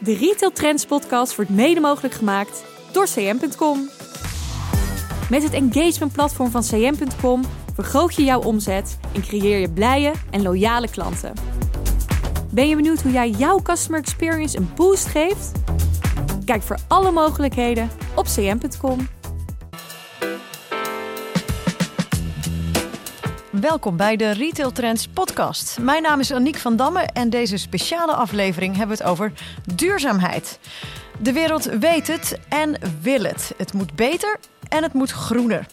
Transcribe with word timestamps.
De 0.00 0.14
Retail 0.14 0.52
Trends 0.52 0.84
podcast 0.84 1.36
wordt 1.36 1.50
mede 1.50 1.80
mogelijk 1.80 2.14
gemaakt 2.14 2.64
door 2.92 3.04
cm.com. 3.04 3.88
Met 5.30 5.42
het 5.42 5.52
engagement 5.52 6.12
platform 6.12 6.50
van 6.50 6.62
cm.com 6.62 7.42
vergroot 7.74 8.14
je 8.14 8.24
jouw 8.24 8.42
omzet 8.42 8.98
en 9.14 9.20
creëer 9.20 9.58
je 9.58 9.70
blije 9.70 10.12
en 10.30 10.42
loyale 10.42 10.88
klanten. 10.90 11.32
Ben 12.50 12.68
je 12.68 12.76
benieuwd 12.76 13.02
hoe 13.02 13.12
jij 13.12 13.30
jouw 13.30 13.62
customer 13.62 14.00
experience 14.00 14.56
een 14.56 14.70
boost 14.74 15.06
geeft? 15.06 15.52
Kijk 16.44 16.62
voor 16.62 16.78
alle 16.88 17.10
mogelijkheden 17.10 17.90
op 18.14 18.24
cm.com. 18.24 19.17
Welkom 23.60 23.96
bij 23.96 24.16
de 24.16 24.30
Retail 24.30 24.72
Trends 24.72 25.06
podcast. 25.06 25.78
Mijn 25.80 26.02
naam 26.02 26.20
is 26.20 26.32
Aniek 26.32 26.56
van 26.56 26.76
Damme 26.76 27.00
en 27.00 27.30
deze 27.30 27.56
speciale 27.56 28.12
aflevering 28.12 28.76
hebben 28.76 28.96
we 28.96 29.02
het 29.02 29.12
over 29.12 29.32
duurzaamheid. 29.74 30.58
De 31.20 31.32
wereld 31.32 31.64
weet 31.64 32.06
het 32.06 32.38
en 32.48 32.78
wil 33.02 33.22
het. 33.22 33.54
Het 33.56 33.72
moet 33.72 33.94
beter 33.94 34.38
en 34.68 34.82
het 34.82 34.92
moet 34.92 35.10
groener. 35.10 35.66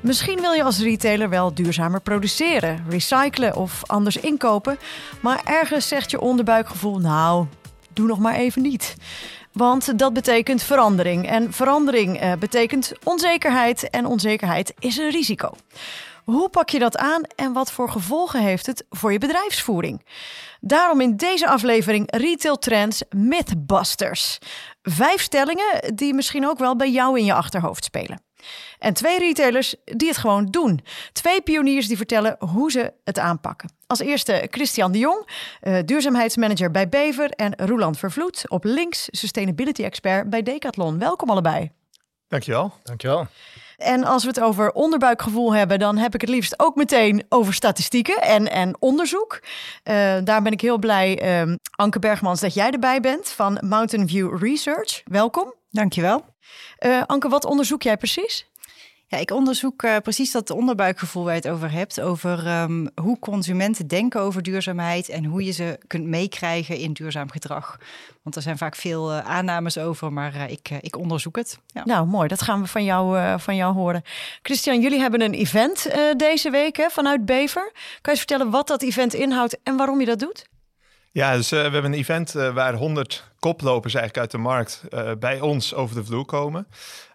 Misschien 0.00 0.40
wil 0.40 0.52
je 0.52 0.62
als 0.62 0.78
retailer 0.78 1.28
wel 1.28 1.54
duurzamer 1.54 2.00
produceren, 2.00 2.84
recyclen 2.88 3.56
of 3.56 3.82
anders 3.86 4.16
inkopen, 4.16 4.78
maar 5.20 5.40
ergens 5.44 5.88
zegt 5.88 6.10
je 6.10 6.20
onderbuikgevoel: 6.20 6.98
nou, 6.98 7.46
doe 7.92 8.06
nog 8.06 8.18
maar 8.18 8.34
even 8.34 8.62
niet. 8.62 8.96
Want 9.52 9.98
dat 9.98 10.12
betekent 10.12 10.62
verandering. 10.62 11.28
En 11.28 11.52
verandering 11.52 12.20
eh, 12.20 12.32
betekent 12.38 12.92
onzekerheid. 13.04 13.90
En 13.90 14.06
onzekerheid 14.06 14.74
is 14.78 14.96
een 14.96 15.10
risico. 15.10 15.50
Hoe 16.24 16.48
pak 16.48 16.68
je 16.68 16.78
dat 16.78 16.96
aan 16.96 17.22
en 17.36 17.52
wat 17.52 17.72
voor 17.72 17.90
gevolgen 17.90 18.40
heeft 18.40 18.66
het 18.66 18.84
voor 18.90 19.12
je 19.12 19.18
bedrijfsvoering? 19.18 20.06
Daarom 20.60 21.00
in 21.00 21.16
deze 21.16 21.48
aflevering 21.48 22.16
Retail 22.16 22.58
Trends 22.58 23.02
Mythbusters. 23.10 24.38
Vijf 24.82 25.22
stellingen 25.22 25.94
die 25.94 26.14
misschien 26.14 26.46
ook 26.46 26.58
wel 26.58 26.76
bij 26.76 26.90
jou 26.90 27.18
in 27.18 27.24
je 27.24 27.34
achterhoofd 27.34 27.84
spelen. 27.84 28.22
En 28.78 28.94
twee 28.94 29.18
retailers 29.18 29.74
die 29.84 30.08
het 30.08 30.16
gewoon 30.16 30.46
doen. 30.46 30.80
Twee 31.12 31.42
pioniers 31.42 31.88
die 31.88 31.96
vertellen 31.96 32.36
hoe 32.38 32.70
ze 32.70 32.92
het 33.04 33.18
aanpakken. 33.18 33.72
Als 33.86 33.98
eerste 33.98 34.48
Christian 34.50 34.92
de 34.92 34.98
Jong, 34.98 35.28
uh, 35.62 35.78
duurzaamheidsmanager 35.84 36.70
bij 36.70 36.88
Bever. 36.88 37.30
En 37.30 37.54
Roland 37.56 37.98
Vervloed, 37.98 38.44
op 38.48 38.64
links 38.64 39.08
sustainability 39.10 39.82
expert 39.82 40.30
bij 40.30 40.42
Decathlon. 40.42 40.98
Welkom 40.98 41.30
allebei. 41.30 41.70
Dankjewel. 42.28 42.72
Dankjewel. 42.82 43.26
En 43.82 44.04
als 44.04 44.22
we 44.22 44.28
het 44.28 44.40
over 44.40 44.72
onderbuikgevoel 44.72 45.54
hebben, 45.54 45.78
dan 45.78 45.96
heb 45.96 46.14
ik 46.14 46.20
het 46.20 46.30
liefst 46.30 46.60
ook 46.60 46.76
meteen 46.76 47.24
over 47.28 47.54
statistieken 47.54 48.22
en, 48.22 48.50
en 48.50 48.76
onderzoek. 48.78 49.40
Uh, 49.84 49.94
daar 50.24 50.42
ben 50.42 50.52
ik 50.52 50.60
heel 50.60 50.78
blij, 50.78 51.40
um, 51.40 51.58
Anke 51.76 51.98
Bergmans, 51.98 52.40
dat 52.40 52.54
jij 52.54 52.70
erbij 52.70 53.00
bent 53.00 53.28
van 53.28 53.58
Mountain 53.64 54.08
View 54.08 54.42
Research. 54.42 55.02
Welkom. 55.04 55.54
Dankjewel. 55.70 56.24
Uh, 56.80 57.02
Anke, 57.06 57.28
wat 57.28 57.44
onderzoek 57.44 57.82
jij 57.82 57.96
precies? 57.96 58.50
Ja, 59.12 59.18
ik 59.18 59.30
onderzoek 59.30 59.82
uh, 59.82 59.96
precies 59.96 60.32
dat 60.32 60.50
onderbuikgevoel 60.50 61.24
waar 61.24 61.34
je 61.34 61.40
het 61.40 61.48
over 61.48 61.70
hebt. 61.70 62.00
Over 62.00 62.62
um, 62.62 62.88
hoe 62.94 63.18
consumenten 63.18 63.86
denken 63.86 64.20
over 64.20 64.42
duurzaamheid 64.42 65.08
en 65.08 65.24
hoe 65.24 65.44
je 65.44 65.50
ze 65.50 65.78
kunt 65.86 66.04
meekrijgen 66.04 66.76
in 66.76 66.92
duurzaam 66.92 67.30
gedrag. 67.30 67.78
Want 68.22 68.36
er 68.36 68.42
zijn 68.42 68.58
vaak 68.58 68.76
veel 68.76 69.12
uh, 69.12 69.18
aannames 69.18 69.78
over, 69.78 70.12
maar 70.12 70.34
uh, 70.34 70.50
ik, 70.50 70.70
ik 70.80 70.98
onderzoek 70.98 71.36
het. 71.36 71.58
Ja. 71.66 71.82
Nou, 71.84 72.06
mooi. 72.06 72.28
Dat 72.28 72.42
gaan 72.42 72.60
we 72.60 72.66
van 72.66 72.84
jou, 72.84 73.38
van 73.40 73.56
jou 73.56 73.74
horen. 73.74 74.02
Christian, 74.42 74.80
jullie 74.80 75.00
hebben 75.00 75.20
een 75.20 75.34
event 75.34 75.90
deze 76.16 76.50
week 76.50 76.76
hè, 76.76 76.88
vanuit 76.90 77.24
Bever. 77.24 77.70
Kan 77.72 77.82
je 78.02 78.10
eens 78.10 78.18
vertellen 78.18 78.50
wat 78.50 78.66
dat 78.66 78.82
event 78.82 79.14
inhoudt 79.14 79.58
en 79.62 79.76
waarom 79.76 80.00
je 80.00 80.06
dat 80.06 80.18
doet? 80.18 80.46
Ja, 81.10 81.36
dus 81.36 81.52
uh, 81.52 81.58
we 81.58 81.70
hebben 81.70 81.92
een 81.92 81.98
event 81.98 82.34
uh, 82.34 82.54
waar 82.54 82.74
100 82.74 83.31
koplopers 83.42 83.94
eigenlijk 83.94 84.18
uit 84.18 84.30
de 84.30 84.48
markt 84.48 84.82
uh, 84.90 85.10
bij 85.18 85.40
ons 85.40 85.74
over 85.74 85.94
de 85.96 86.04
vloer 86.04 86.24
komen. 86.24 86.66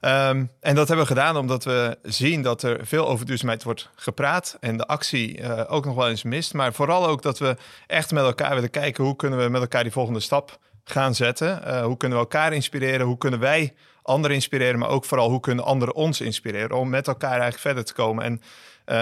Um, 0.02 0.52
en 0.60 0.76
dat 0.76 0.88
hebben 0.88 1.06
we 1.06 1.14
gedaan 1.14 1.38
omdat 1.38 1.64
we 1.64 1.98
zien 2.04 2.42
dat 2.42 2.64
er 2.64 2.86
veel 2.86 3.08
over 3.08 3.26
duurzaamheid 3.26 3.64
wordt 3.64 3.90
gepraat 3.96 4.58
en 4.60 4.78
de 4.78 4.88
actie 4.88 5.54
ook 5.68 5.86
nog 5.86 5.96
wel 5.96 6.10
eens 6.10 6.24
mist. 6.24 6.54
Maar 6.54 6.74
vooral 6.74 7.08
ook 7.08 7.22
dat 7.22 7.40
we 7.40 7.56
echt 7.88 8.12
met 8.12 8.24
elkaar 8.24 8.54
willen 8.54 8.70
kijken 8.70 9.04
hoe 9.04 9.16
kunnen 9.16 9.40
we 9.40 9.50
met 9.50 9.62
elkaar 9.62 9.84
die 9.84 9.92
volgende 9.92 10.20
stap 10.20 10.60
gaan 10.84 11.16
zetten. 11.16 11.84
hoe 11.84 11.98
kunnen 11.98 12.18
we 12.18 12.24
elkaar 12.24 12.54
inspireren? 12.54 13.06
Hoe 13.06 13.18
kunnen 13.18 13.40
wij 13.40 13.74
anderen 14.02 14.36
inspireren? 14.36 14.80
Maar 14.80 14.90
ook 14.90 15.06
vooral 15.06 15.30
hoe 15.30 15.40
kunnen 15.40 15.66
anderen 15.66 15.96
ons 15.96 16.22
inspireren 16.22 16.78
om 16.78 16.90
met 16.90 17.08
elkaar 17.08 17.30
eigenlijk 17.30 17.62
verder 17.62 17.86
te 17.86 17.94
komen. 17.94 18.24
En 18.24 18.42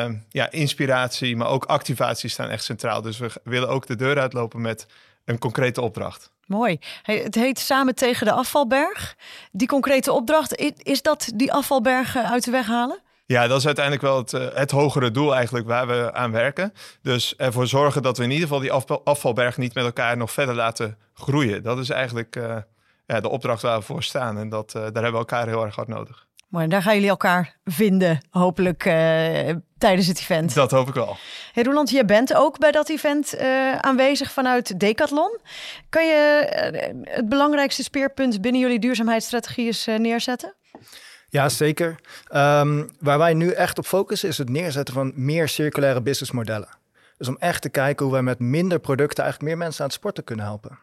um, 0.04 0.26
ja, 0.30 0.52
inspiratie, 0.52 1.36
maar 1.36 1.48
ook 1.48 1.66
activatie 1.66 2.30
staan 2.30 2.50
echt 2.50 2.64
centraal. 2.64 3.02
Dus 3.02 3.18
we 3.18 3.30
willen 3.44 3.70
ook 3.70 3.88
de 3.88 3.96
deur 3.96 4.20
uitlopen 4.20 4.62
met 4.62 4.88
een 5.26 5.38
concrete 5.38 5.82
opdracht. 5.82 6.34
Mooi. 6.46 6.80
Het 7.02 7.36
heet 7.36 7.60
Samen 7.60 7.96
tegen 7.96 8.26
de 8.26 8.32
afvalberg. 8.32 9.16
Die 9.52 9.68
concrete 9.68 10.12
opdracht, 10.12 10.56
is 10.84 11.02
dat 11.02 11.32
die 11.36 11.54
afvalberg 11.54 12.18
uit 12.18 12.44
de 12.44 12.52
weg 12.52 12.68
halen? 12.68 13.00
Ja, 13.26 13.48
dat 13.48 13.58
is 13.58 13.66
uiteindelijk 13.66 14.04
wel 14.04 14.18
het, 14.18 14.34
uh, 14.34 14.48
het 14.54 14.72
hogere 14.72 15.12
doel 15.12 15.36
eigenlijk 15.36 15.68
waar 15.68 15.88
we 15.88 16.14
aan 16.14 16.32
werken. 16.32 16.74
Dus 17.02 17.36
ervoor 17.36 17.68
zorgen 17.68 18.02
dat 18.02 18.18
we 18.18 18.24
in 18.24 18.32
ieder 18.32 18.48
geval 18.48 18.62
die 18.62 19.00
afvalberg 19.04 19.58
niet 19.58 19.74
met 19.74 19.86
elkaar 19.86 20.18
nog 20.18 20.32
verder 20.32 20.56
laten 20.56 20.98
groeien. 21.14 21.64
Dat 21.64 21.78
is 21.78 21.90
eigenlijk 21.90 22.38
ja, 23.06 23.20
de 23.20 23.30
opdracht 23.30 23.62
waar 23.62 23.80
we 23.80 23.86
voor 23.86 24.04
staan. 24.04 24.38
En 24.38 24.50
dat, 24.50 24.68
uh, 24.68 24.74
daar 24.74 24.84
hebben 24.84 25.12
we 25.12 25.18
elkaar 25.18 25.48
heel 25.48 25.64
erg 25.66 25.76
hard 25.76 25.88
nodig. 25.88 26.28
Mooi, 26.56 26.68
daar 26.68 26.82
gaan 26.82 26.94
jullie 26.94 27.10
elkaar 27.10 27.56
vinden, 27.66 28.20
hopelijk 28.30 28.86
uh, 28.86 28.94
tijdens 29.78 30.08
het 30.08 30.20
event. 30.20 30.54
Dat 30.54 30.72
hoop 30.72 30.88
ik 30.88 30.94
wel. 30.94 31.18
Hey 31.54 31.64
Roland, 31.64 31.90
je 31.90 32.06
bent 32.06 32.34
ook 32.34 32.60
bij 32.60 32.72
dat 32.72 32.90
event 32.90 33.36
uh, 33.36 33.76
aanwezig 33.76 34.32
vanuit 34.32 34.80
Decathlon. 34.80 35.40
Kan 35.90 36.06
je 36.06 36.50
uh, 37.06 37.14
het 37.16 37.30
belangrijkste 37.30 37.84
speerpunt 37.84 38.42
binnen 38.42 38.62
jullie 38.62 38.80
duurzaamheidsstrategie 38.80 39.66
eens 39.66 39.86
neerzetten? 39.86 40.54
Ja, 41.30 41.50
zeker. 41.50 41.96
Um, 42.34 42.90
waar 43.00 43.18
wij 43.18 43.34
nu 43.34 43.52
echt 43.52 43.78
op 43.78 43.86
focussen 43.86 44.30
is 44.30 44.38
het 44.38 44.50
neerzetten 44.50 44.94
van 44.94 45.12
meer 45.16 45.48
circulaire 45.48 46.02
businessmodellen. 46.02 46.70
Dus 47.18 47.28
om 47.28 47.38
echt 47.40 47.62
te 47.62 47.70
kijken 47.70 48.06
hoe 48.06 48.14
wij 48.14 48.24
met 48.24 48.40
minder 48.40 48.80
producten 48.80 49.24
eigenlijk 49.24 49.54
meer 49.54 49.64
mensen 49.64 49.82
aan 49.82 49.90
het 49.90 49.98
sporten 49.98 50.24
kunnen 50.24 50.46
helpen. 50.46 50.80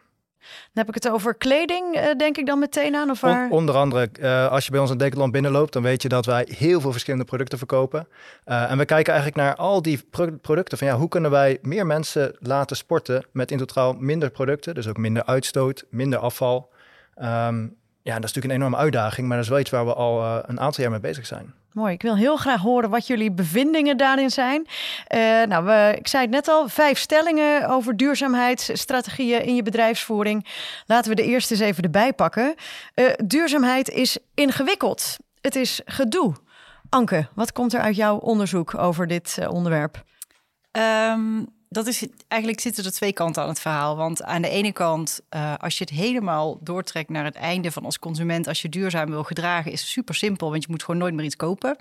Dan 0.73 0.85
heb 0.85 0.87
ik 0.87 1.03
het 1.03 1.09
over 1.09 1.35
kleding, 1.35 1.95
uh, 1.95 2.15
denk 2.17 2.37
ik 2.37 2.45
dan 2.45 2.59
meteen 2.59 2.95
aan? 2.95 3.09
Of 3.09 3.21
waar? 3.21 3.45
On, 3.45 3.51
onder 3.51 3.75
andere, 3.75 4.09
uh, 4.19 4.47
als 4.51 4.65
je 4.65 4.71
bij 4.71 4.79
ons 4.79 4.91
in 4.91 4.97
Decathlon 4.97 5.31
binnenloopt, 5.31 5.73
dan 5.73 5.83
weet 5.83 6.01
je 6.01 6.09
dat 6.09 6.25
wij 6.25 6.47
heel 6.49 6.81
veel 6.81 6.91
verschillende 6.91 7.25
producten 7.25 7.57
verkopen. 7.57 8.07
Uh, 8.45 8.71
en 8.71 8.77
we 8.77 8.85
kijken 8.85 9.13
eigenlijk 9.13 9.43
naar 9.43 9.55
al 9.55 9.81
die 9.81 10.03
pro 10.09 10.37
producten 10.41 10.77
van 10.77 10.87
ja, 10.87 10.95
hoe 10.97 11.09
kunnen 11.09 11.31
wij 11.31 11.57
meer 11.61 11.85
mensen 11.85 12.35
laten 12.39 12.75
sporten 12.75 13.25
met 13.31 13.51
in 13.51 13.57
totaal 13.57 13.93
minder 13.93 14.29
producten, 14.29 14.75
dus 14.75 14.87
ook 14.87 14.97
minder 14.97 15.25
uitstoot, 15.25 15.85
minder 15.89 16.19
afval. 16.19 16.71
Um, 17.17 17.75
ja, 18.01 18.15
dat 18.15 18.23
is 18.23 18.33
natuurlijk 18.33 18.45
een 18.45 18.59
enorme 18.59 18.77
uitdaging, 18.77 19.27
maar 19.27 19.35
dat 19.35 19.45
is 19.45 19.51
wel 19.51 19.59
iets 19.59 19.69
waar 19.69 19.85
we 19.85 19.93
al 19.93 20.43
een 20.45 20.59
aantal 20.59 20.81
jaar 20.81 20.91
mee 20.91 20.99
bezig 20.99 21.25
zijn. 21.25 21.53
Mooi. 21.73 21.93
Ik 21.93 22.01
wil 22.01 22.15
heel 22.15 22.35
graag 22.35 22.61
horen 22.61 22.89
wat 22.89 23.07
jullie 23.07 23.31
bevindingen 23.31 23.97
daarin 23.97 24.29
zijn. 24.29 24.67
Uh, 25.15 25.19
nou, 25.43 25.65
we, 25.65 25.93
ik 25.97 26.07
zei 26.07 26.23
het 26.23 26.31
net 26.31 26.47
al, 26.47 26.67
vijf 26.67 26.97
stellingen 26.97 27.69
over 27.69 27.97
duurzaamheidsstrategieën 27.97 29.43
in 29.43 29.55
je 29.55 29.63
bedrijfsvoering. 29.63 30.47
Laten 30.85 31.09
we 31.09 31.15
de 31.15 31.23
eerste 31.23 31.53
eens 31.53 31.63
even 31.63 31.83
erbij 31.83 32.13
pakken. 32.13 32.55
Uh, 32.95 33.09
duurzaamheid 33.25 33.89
is 33.89 34.17
ingewikkeld. 34.33 35.17
Het 35.41 35.55
is 35.55 35.81
gedoe. 35.85 36.33
Anke, 36.89 37.27
wat 37.35 37.51
komt 37.51 37.73
er 37.73 37.79
uit 37.79 37.95
jouw 37.95 38.17
onderzoek 38.17 38.77
over 38.77 39.07
dit 39.07 39.37
uh, 39.39 39.51
onderwerp? 39.51 40.03
Um 40.71 41.47
dat 41.73 41.87
is 41.87 42.07
eigenlijk 42.27 42.61
zitten 42.61 42.85
er 42.85 42.91
twee 42.91 43.13
kanten 43.13 43.41
aan 43.41 43.49
het 43.49 43.59
verhaal. 43.59 43.95
Want 43.95 44.23
aan 44.23 44.41
de 44.41 44.49
ene 44.49 44.71
kant, 44.71 45.21
uh, 45.35 45.53
als 45.57 45.77
je 45.77 45.83
het 45.83 45.93
helemaal 45.93 46.57
doortrekt 46.61 47.09
naar 47.09 47.25
het 47.25 47.35
einde 47.35 47.71
van 47.71 47.85
als 47.85 47.99
consument, 47.99 48.47
als 48.47 48.61
je 48.61 48.69
duurzaam 48.69 49.09
wil 49.09 49.23
gedragen, 49.23 49.71
is 49.71 49.79
het 49.79 49.89
super 49.89 50.15
simpel, 50.15 50.49
want 50.49 50.63
je 50.63 50.69
moet 50.71 50.83
gewoon 50.83 50.99
nooit 50.99 51.13
meer 51.13 51.25
iets 51.25 51.35
kopen. 51.35 51.77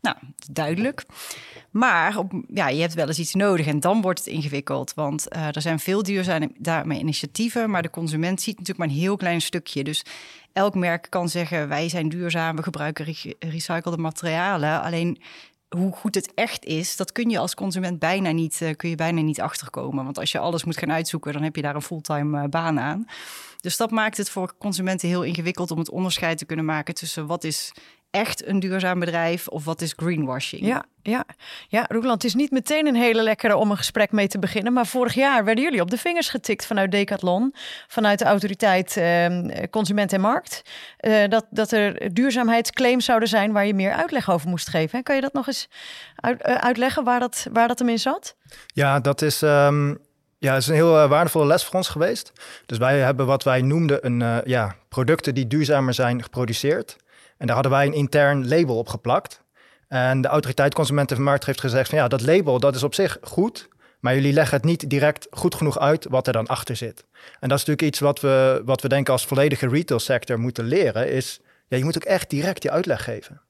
Nou, 0.00 0.16
duidelijk. 0.50 1.04
Maar 1.70 2.18
op, 2.18 2.32
ja, 2.48 2.68
je 2.68 2.80
hebt 2.80 2.94
wel 2.94 3.06
eens 3.06 3.18
iets 3.18 3.34
nodig 3.34 3.66
en 3.66 3.80
dan 3.80 4.00
wordt 4.00 4.18
het 4.18 4.28
ingewikkeld. 4.28 4.94
Want 4.94 5.26
uh, 5.36 5.56
er 5.56 5.62
zijn 5.62 5.78
veel 5.78 6.02
duurzame 6.02 6.98
initiatieven, 6.98 7.70
maar 7.70 7.82
de 7.82 7.90
consument 7.90 8.40
ziet 8.40 8.58
natuurlijk 8.58 8.78
maar 8.78 8.96
een 8.96 9.02
heel 9.02 9.16
klein 9.16 9.40
stukje. 9.40 9.84
Dus 9.84 10.04
elk 10.52 10.74
merk 10.74 11.06
kan 11.10 11.28
zeggen: 11.28 11.68
wij 11.68 11.88
zijn 11.88 12.08
duurzaam, 12.08 12.56
we 12.56 12.62
gebruiken 12.62 13.04
re 13.04 13.36
recyclede 13.38 13.96
materialen. 13.96 14.82
Alleen 14.82 15.18
hoe 15.76 15.92
goed 15.92 16.14
het 16.14 16.34
echt 16.34 16.64
is, 16.64 16.96
dat 16.96 17.12
kun 17.12 17.30
je 17.30 17.38
als 17.38 17.54
consument 17.54 17.98
bijna 17.98 18.30
niet, 18.30 18.60
uh, 18.62 18.70
kun 18.76 18.88
je 18.88 18.94
bijna 18.94 19.20
niet 19.20 19.40
achterkomen. 19.40 20.04
Want 20.04 20.18
als 20.18 20.32
je 20.32 20.38
alles 20.38 20.64
moet 20.64 20.78
gaan 20.78 20.92
uitzoeken, 20.92 21.32
dan 21.32 21.42
heb 21.42 21.56
je 21.56 21.62
daar 21.62 21.74
een 21.74 21.82
fulltime 21.82 22.42
uh, 22.42 22.48
baan 22.48 22.80
aan. 22.80 23.06
Dus 23.60 23.76
dat 23.76 23.90
maakt 23.90 24.16
het 24.16 24.30
voor 24.30 24.54
consumenten 24.58 25.08
heel 25.08 25.22
ingewikkeld 25.22 25.70
om 25.70 25.78
het 25.78 25.90
onderscheid 25.90 26.38
te 26.38 26.44
kunnen 26.44 26.64
maken 26.64 26.94
tussen 26.94 27.26
wat 27.26 27.44
is 27.44 27.72
echt 28.12 28.46
een 28.46 28.60
duurzaam 28.60 28.98
bedrijf 28.98 29.48
of 29.48 29.64
wat 29.64 29.80
is 29.80 29.92
greenwashing? 29.96 30.66
Ja, 30.66 30.84
ja. 31.02 31.24
ja 31.68 31.84
Roeland, 31.88 32.22
het 32.22 32.24
is 32.24 32.34
niet 32.34 32.50
meteen 32.50 32.86
een 32.86 32.94
hele 32.94 33.22
lekkere 33.22 33.56
om 33.56 33.70
een 33.70 33.76
gesprek 33.76 34.12
mee 34.12 34.28
te 34.28 34.38
beginnen. 34.38 34.72
Maar 34.72 34.86
vorig 34.86 35.14
jaar 35.14 35.44
werden 35.44 35.64
jullie 35.64 35.80
op 35.80 35.90
de 35.90 35.98
vingers 35.98 36.28
getikt 36.28 36.66
vanuit 36.66 36.90
Decathlon, 36.90 37.54
vanuit 37.88 38.18
de 38.18 38.24
autoriteit 38.24 38.96
eh, 38.96 39.26
Consument 39.70 40.12
en 40.12 40.20
Markt. 40.20 40.62
Uh, 41.00 41.28
dat, 41.28 41.46
dat 41.50 41.72
er 41.72 42.14
duurzaamheidsclaims 42.14 43.04
zouden 43.04 43.28
zijn 43.28 43.52
waar 43.52 43.66
je 43.66 43.74
meer 43.74 43.92
uitleg 43.92 44.30
over 44.30 44.48
moest 44.48 44.68
geven. 44.68 44.96
Hè? 44.96 45.02
Kan 45.02 45.14
je 45.14 45.20
dat 45.20 45.32
nog 45.32 45.46
eens 45.46 45.68
uit, 46.16 46.46
uh, 46.48 46.54
uitleggen 46.54 47.04
waar 47.04 47.20
dat, 47.20 47.46
waar 47.52 47.68
dat 47.68 47.78
hem 47.78 47.88
in 47.88 47.98
zat? 47.98 48.36
Ja, 48.66 49.00
dat 49.00 49.22
is. 49.22 49.42
Um 49.42 49.98
Ja, 50.38 50.52
het 50.52 50.62
is 50.62 50.68
een 50.68 50.74
heel 50.74 50.98
eh, 50.98 51.08
waardevolle 51.08 51.46
les 51.46 51.64
voor 51.64 51.74
ons 51.74 51.88
geweest. 51.88 52.32
Dus 52.66 52.78
wij 52.78 52.98
hebben 52.98 53.26
wat 53.26 53.42
wij 53.42 53.62
noemden 53.62 54.06
een, 54.06 54.20
uh, 54.20 54.36
ja, 54.44 54.74
producten 54.88 55.34
die 55.34 55.46
duurzamer 55.46 55.94
zijn 55.94 56.22
geproduceerd. 56.22 56.96
En 57.42 57.48
daar 57.48 57.56
hadden 57.56 57.72
wij 57.72 57.86
een 57.86 57.92
intern 57.92 58.48
label 58.48 58.76
op 58.76 58.88
geplakt. 58.88 59.42
En 59.88 60.20
de 60.20 60.28
autoriteit 60.28 60.74
Consumentenmarkt 60.74 61.46
heeft 61.46 61.60
gezegd 61.60 61.88
van 61.88 61.98
ja, 61.98 62.08
dat 62.08 62.20
label 62.20 62.60
dat 62.60 62.74
is 62.74 62.82
op 62.82 62.94
zich 62.94 63.18
goed, 63.22 63.68
maar 64.00 64.14
jullie 64.14 64.32
leggen 64.32 64.56
het 64.56 64.66
niet 64.66 64.90
direct 64.90 65.26
goed 65.30 65.54
genoeg 65.54 65.78
uit 65.78 66.06
wat 66.08 66.26
er 66.26 66.32
dan 66.32 66.46
achter 66.46 66.76
zit. 66.76 67.04
En 67.12 67.48
dat 67.48 67.58
is 67.58 67.64
natuurlijk 67.64 67.82
iets 67.82 67.98
wat 67.98 68.20
we, 68.20 68.62
wat 68.64 68.80
we 68.80 68.88
denken 68.88 69.12
als 69.12 69.26
volledige 69.26 69.68
retail 69.68 70.00
sector 70.00 70.38
moeten 70.38 70.64
leren, 70.64 71.12
is 71.12 71.40
ja, 71.68 71.76
je 71.76 71.84
moet 71.84 71.96
ook 71.96 72.04
echt 72.04 72.30
direct 72.30 72.62
die 72.62 72.70
uitleg 72.70 73.04
geven. 73.04 73.40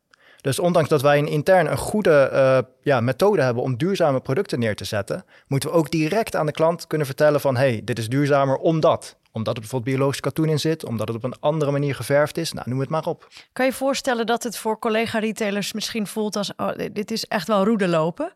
Dus 0.42 0.58
ondanks 0.58 0.88
dat 0.88 1.02
wij 1.02 1.18
een 1.18 1.28
intern 1.28 1.70
een 1.70 1.76
goede 1.76 2.30
uh, 2.32 2.58
ja, 2.82 3.00
methode 3.00 3.42
hebben 3.42 3.62
om 3.62 3.76
duurzame 3.76 4.20
producten 4.20 4.58
neer 4.58 4.76
te 4.76 4.84
zetten, 4.84 5.24
moeten 5.46 5.70
we 5.70 5.76
ook 5.76 5.90
direct 5.90 6.36
aan 6.36 6.46
de 6.46 6.52
klant 6.52 6.86
kunnen 6.86 7.06
vertellen 7.06 7.40
van 7.40 7.56
hey, 7.56 7.80
dit 7.84 7.98
is 7.98 8.08
duurzamer 8.08 8.56
omdat. 8.56 9.16
Omdat 9.32 9.54
er 9.54 9.60
bijvoorbeeld 9.60 9.94
biologisch 9.94 10.20
katoen 10.20 10.48
in 10.48 10.60
zit, 10.60 10.84
omdat 10.84 11.08
het 11.08 11.16
op 11.16 11.24
een 11.24 11.40
andere 11.40 11.70
manier 11.70 11.94
geverfd 11.94 12.36
is. 12.36 12.52
Nou, 12.52 12.68
noem 12.68 12.80
het 12.80 12.88
maar 12.88 13.06
op. 13.06 13.28
Kan 13.52 13.66
je 13.66 13.72
voorstellen 13.72 14.26
dat 14.26 14.42
het 14.42 14.58
voor 14.58 14.78
collega-retailers 14.78 15.72
misschien 15.72 16.06
voelt 16.06 16.36
als 16.36 16.52
oh, 16.56 16.70
dit 16.92 17.10
is 17.10 17.24
echt 17.24 17.48
wel 17.48 17.64
roede 17.64 17.88
lopen? 17.88 18.32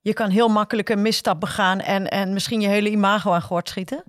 Je 0.00 0.12
kan 0.12 0.30
heel 0.30 0.48
makkelijk 0.48 0.88
een 0.88 1.02
misstap 1.02 1.40
begaan 1.40 1.80
en, 1.80 2.08
en 2.08 2.32
misschien 2.32 2.60
je 2.60 2.68
hele 2.68 2.90
imago 2.90 3.32
aan 3.32 3.42
gort 3.42 3.68
schieten? 3.68 4.04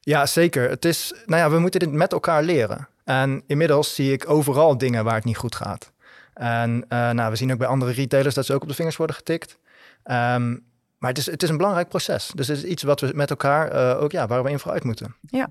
Ja, 0.00 0.26
zeker. 0.26 0.70
Het 0.70 0.84
is, 0.84 1.12
nou 1.26 1.42
ja, 1.42 1.50
we 1.50 1.58
moeten 1.58 1.80
dit 1.80 1.92
met 1.92 2.12
elkaar 2.12 2.42
leren. 2.42 2.88
En 3.04 3.42
inmiddels 3.46 3.94
zie 3.94 4.12
ik 4.12 4.30
overal 4.30 4.78
dingen 4.78 5.04
waar 5.04 5.14
het 5.14 5.24
niet 5.24 5.36
goed 5.36 5.54
gaat. 5.54 5.92
En 6.38 6.84
uh, 6.88 7.10
nou, 7.10 7.30
we 7.30 7.36
zien 7.36 7.52
ook 7.52 7.58
bij 7.58 7.66
andere 7.66 7.92
retailers 7.92 8.34
dat 8.34 8.46
ze 8.46 8.54
ook 8.54 8.62
op 8.62 8.68
de 8.68 8.74
vingers 8.74 8.96
worden 8.96 9.16
getikt. 9.16 9.58
Um, 10.04 10.66
maar 10.98 11.10
het 11.10 11.18
is, 11.18 11.26
het 11.26 11.42
is 11.42 11.48
een 11.48 11.56
belangrijk 11.56 11.88
proces. 11.88 12.30
Dus 12.34 12.48
het 12.48 12.56
is 12.56 12.64
iets 12.64 12.82
wat 12.82 13.00
we 13.00 13.10
met 13.14 13.30
elkaar 13.30 13.74
uh, 13.74 14.02
ook, 14.02 14.12
ja, 14.12 14.26
waar 14.26 14.42
we 14.42 14.50
in 14.50 14.58
vooruit 14.58 14.84
moeten. 14.84 15.16
Ja, 15.20 15.48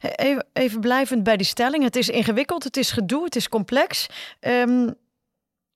even, 0.00 0.46
even 0.52 0.80
blijvend 0.80 1.22
bij 1.22 1.36
die 1.36 1.46
stelling. 1.46 1.84
Het 1.84 1.96
is 1.96 2.08
ingewikkeld, 2.08 2.64
het 2.64 2.76
is 2.76 2.90
gedoe, 2.90 3.24
het 3.24 3.36
is 3.36 3.48
complex. 3.48 4.06
Um, 4.40 4.94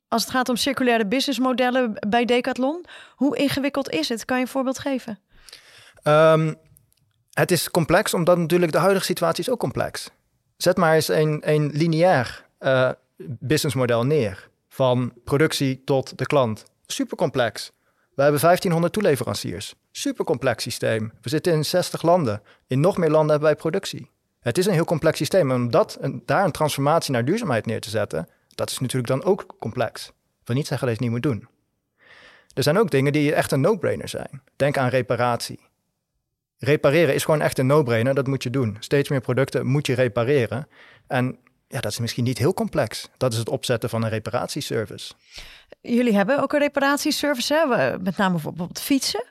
als 0.08 0.22
het 0.22 0.32
gaat 0.32 0.48
om 0.48 0.56
circulaire 0.56 1.06
businessmodellen 1.06 1.96
bij 2.08 2.24
Decathlon, 2.24 2.84
hoe 3.14 3.36
ingewikkeld 3.36 3.90
is 3.90 4.08
het? 4.08 4.24
Kan 4.24 4.36
je 4.36 4.42
een 4.42 4.48
voorbeeld 4.48 4.78
geven? 4.78 5.18
Um, 6.02 6.54
het 7.30 7.50
is 7.50 7.70
complex, 7.70 8.14
omdat 8.14 8.38
natuurlijk 8.38 8.72
de 8.72 8.78
huidige 8.78 9.04
situatie 9.04 9.44
is 9.44 9.50
ook 9.50 9.58
complex. 9.58 10.10
Zet 10.56 10.76
maar 10.76 10.94
eens 10.94 11.08
een, 11.08 11.40
een 11.44 11.70
lineair 11.72 12.44
uh, 12.60 12.90
businessmodel 13.28 14.04
neer. 14.04 14.48
Van 14.68 15.12
productie 15.24 15.82
tot 15.84 16.18
de 16.18 16.26
klant. 16.26 16.64
Super 16.86 17.16
complex. 17.16 17.72
We 18.14 18.22
hebben 18.22 18.40
1500 18.40 18.92
toeleveranciers. 18.92 19.74
Super 19.90 20.24
complex 20.24 20.62
systeem. 20.62 21.12
We 21.20 21.28
zitten 21.28 21.52
in 21.52 21.64
60 21.64 22.02
landen. 22.02 22.42
In 22.66 22.80
nog 22.80 22.96
meer 22.96 23.10
landen 23.10 23.30
hebben 23.30 23.48
wij 23.48 23.56
productie. 23.56 24.10
Het 24.40 24.58
is 24.58 24.66
een 24.66 24.72
heel 24.72 24.84
complex 24.84 25.18
systeem. 25.18 25.50
En 25.50 25.56
om 25.56 25.70
dat, 25.70 25.98
daar 26.24 26.44
een 26.44 26.50
transformatie 26.50 27.12
naar 27.12 27.24
duurzaamheid 27.24 27.66
neer 27.66 27.80
te 27.80 27.90
zetten, 27.90 28.28
dat 28.54 28.70
is 28.70 28.78
natuurlijk 28.78 29.06
dan 29.06 29.24
ook 29.24 29.56
complex. 29.58 30.06
Ik 30.40 30.46
wil 30.46 30.56
niet 30.56 30.66
zeggen 30.66 30.86
dat 30.86 30.98
je 30.98 31.04
het 31.04 31.12
niet 31.12 31.22
moet 31.22 31.32
doen. 31.32 31.48
Er 32.54 32.62
zijn 32.62 32.78
ook 32.78 32.90
dingen 32.90 33.12
die 33.12 33.34
echt 33.34 33.52
een 33.52 33.60
no-brainer 33.60 34.08
zijn. 34.08 34.42
Denk 34.56 34.76
aan 34.78 34.88
reparatie. 34.88 35.60
Repareren 36.58 37.14
is 37.14 37.24
gewoon 37.24 37.40
echt 37.40 37.58
een 37.58 37.66
no-brainer. 37.66 38.14
Dat 38.14 38.26
moet 38.26 38.42
je 38.42 38.50
doen. 38.50 38.76
Steeds 38.80 39.08
meer 39.08 39.20
producten 39.20 39.66
moet 39.66 39.86
je 39.86 39.94
repareren. 39.94 40.68
En 41.06 41.38
ja, 41.74 41.80
dat 41.80 41.90
is 41.92 41.98
misschien 41.98 42.24
niet 42.24 42.38
heel 42.38 42.54
complex. 42.54 43.08
Dat 43.16 43.32
is 43.32 43.38
het 43.38 43.48
opzetten 43.48 43.88
van 43.88 44.02
een 44.02 44.08
reparatieservice. 44.08 45.12
Jullie 45.80 46.16
hebben 46.16 46.42
ook 46.42 46.52
een 46.52 46.58
reparatieservice, 46.58 47.54
hè? 47.54 47.98
met 47.98 48.16
name 48.16 48.32
bijvoorbeeld 48.32 48.80
fietsen. 48.80 49.24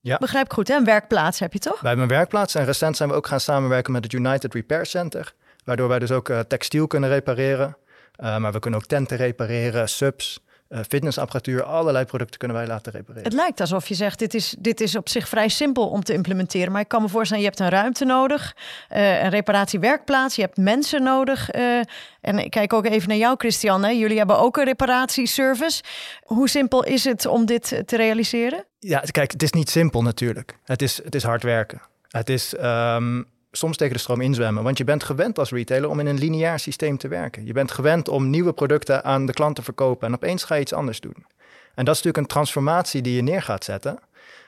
Ja. 0.00 0.16
Begrijp 0.16 0.44
ik 0.44 0.52
goed, 0.52 0.68
hè? 0.68 0.76
Een 0.76 0.84
werkplaats 0.84 1.38
heb 1.38 1.52
je 1.52 1.58
toch? 1.58 1.80
Wij 1.80 1.88
hebben 1.90 2.08
een 2.08 2.16
werkplaats 2.16 2.54
en 2.54 2.64
recent 2.64 2.96
zijn 2.96 3.08
we 3.08 3.14
ook 3.14 3.26
gaan 3.26 3.40
samenwerken 3.40 3.92
met 3.92 4.04
het 4.04 4.12
United 4.12 4.54
Repair 4.54 4.86
Center. 4.86 5.34
Waardoor 5.64 5.88
wij 5.88 5.98
dus 5.98 6.10
ook 6.10 6.28
uh, 6.28 6.40
textiel 6.40 6.86
kunnen 6.86 7.10
repareren. 7.10 7.76
Uh, 8.20 8.36
maar 8.36 8.52
we 8.52 8.58
kunnen 8.58 8.80
ook 8.80 8.86
tenten 8.86 9.16
repareren, 9.16 9.88
subs. 9.88 10.44
Uh, 10.68 10.78
fitnessapparatuur, 10.88 11.62
allerlei 11.62 12.04
producten 12.04 12.38
kunnen 12.38 12.56
wij 12.56 12.66
laten 12.66 12.92
repareren. 12.92 13.24
Het 13.24 13.32
lijkt 13.32 13.60
alsof 13.60 13.88
je 13.88 13.94
zegt, 13.94 14.18
dit 14.18 14.34
is, 14.34 14.54
dit 14.58 14.80
is 14.80 14.96
op 14.96 15.08
zich 15.08 15.28
vrij 15.28 15.48
simpel 15.48 15.88
om 15.88 16.04
te 16.04 16.12
implementeren. 16.12 16.72
Maar 16.72 16.80
ik 16.80 16.88
kan 16.88 17.02
me 17.02 17.08
voorstellen, 17.08 17.42
je 17.42 17.48
hebt 17.48 17.60
een 17.60 17.68
ruimte 17.68 18.04
nodig, 18.04 18.56
uh, 18.92 19.22
een 19.22 19.30
reparatiewerkplaats, 19.30 20.36
je 20.36 20.42
hebt 20.42 20.56
mensen 20.56 21.02
nodig. 21.02 21.54
Uh, 21.54 21.78
en 22.20 22.38
ik 22.38 22.50
kijk 22.50 22.72
ook 22.72 22.86
even 22.86 23.08
naar 23.08 23.16
jou, 23.16 23.34
Christian. 23.38 23.84
Hè? 23.84 23.90
Jullie 23.90 24.18
hebben 24.18 24.38
ook 24.38 24.56
een 24.56 24.64
reparatieservice. 24.64 25.82
Hoe 26.22 26.48
simpel 26.48 26.84
is 26.84 27.04
het 27.04 27.26
om 27.26 27.46
dit 27.46 27.82
te 27.86 27.96
realiseren? 27.96 28.64
Ja, 28.78 29.02
kijk, 29.10 29.32
het 29.32 29.42
is 29.42 29.52
niet 29.52 29.70
simpel 29.70 30.02
natuurlijk. 30.02 30.58
Het 30.64 30.82
is, 30.82 31.00
het 31.04 31.14
is 31.14 31.22
hard 31.22 31.42
werken. 31.42 31.80
Het 32.08 32.28
is 32.28 32.54
um, 32.62 33.26
soms 33.56 33.76
tegen 33.76 33.94
de 33.94 34.00
stroom 34.00 34.20
inzwemmen. 34.20 34.62
Want 34.62 34.78
je 34.78 34.84
bent 34.84 35.04
gewend 35.04 35.38
als 35.38 35.50
retailer 35.50 35.90
om 35.90 36.00
in 36.00 36.06
een 36.06 36.18
lineair 36.18 36.58
systeem 36.58 36.96
te 36.98 37.08
werken. 37.08 37.46
Je 37.46 37.52
bent 37.52 37.70
gewend 37.70 38.08
om 38.08 38.30
nieuwe 38.30 38.52
producten 38.52 39.04
aan 39.04 39.26
de 39.26 39.32
klant 39.32 39.54
te 39.54 39.62
verkopen 39.62 40.08
en 40.08 40.14
opeens 40.14 40.44
ga 40.44 40.54
je 40.54 40.60
iets 40.60 40.72
anders 40.72 41.00
doen. 41.00 41.26
En 41.74 41.84
dat 41.84 41.94
is 41.94 42.02
natuurlijk 42.02 42.16
een 42.16 42.26
transformatie 42.26 43.02
die 43.02 43.16
je 43.16 43.22
neer 43.22 43.42
gaat 43.42 43.64
zetten. 43.64 43.98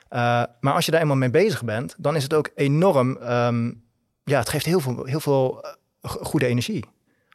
Uh, 0.09 0.43
maar 0.59 0.73
als 0.73 0.85
je 0.85 0.91
daar 0.91 1.01
eenmaal 1.01 1.15
mee 1.15 1.29
bezig 1.29 1.63
bent, 1.63 1.95
dan 1.97 2.15
is 2.15 2.23
het 2.23 2.33
ook 2.33 2.49
enorm. 2.55 3.17
Um, 3.21 3.83
ja, 4.23 4.39
het 4.39 4.49
geeft 4.49 4.65
heel 4.65 4.79
veel, 4.79 5.05
heel 5.05 5.19
veel 5.19 5.65
uh, 5.65 6.11
goede 6.11 6.45
energie. 6.45 6.85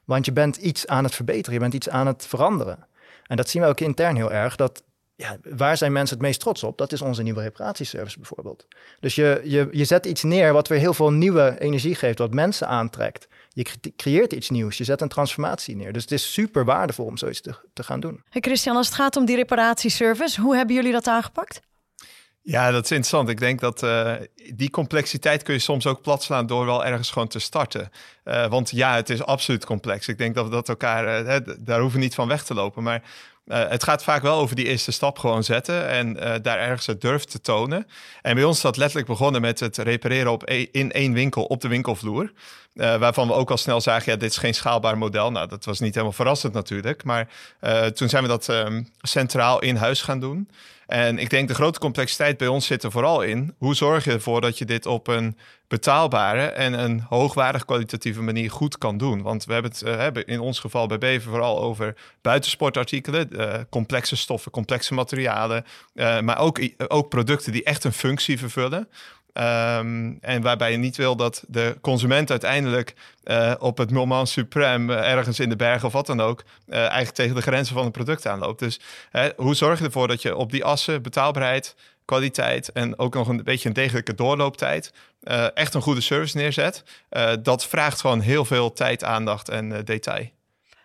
Want 0.05 0.25
je 0.25 0.33
bent 0.33 0.57
iets 0.57 0.87
aan 0.87 1.05
het 1.05 1.15
verbeteren, 1.15 1.53
je 1.53 1.61
bent 1.61 1.75
iets 1.75 1.89
aan 1.89 2.07
het 2.07 2.27
veranderen. 2.27 2.87
En 3.27 3.37
dat 3.37 3.49
zien 3.49 3.63
we 3.63 3.69
ook 3.69 3.81
intern 3.81 4.17
heel 4.17 4.33
erg. 4.33 4.57
Dat 4.57 4.83
ja, 5.17 5.37
waar 5.43 5.77
zijn 5.77 5.93
mensen 5.93 6.17
het 6.17 6.27
meest 6.27 6.41
trots 6.41 6.63
op? 6.63 6.79
Dat 6.79 6.93
is 6.93 7.03
onze 7.03 7.23
nieuwe 7.23 7.43
reparatieservice 7.43 8.19
bijvoorbeeld. 8.19 8.67
Dus 9.01 9.15
je, 9.15 9.41
je, 9.45 9.69
je 9.71 9.85
zet 9.85 10.07
iets 10.07 10.23
neer 10.23 10.53
wat 10.53 10.69
weer 10.69 10.79
heel 10.79 10.95
veel 10.95 11.13
nieuwe 11.13 11.57
energie 11.59 11.95
geeft, 11.95 12.19
wat 12.19 12.35
mensen 12.35 12.69
aantrekt. 12.69 13.29
Je 13.49 13.67
creëert 13.97 14.33
iets 14.33 14.51
nieuws, 14.51 14.79
je 14.79 14.85
zet 14.85 15.01
een 15.01 15.09
transformatie 15.09 15.77
neer. 15.77 15.93
Dus 15.93 16.03
het 16.03 16.13
is 16.13 16.33
super 16.33 16.65
waardevol 16.65 17.05
om 17.05 17.17
zoiets 17.17 17.41
te, 17.41 17.55
te 17.73 17.83
gaan 17.83 18.01
doen. 18.01 18.23
Hey 18.29 18.41
Christian, 18.41 18.77
als 18.77 18.87
het 18.87 18.97
gaat 18.97 19.17
om 19.17 19.25
die 19.25 19.37
reparatieservice, 19.37 20.41
hoe 20.41 20.57
hebben 20.57 20.75
jullie 20.75 20.93
dat 20.93 21.07
aangepakt? 21.07 21.61
Ja, 22.43 22.71
dat 22.71 22.85
is 22.85 22.91
interessant. 22.91 23.29
Ik 23.29 23.39
denk 23.39 23.61
dat 23.61 23.83
uh, 23.83 24.15
die 24.55 24.71
complexiteit 24.71 25.43
kun 25.43 25.55
je 25.55 25.61
soms 25.61 25.87
ook 25.87 26.03
platslaan 26.03 26.47
door 26.47 26.67
wel 26.67 26.85
ergens 26.85 27.11
gewoon 27.11 27.29
te 27.29 27.39
starten. 27.39 27.91
Uh, 28.25 28.47
want 28.47 28.71
ja, 28.71 28.95
het 28.95 29.11
is 29.11 29.23
absoluut 29.23 29.65
complex. 29.65 30.09
Ik 30.09 30.19
denk 30.19 30.35
dat 30.35 30.45
we 30.45 30.51
dat 30.51 30.69
elkaar, 30.69 31.25
uh, 31.25 31.55
daar 31.59 31.81
hoeven 31.81 31.99
we 31.99 32.05
niet 32.05 32.15
van 32.15 32.29
weg 32.29 32.45
te 32.45 32.55
lopen. 32.55 32.83
Maar 32.83 33.03
uh, 33.47 33.69
het 33.69 33.83
gaat 33.83 34.05
vaak 34.05 34.23
wel 34.23 34.39
over 34.39 34.57
die 34.57 34.67
eerste 34.67 34.93
stap 34.93 35.19
gewoon 35.19 35.45
zetten 35.45 35.89
en 35.89 36.17
uh, 36.17 36.35
daar 36.43 36.59
ergens 36.59 36.87
het 36.87 37.01
durf 37.01 37.25
te 37.25 37.41
tonen. 37.41 37.87
En 38.23 38.35
bij 38.35 38.45
ons 38.45 38.57
is 38.57 38.63
dat 38.63 38.77
letterlijk 38.77 39.09
begonnen 39.09 39.41
met 39.41 39.61
het 39.61 39.77
repareren 39.77 40.33
op 40.33 40.43
e 40.49 40.67
in 40.73 40.93
één 40.93 41.13
winkel 41.13 41.45
op 41.45 41.61
de 41.61 41.69
winkelvloer. 41.69 42.33
Uh, 42.75 42.97
waarvan 42.97 43.27
we 43.27 43.35
ook 43.35 43.51
al 43.51 43.57
snel 43.57 43.81
zagen, 43.81 44.13
ja, 44.13 44.19
dit 44.19 44.31
is 44.31 44.37
geen 44.37 44.55
schaalbaar 44.55 44.99
model. 44.99 45.31
Nou, 45.31 45.49
dat 45.49 45.65
was 45.65 45.81
niet 45.81 45.95
helemaal 45.95 46.13
verrassend 46.13 46.53
natuurlijk. 46.53 47.05
Maar 47.05 47.29
toen 47.95 48.09
zijn 48.09 48.23
we 48.23 48.29
dat 48.29 48.49
um, 48.49 48.89
centraal 49.01 49.61
in 49.61 49.77
huis 49.77 50.03
gaan 50.03 50.21
doen. 50.21 50.49
En 50.87 51.19
ik 51.19 51.31
denk 51.31 51.49
de 51.49 51.55
grote 51.55 51.79
complexiteit 51.79 52.37
bij 52.37 52.49
ons 52.49 52.67
zit 52.67 52.83
er 52.83 52.91
vooral 52.91 53.23
in. 53.23 53.55
Hoe 53.59 53.75
zorg 53.75 54.05
je 54.05 54.13
ervoor 54.13 54.41
dat 54.41 54.59
je 54.59 54.65
dit 54.65 54.87
op 54.87 55.07
een 55.07 55.39
betaalbare 55.69 56.43
en 56.43 56.73
een 56.73 57.01
hoogwaardig 57.01 57.65
kwalitatieve 57.65 58.23
manier 58.23 58.51
goed 58.51 58.79
kan 58.79 58.97
doen? 58.97 59.23
Want 59.23 59.45
we 59.45 59.53
hebben 59.53 59.71
het 59.71 59.83
uh, 60.17 60.23
in 60.25 60.41
ons 60.41 60.59
geval 60.59 60.87
bij 60.87 60.99
Bever 60.99 61.31
vooral 61.31 61.61
over 61.61 61.97
buitensportartikelen, 62.23 63.29
uh, 63.33 63.55
complexe 63.71 64.17
stoffen, 64.17 64.51
complexe 64.51 64.95
materialen, 64.95 65.65
uh, 65.95 66.21
maar 66.21 66.39
ook, 66.39 66.61
ook 66.89 67.09
producten 67.09 67.53
die 67.53 67.65
echt 67.65 67.85
een 67.85 67.93
functie 67.93 68.39
vervullen. 68.39 68.89
Um, 69.39 70.19
en 70.21 70.43
waarbij 70.43 70.71
je 70.71 70.77
niet 70.77 70.97
wil 70.97 71.17
dat 71.17 71.45
de 71.49 71.77
consument 71.81 72.31
uiteindelijk 72.31 72.95
uh, 73.25 73.55
op 73.59 73.79
het 73.79 73.91
moment 73.91 74.41
suprême 74.41 74.91
uh, 74.91 75.13
ergens 75.13 75.41
in 75.41 75.49
de 75.49 75.57
bergen 75.57 75.87
of 75.87 75.93
wat 75.93 76.07
dan 76.07 76.21
ook, 76.21 76.45
uh, 76.69 76.77
eigenlijk 76.77 77.15
tegen 77.15 77.35
de 77.35 77.43
grenzen 77.43 77.75
van 77.75 77.85
het 77.85 77.93
product 77.93 78.27
aanloopt. 78.27 78.59
Dus 78.59 78.81
hoe 79.37 79.55
zorg 79.55 79.79
je 79.79 79.85
ervoor 79.85 80.09
dat 80.09 80.23
je 80.23 80.37
op 80.37 80.51
die 80.51 80.65
assen 80.65 81.03
betaalbaarheid, 81.03 81.75
kwaliteit 82.05 82.73
en 82.73 82.99
ook 82.99 83.15
nog 83.15 83.29
een 83.29 83.45
beetje 83.45 83.69
een 83.69 83.75
degelijke 83.75 84.15
doorlooptijd 84.15 84.93
echt 85.55 85.75
een 85.75 85.83
goede 85.83 86.01
service 86.01 86.37
neerzet? 86.37 86.83
dat 87.43 87.67
vraagt 87.67 88.01
gewoon 88.01 88.21
heel 88.21 88.45
veel 88.45 88.73
tijd, 88.73 89.05
aandacht 89.05 89.49
en 89.49 89.85
detail. 89.85 90.31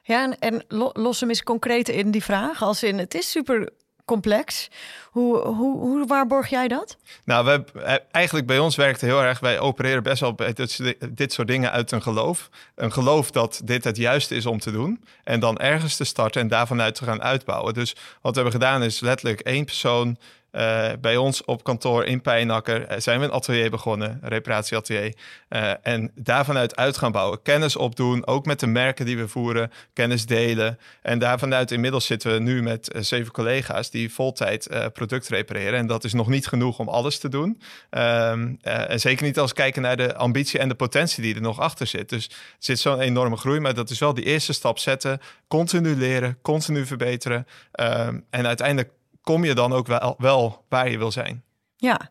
Ja, 0.03 0.23
en, 0.23 0.39
en 0.39 0.63
los 0.93 1.19
hem 1.19 1.29
eens 1.29 1.43
concreet 1.43 1.89
in 1.89 2.11
die 2.11 2.23
vraag. 2.23 2.61
Als 2.61 2.83
in, 2.83 2.97
het 2.97 3.13
is 3.13 3.31
super 3.31 3.69
complex. 4.09 4.69
Hoe, 5.11 5.37
hoe, 5.37 5.77
hoe 5.79 6.07
waarborg 6.07 6.49
jij 6.49 6.67
dat? 6.67 6.97
Nou, 7.23 7.45
we, 7.45 7.79
eh, 7.79 7.95
eigenlijk 8.11 8.47
bij 8.47 8.59
ons 8.59 8.75
werkt 8.75 9.01
heel 9.01 9.21
erg. 9.21 9.39
Wij 9.39 9.59
opereren 9.59 10.03
best 10.03 10.21
wel 10.21 10.33
bij 10.33 10.53
dit, 10.53 10.95
dit 11.09 11.33
soort 11.33 11.47
dingen 11.47 11.71
uit 11.71 11.91
een 11.91 12.01
geloof. 12.01 12.49
Een 12.75 12.91
geloof 12.91 13.31
dat 13.31 13.61
dit 13.63 13.83
het 13.83 13.97
juiste 13.97 14.35
is 14.35 14.45
om 14.45 14.59
te 14.59 14.71
doen. 14.71 15.03
En 15.23 15.39
dan 15.39 15.57
ergens 15.57 15.95
te 15.95 16.03
starten 16.03 16.41
en 16.41 16.47
daarvan 16.47 16.81
uit 16.81 16.95
te 16.95 17.03
gaan 17.03 17.21
uitbouwen. 17.21 17.73
Dus 17.73 17.95
wat 18.21 18.35
we 18.35 18.41
hebben 18.41 18.61
gedaan 18.61 18.83
is 18.83 18.99
letterlijk 18.99 19.39
één 19.39 19.65
persoon 19.65 20.17
uh, 20.51 20.89
bij 21.01 21.17
ons 21.17 21.43
op 21.45 21.63
kantoor 21.63 22.05
in 22.05 22.21
Pijnakker 22.21 22.91
uh, 22.91 22.99
zijn 22.99 23.19
we 23.19 23.25
een 23.25 23.31
atelier 23.31 23.69
begonnen, 23.69 24.19
een 24.21 24.29
reparatieatelier. 24.29 25.15
Uh, 25.49 25.71
en 25.81 26.11
daarvanuit 26.15 26.75
uit 26.75 26.97
gaan 26.97 27.11
bouwen. 27.11 27.41
Kennis 27.41 27.75
opdoen, 27.75 28.27
ook 28.27 28.45
met 28.45 28.59
de 28.59 28.67
merken 28.67 29.05
die 29.05 29.17
we 29.17 29.27
voeren, 29.27 29.71
kennis 29.93 30.25
delen. 30.25 30.79
En 31.01 31.19
daarvanuit 31.19 31.71
inmiddels 31.71 32.05
zitten 32.05 32.33
we 32.33 32.39
nu 32.39 32.61
met 32.61 32.95
zeven 32.99 33.31
collega's 33.31 33.89
die 33.89 34.13
voltijd 34.13 34.69
product 34.93 35.27
repareren. 35.27 35.79
En 35.79 35.87
dat 35.87 36.03
is 36.03 36.13
nog 36.13 36.27
niet 36.27 36.47
genoeg 36.47 36.79
om 36.79 36.89
alles 36.89 37.19
te 37.19 37.29
doen. 37.29 37.61
Um, 37.89 38.57
en 38.61 38.99
zeker 38.99 39.25
niet 39.25 39.39
als 39.39 39.53
kijken 39.53 39.81
naar 39.81 39.97
de 39.97 40.15
ambitie 40.15 40.59
en 40.59 40.69
de 40.69 40.75
potentie 40.75 41.23
die 41.23 41.35
er 41.35 41.41
nog 41.41 41.59
achter 41.59 41.87
zit. 41.87 42.09
Dus 42.09 42.25
er 42.27 42.33
zit 42.59 42.79
zo'n 42.79 42.99
enorme 42.99 43.37
groei, 43.37 43.59
maar 43.59 43.73
dat 43.73 43.89
is 43.89 43.99
wel 43.99 44.13
die 44.13 44.25
eerste 44.25 44.53
stap 44.53 44.79
zetten. 44.79 45.19
Continu 45.47 45.95
leren, 45.95 46.37
continu 46.41 46.85
verbeteren. 46.85 47.47
Um, 47.79 48.25
en 48.29 48.47
uiteindelijk 48.47 48.89
kom 49.29 49.45
je 49.45 49.53
dan 49.53 49.73
ook 49.73 49.87
wel, 49.87 50.15
wel 50.17 50.65
waar 50.69 50.89
je 50.89 50.97
wil 50.97 51.11
zijn. 51.11 51.43
Ja. 51.75 52.09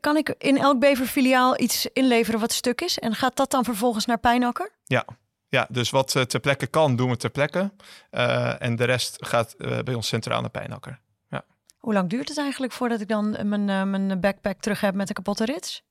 kan 0.00 0.16
ik 0.16 0.34
in 0.38 0.58
elk 0.58 0.78
Bever-filiaal 0.78 1.60
iets 1.60 1.86
inleveren 1.92 2.40
wat 2.40 2.52
stuk 2.52 2.80
is? 2.80 2.98
En 2.98 3.14
gaat 3.14 3.36
dat 3.36 3.50
dan 3.50 3.64
vervolgens 3.64 4.06
naar 4.06 4.18
Pijnakker? 4.18 4.70
Ja, 4.84 5.04
ja, 5.48 5.66
dus 5.70 5.90
wat 5.90 6.14
uh, 6.14 6.22
ter 6.22 6.40
plekke 6.40 6.66
kan, 6.66 6.96
doen 6.96 7.10
we 7.10 7.16
ter 7.16 7.30
plekke. 7.30 7.70
Uh, 8.10 8.62
en 8.62 8.76
de 8.76 8.84
rest 8.84 9.16
gaat 9.26 9.54
uh, 9.58 9.78
bij 9.78 9.94
ons 9.94 10.08
centraal 10.08 10.40
naar 10.40 10.50
Pijnakker. 10.50 11.00
Ja. 11.28 11.44
Hoe 11.78 11.92
lang 11.92 12.10
duurt 12.10 12.28
het 12.28 12.38
eigenlijk 12.38 12.72
voordat 12.72 13.00
ik 13.00 13.08
dan 13.08 13.48
mijn, 13.48 13.90
mijn 13.90 14.20
backpack 14.20 14.60
terug 14.60 14.80
heb 14.80 14.94
met 14.94 15.08
de 15.08 15.14
kapotte 15.14 15.44
rits? 15.44 15.82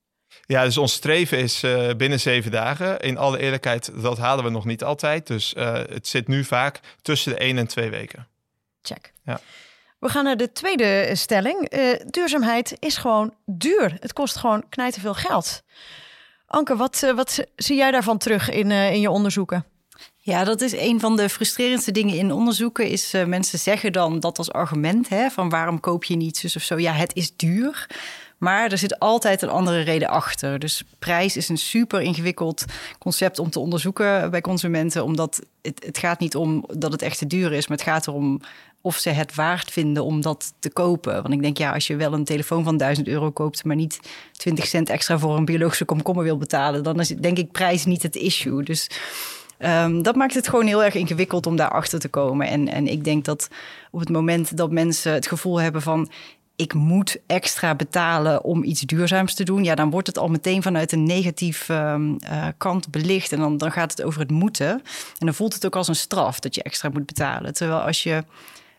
Ja, 0.46 0.64
dus 0.64 0.78
ons 0.78 0.94
streven 0.94 1.38
is 1.38 1.64
binnen 1.98 2.20
zeven 2.20 2.52
dagen. 2.52 3.00
In 3.00 3.18
alle 3.18 3.40
eerlijkheid, 3.40 4.02
dat 4.02 4.18
halen 4.18 4.44
we 4.44 4.50
nog 4.50 4.66
niet 4.66 4.84
altijd. 4.84 5.28
Dus 5.28 5.54
het 5.90 6.08
zit 6.08 6.28
nu 6.28 6.44
vaak 6.44 6.80
tussen 7.02 7.32
de 7.32 7.38
één 7.38 7.58
en 7.58 7.68
twee 7.68 7.90
weken. 7.90 8.28
Check. 8.82 9.14
Ja. 9.24 9.40
We 10.06 10.12
gaan 10.12 10.24
naar 10.24 10.38
de 10.38 10.52
tweede 10.52 11.12
stelling. 11.14 11.74
Uh, 11.74 11.94
duurzaamheid 12.06 12.76
is 12.80 12.98
gewoon 12.98 13.34
duur. 13.46 13.98
Het 14.00 14.14
kost 14.14 14.36
gewoon 14.36 14.70
knijten 14.70 15.02
veel 15.02 15.14
geld. 15.14 15.64
Anke, 16.48 16.76
wat, 16.76 17.02
uh, 17.06 17.16
wat 17.16 17.46
zie 17.56 17.76
jij 17.76 17.92
daarvan 17.92 18.18
terug 18.18 18.50
in, 18.50 18.72
in 18.72 19.00
je 19.00 19.10
onderzoeken? 19.10 19.66
Ja, 20.18 20.44
dat 20.44 20.62
is 20.62 20.72
een 20.78 21.00
van 21.00 21.16
de 21.16 21.30
frustrerendste 21.30 21.92
dingen 21.92 22.18
in 22.18 22.32
onderzoeken. 22.32 22.88
Is 22.88 23.14
mensen 23.26 23.60
zeggen 23.60 23.92
dan 23.92 24.20
dat 24.20 24.38
als 24.38 24.52
argument 24.52 25.10
hè, 25.10 25.30
van 25.30 25.50
waarom 25.50 25.80
koop 25.80 26.04
je 26.04 26.16
niet 26.16 26.38
zus 26.38 26.56
of 26.56 26.62
zo. 26.62 26.80
Ja, 26.80 26.94
het 26.94 27.16
is 27.16 27.36
duur. 27.36 27.88
Maar 28.38 28.72
er 28.72 28.78
zit 28.78 29.00
altijd 29.00 29.42
een 29.42 29.50
andere 29.50 29.82
reden 29.82 30.08
achter. 30.08 30.60
Dus 30.60 30.84
prijs 31.00 31.38
is 31.38 31.50
een 31.50 31.58
super 31.58 32.02
ingewikkeld 32.02 32.66
concept 33.00 33.40
om 33.40 33.50
te 33.50 33.60
onderzoeken 33.60 34.32
bij 34.32 34.42
consumenten. 34.42 35.04
Omdat 35.04 35.42
het, 35.62 35.86
het 35.86 35.98
gaat 35.98 36.20
niet 36.20 36.36
om 36.36 36.66
dat 36.74 36.92
het 36.92 37.02
echt 37.02 37.18
te 37.18 37.28
duur 37.28 37.52
is, 37.52 37.68
maar 37.68 37.78
het 37.78 37.88
gaat 37.88 38.08
erom 38.08 38.42
of 38.86 38.98
ze 38.98 39.10
het 39.10 39.36
waard 39.36 39.72
vinden 39.72 40.04
om 40.04 40.22
dat 40.22 40.54
te 40.60 40.70
kopen. 40.70 41.22
Want 41.22 41.34
ik 41.34 41.42
denk, 41.42 41.58
ja, 41.58 41.74
als 41.74 41.88
je 41.88 41.96
wel 41.96 42.14
een 42.14 42.24
telefoon 42.24 42.64
van 42.64 42.78
1000 42.78 43.08
euro 43.08 43.32
koopt, 43.32 43.64
maar 43.64 43.76
niet 43.76 44.00
20 44.32 44.66
cent 44.66 44.90
extra 44.90 45.20
voor 45.20 45.38
een 45.38 45.46
biologische 45.46 45.86
komkommer 45.86 46.24
wil 46.24 46.38
betalen, 46.38 46.84
dan 46.84 47.00
is 47.00 47.08
denk 47.08 47.38
ik 47.38 47.52
prijs 47.52 47.86
niet 47.86 48.04
het 48.04 48.16
issue. 48.16 48.64
Dus 48.64 48.90
um, 49.60 50.04
dat 50.04 50.16
maakt 50.16 50.34
het 50.34 50.48
gewoon 50.48 50.66
heel 50.66 50.84
erg 50.84 50.94
ingewikkeld 50.94 51.46
om 51.46 51.56
daarachter 51.56 52.00
te 52.00 52.08
komen. 52.08 52.48
En, 52.48 52.68
en 52.68 52.88
ik 52.88 53.04
denk 53.04 53.26
dat 53.26 53.50
op 53.92 54.00
het 54.00 54.10
moment 54.10 54.58
dat 54.58 54.72
mensen 54.72 55.14
het 55.14 55.28
gevoel 55.28 55.60
hebben 55.60 55.82
van 55.82 56.10
ik 56.56 56.74
moet 56.74 57.18
extra 57.28 57.76
betalen 57.76 58.44
om 58.44 58.64
iets 58.64 58.82
duurzaams 58.82 59.34
te 59.34 59.44
doen, 59.44 59.64
ja, 59.64 59.76
dan 59.76 59.90
wordt 59.90 60.08
het 60.08 60.18
al 60.18 60.28
meteen 60.28 60.64
vanuit 60.64 60.92
een 60.92 61.04
negatief 61.04 61.70
um, 61.70 62.18
uh, 62.24 62.48
kant 62.58 62.92
belicht. 62.92 63.32
En 63.32 63.40
dan, 63.40 63.58
dan 63.58 63.72
gaat 63.72 63.92
het 63.92 64.04
over 64.04 64.20
het 64.20 64.32
moeten. 64.32 64.70
En 65.20 65.26
dan 65.26 65.34
voelt 65.34 65.54
het 65.54 65.66
ook 65.66 65.76
als 65.76 65.88
een 65.88 65.96
straf 65.96 66.40
dat 66.40 66.56
je 66.56 66.64
extra 66.64 66.90
moet 66.90 67.06
betalen. 67.06 67.54
Terwijl 67.54 67.80
als 67.80 68.04
je 68.04 68.24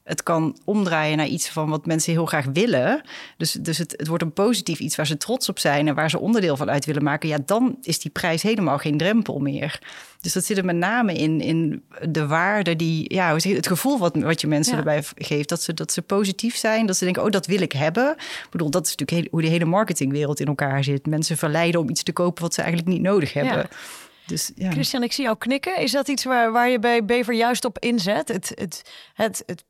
het 0.06 0.22
kan 0.22 0.58
omdraaien 0.64 1.16
naar 1.16 1.26
iets 1.26 1.48
van 1.48 1.68
wat 1.68 1.86
mensen 1.86 2.12
heel 2.12 2.26
graag 2.26 2.44
willen. 2.52 3.00
Dus, 3.36 3.52
dus 3.52 3.78
het, 3.78 3.94
het 3.96 4.06
wordt 4.06 4.22
een 4.22 4.32
positief 4.32 4.78
iets 4.78 4.96
waar 4.96 5.06
ze 5.06 5.16
trots 5.16 5.48
op 5.48 5.58
zijn 5.58 5.88
en 5.88 5.94
waar 5.94 6.10
ze 6.10 6.18
onderdeel 6.18 6.56
van 6.56 6.70
uit 6.70 6.84
willen 6.84 7.02
maken. 7.02 7.28
Ja, 7.28 7.38
dan 7.46 7.76
is 7.82 7.98
die 7.98 8.10
prijs 8.10 8.42
helemaal 8.42 8.78
geen 8.78 8.96
drempel 8.96 9.38
meer. 9.38 9.80
Dus 10.20 10.32
dat 10.32 10.44
zit 10.44 10.58
er 10.58 10.64
met 10.64 10.76
name 10.76 11.14
in, 11.14 11.40
in 11.40 11.82
de 12.08 12.26
waarde 12.26 12.76
die, 12.76 13.14
ja, 13.14 13.34
het 13.34 13.66
gevoel 13.66 13.98
wat, 13.98 14.16
wat 14.16 14.40
je 14.40 14.46
mensen 14.46 14.76
erbij 14.76 15.04
geeft. 15.14 15.48
Dat 15.48 15.62
ze, 15.62 15.74
dat 15.74 15.92
ze 15.92 16.02
positief 16.02 16.56
zijn, 16.56 16.86
dat 16.86 16.96
ze 16.96 17.04
denken, 17.04 17.22
oh, 17.24 17.30
dat 17.30 17.46
wil 17.46 17.60
ik 17.60 17.72
hebben. 17.72 18.10
Ik 18.18 18.48
bedoel, 18.50 18.70
dat 18.70 18.86
is 18.86 18.94
natuurlijk 18.96 19.30
hoe 19.30 19.42
de 19.42 19.48
hele 19.48 19.64
marketingwereld 19.64 20.40
in 20.40 20.46
elkaar 20.46 20.84
zit. 20.84 21.06
Mensen 21.06 21.36
verleiden 21.36 21.80
om 21.80 21.90
iets 21.90 22.02
te 22.02 22.12
kopen 22.12 22.42
wat 22.42 22.54
ze 22.54 22.62
eigenlijk 22.62 22.90
niet 22.90 23.02
nodig 23.02 23.32
hebben. 23.32 23.56
Ja. 23.56 23.68
Dus, 24.26 24.52
ja. 24.54 24.70
Christian, 24.70 25.02
ik 25.02 25.12
zie 25.12 25.24
jou 25.24 25.36
knikken. 25.38 25.76
Is 25.76 25.92
dat 25.92 26.08
iets 26.08 26.24
waar, 26.24 26.52
waar 26.52 26.68
je 26.68 26.78
bij 26.78 27.04
Bever 27.04 27.34
juist 27.34 27.64
op 27.64 27.78
inzet? 27.78 28.28
Het, 28.28 28.52
het, 28.54 28.82
het, 29.14 29.42
het 29.46 29.64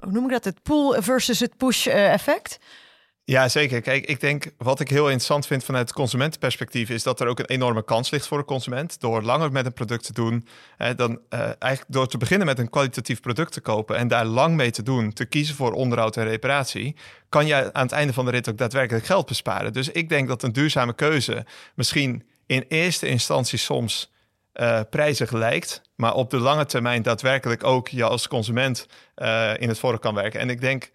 hoe 0.00 0.12
noem 0.12 0.24
ik 0.24 0.30
dat? 0.30 0.44
Het 0.44 0.62
pull 0.62 1.02
versus 1.02 1.40
het 1.40 1.56
push 1.56 1.86
eh, 1.86 2.12
effect? 2.12 2.58
Ja, 3.28 3.48
zeker. 3.48 3.80
Kijk, 3.80 4.06
ik 4.06 4.20
denk 4.20 4.50
wat 4.58 4.80
ik 4.80 4.88
heel 4.88 5.04
interessant 5.04 5.46
vind 5.46 5.64
vanuit 5.64 5.88
het 5.88 5.96
consumentenperspectief 5.96 6.90
is 6.90 7.02
dat 7.02 7.20
er 7.20 7.26
ook 7.26 7.38
een 7.38 7.46
enorme 7.46 7.84
kans 7.84 8.10
ligt 8.10 8.26
voor 8.26 8.38
de 8.38 8.44
consument 8.44 9.00
door 9.00 9.22
langer 9.22 9.52
met 9.52 9.66
een 9.66 9.72
product 9.72 10.04
te 10.04 10.12
doen. 10.12 10.46
Hè, 10.76 10.94
dan 10.94 11.10
uh, 11.10 11.40
eigenlijk 11.40 11.84
door 11.86 12.06
te 12.06 12.18
beginnen 12.18 12.46
met 12.46 12.58
een 12.58 12.70
kwalitatief 12.70 13.20
product 13.20 13.52
te 13.52 13.60
kopen 13.60 13.96
en 13.96 14.08
daar 14.08 14.24
lang 14.24 14.56
mee 14.56 14.70
te 14.70 14.82
doen, 14.82 15.12
te 15.12 15.24
kiezen 15.24 15.54
voor 15.54 15.72
onderhoud 15.72 16.16
en 16.16 16.24
reparatie, 16.24 16.96
kan 17.28 17.46
je 17.46 17.72
aan 17.72 17.82
het 17.82 17.92
einde 17.92 18.12
van 18.12 18.24
de 18.24 18.30
rit 18.30 18.48
ook 18.48 18.58
daadwerkelijk 18.58 19.06
geld 19.06 19.26
besparen. 19.26 19.72
Dus 19.72 19.88
ik 19.88 20.08
denk 20.08 20.28
dat 20.28 20.42
een 20.42 20.52
duurzame 20.52 20.94
keuze 20.94 21.46
misschien 21.74 22.22
in 22.46 22.64
eerste 22.68 23.08
instantie 23.08 23.58
soms 23.58 24.12
uh, 24.54 24.80
prijzig 24.90 25.30
lijkt, 25.30 25.82
maar 25.94 26.14
op 26.14 26.30
de 26.30 26.38
lange 26.38 26.66
termijn 26.66 27.02
daadwerkelijk 27.02 27.64
ook 27.64 27.88
je 27.88 28.04
als 28.04 28.28
consument 28.28 28.86
uh, 29.16 29.52
in 29.58 29.68
het 29.68 29.78
voordeel 29.78 30.00
kan 30.00 30.14
werken. 30.14 30.40
En 30.40 30.50
ik 30.50 30.60
denk 30.60 30.90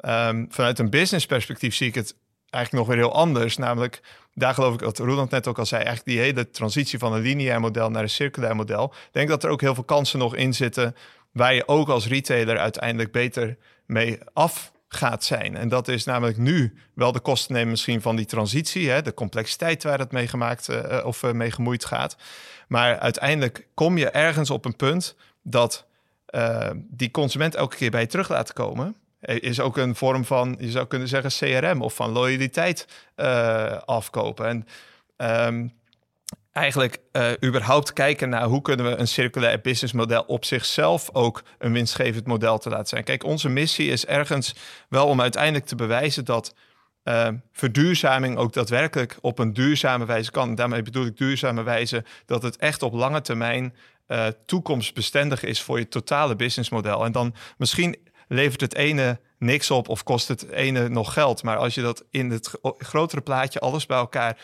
um, 0.00 0.46
vanuit 0.50 0.78
een 0.78 0.90
business 0.90 1.26
perspectief 1.26 1.74
zie 1.74 1.88
ik 1.88 1.94
het 1.94 2.16
eigenlijk 2.50 2.86
nog 2.86 2.96
weer 2.96 3.04
heel 3.04 3.14
anders. 3.14 3.56
Namelijk, 3.56 4.00
daar 4.34 4.54
geloof 4.54 4.74
ik 4.74 4.80
dat 4.80 4.98
Roland 4.98 5.30
net 5.30 5.46
ook 5.46 5.58
al 5.58 5.66
zei, 5.66 5.82
eigenlijk 5.82 6.16
die 6.16 6.24
hele 6.24 6.50
transitie 6.50 6.98
van 6.98 7.12
een 7.12 7.20
lineair 7.20 7.60
model 7.60 7.90
naar 7.90 8.02
een 8.02 8.10
circulair 8.10 8.56
model. 8.56 8.84
Ik 8.84 9.12
denk 9.12 9.28
dat 9.28 9.44
er 9.44 9.50
ook 9.50 9.60
heel 9.60 9.74
veel 9.74 9.84
kansen 9.84 10.18
nog 10.18 10.34
in 10.34 10.54
zitten 10.54 10.96
waar 11.32 11.54
je 11.54 11.68
ook 11.68 11.88
als 11.88 12.06
retailer 12.06 12.58
uiteindelijk 12.58 13.12
beter 13.12 13.56
mee 13.86 14.18
af 14.32 14.72
gaat 14.88 15.24
zijn. 15.24 15.56
En 15.56 15.68
dat 15.68 15.88
is 15.88 16.04
namelijk 16.04 16.36
nu 16.36 16.74
wel 16.94 17.12
de 17.12 17.20
kosten 17.20 17.54
nemen 17.54 17.70
misschien 17.70 18.02
van 18.02 18.16
die 18.16 18.26
transitie, 18.26 18.90
hè, 18.90 19.02
de 19.02 19.14
complexiteit 19.14 19.82
waar 19.82 19.98
het 19.98 20.12
mee 20.12 20.28
gemaakt 20.28 20.68
uh, 20.68 21.00
of 21.04 21.22
uh, 21.22 21.32
mee 21.32 21.50
gemoeid 21.50 21.84
gaat. 21.84 22.16
Maar 22.68 22.98
uiteindelijk 22.98 23.66
kom 23.74 23.98
je 23.98 24.10
ergens 24.10 24.50
op 24.50 24.64
een 24.64 24.76
punt 24.76 25.16
dat 25.42 25.86
die 26.74 27.10
consument 27.10 27.54
elke 27.54 27.76
keer 27.76 27.90
bij 27.90 28.00
je 28.00 28.06
terug 28.06 28.28
laten 28.28 28.54
komen. 28.54 28.96
Is 29.20 29.60
ook 29.60 29.76
een 29.76 29.94
vorm 29.94 30.24
van, 30.24 30.56
je 30.58 30.70
zou 30.70 30.86
kunnen 30.86 31.08
zeggen, 31.08 31.30
CRM 31.30 31.82
of 31.82 31.94
van 31.94 32.10
loyaliteit 32.10 32.86
afkopen. 33.84 34.66
En 35.16 35.46
um, 35.46 35.72
eigenlijk 36.58 36.98
uh, 37.12 37.30
überhaupt 37.44 37.92
kijken 37.92 38.28
naar 38.28 38.44
hoe 38.44 38.62
kunnen 38.62 38.86
we 38.86 38.96
een 38.96 39.08
circulair 39.08 39.60
businessmodel 39.60 40.22
op 40.26 40.44
zichzelf 40.44 41.10
ook 41.12 41.42
een 41.58 41.72
winstgevend 41.72 42.26
model 42.26 42.58
te 42.58 42.68
laten 42.68 42.86
zijn. 42.86 43.04
Kijk, 43.04 43.24
onze 43.24 43.48
missie 43.48 43.90
is 43.90 44.06
ergens 44.06 44.54
wel 44.88 45.06
om 45.06 45.20
uiteindelijk 45.20 45.66
te 45.66 45.74
bewijzen 45.74 46.24
dat 46.24 46.54
uh, 47.04 47.28
verduurzaming 47.52 48.36
ook 48.36 48.52
daadwerkelijk 48.52 49.18
op 49.20 49.38
een 49.38 49.52
duurzame 49.52 50.04
wijze 50.04 50.30
kan. 50.30 50.54
Daarmee 50.54 50.82
bedoel 50.82 51.06
ik 51.06 51.16
duurzame 51.16 51.62
wijze 51.62 52.04
dat 52.26 52.42
het 52.42 52.56
echt 52.56 52.82
op 52.82 52.92
lange 52.92 53.20
termijn 53.20 53.74
uh, 54.08 54.26
toekomstbestendig 54.46 55.42
is 55.42 55.62
voor 55.62 55.78
je 55.78 55.88
totale 55.88 56.36
businessmodel. 56.36 57.04
En 57.04 57.12
dan 57.12 57.34
misschien 57.56 57.96
levert 58.28 58.60
het 58.60 58.74
ene 58.74 59.20
niks 59.38 59.70
op 59.70 59.88
of 59.88 60.02
kost 60.02 60.28
het 60.28 60.50
ene 60.50 60.88
nog 60.88 61.12
geld. 61.12 61.42
Maar 61.42 61.56
als 61.56 61.74
je 61.74 61.82
dat 61.82 62.04
in 62.10 62.30
het 62.30 62.58
grotere 62.78 63.22
plaatje 63.22 63.60
alles 63.60 63.86
bij 63.86 63.98
elkaar 63.98 64.38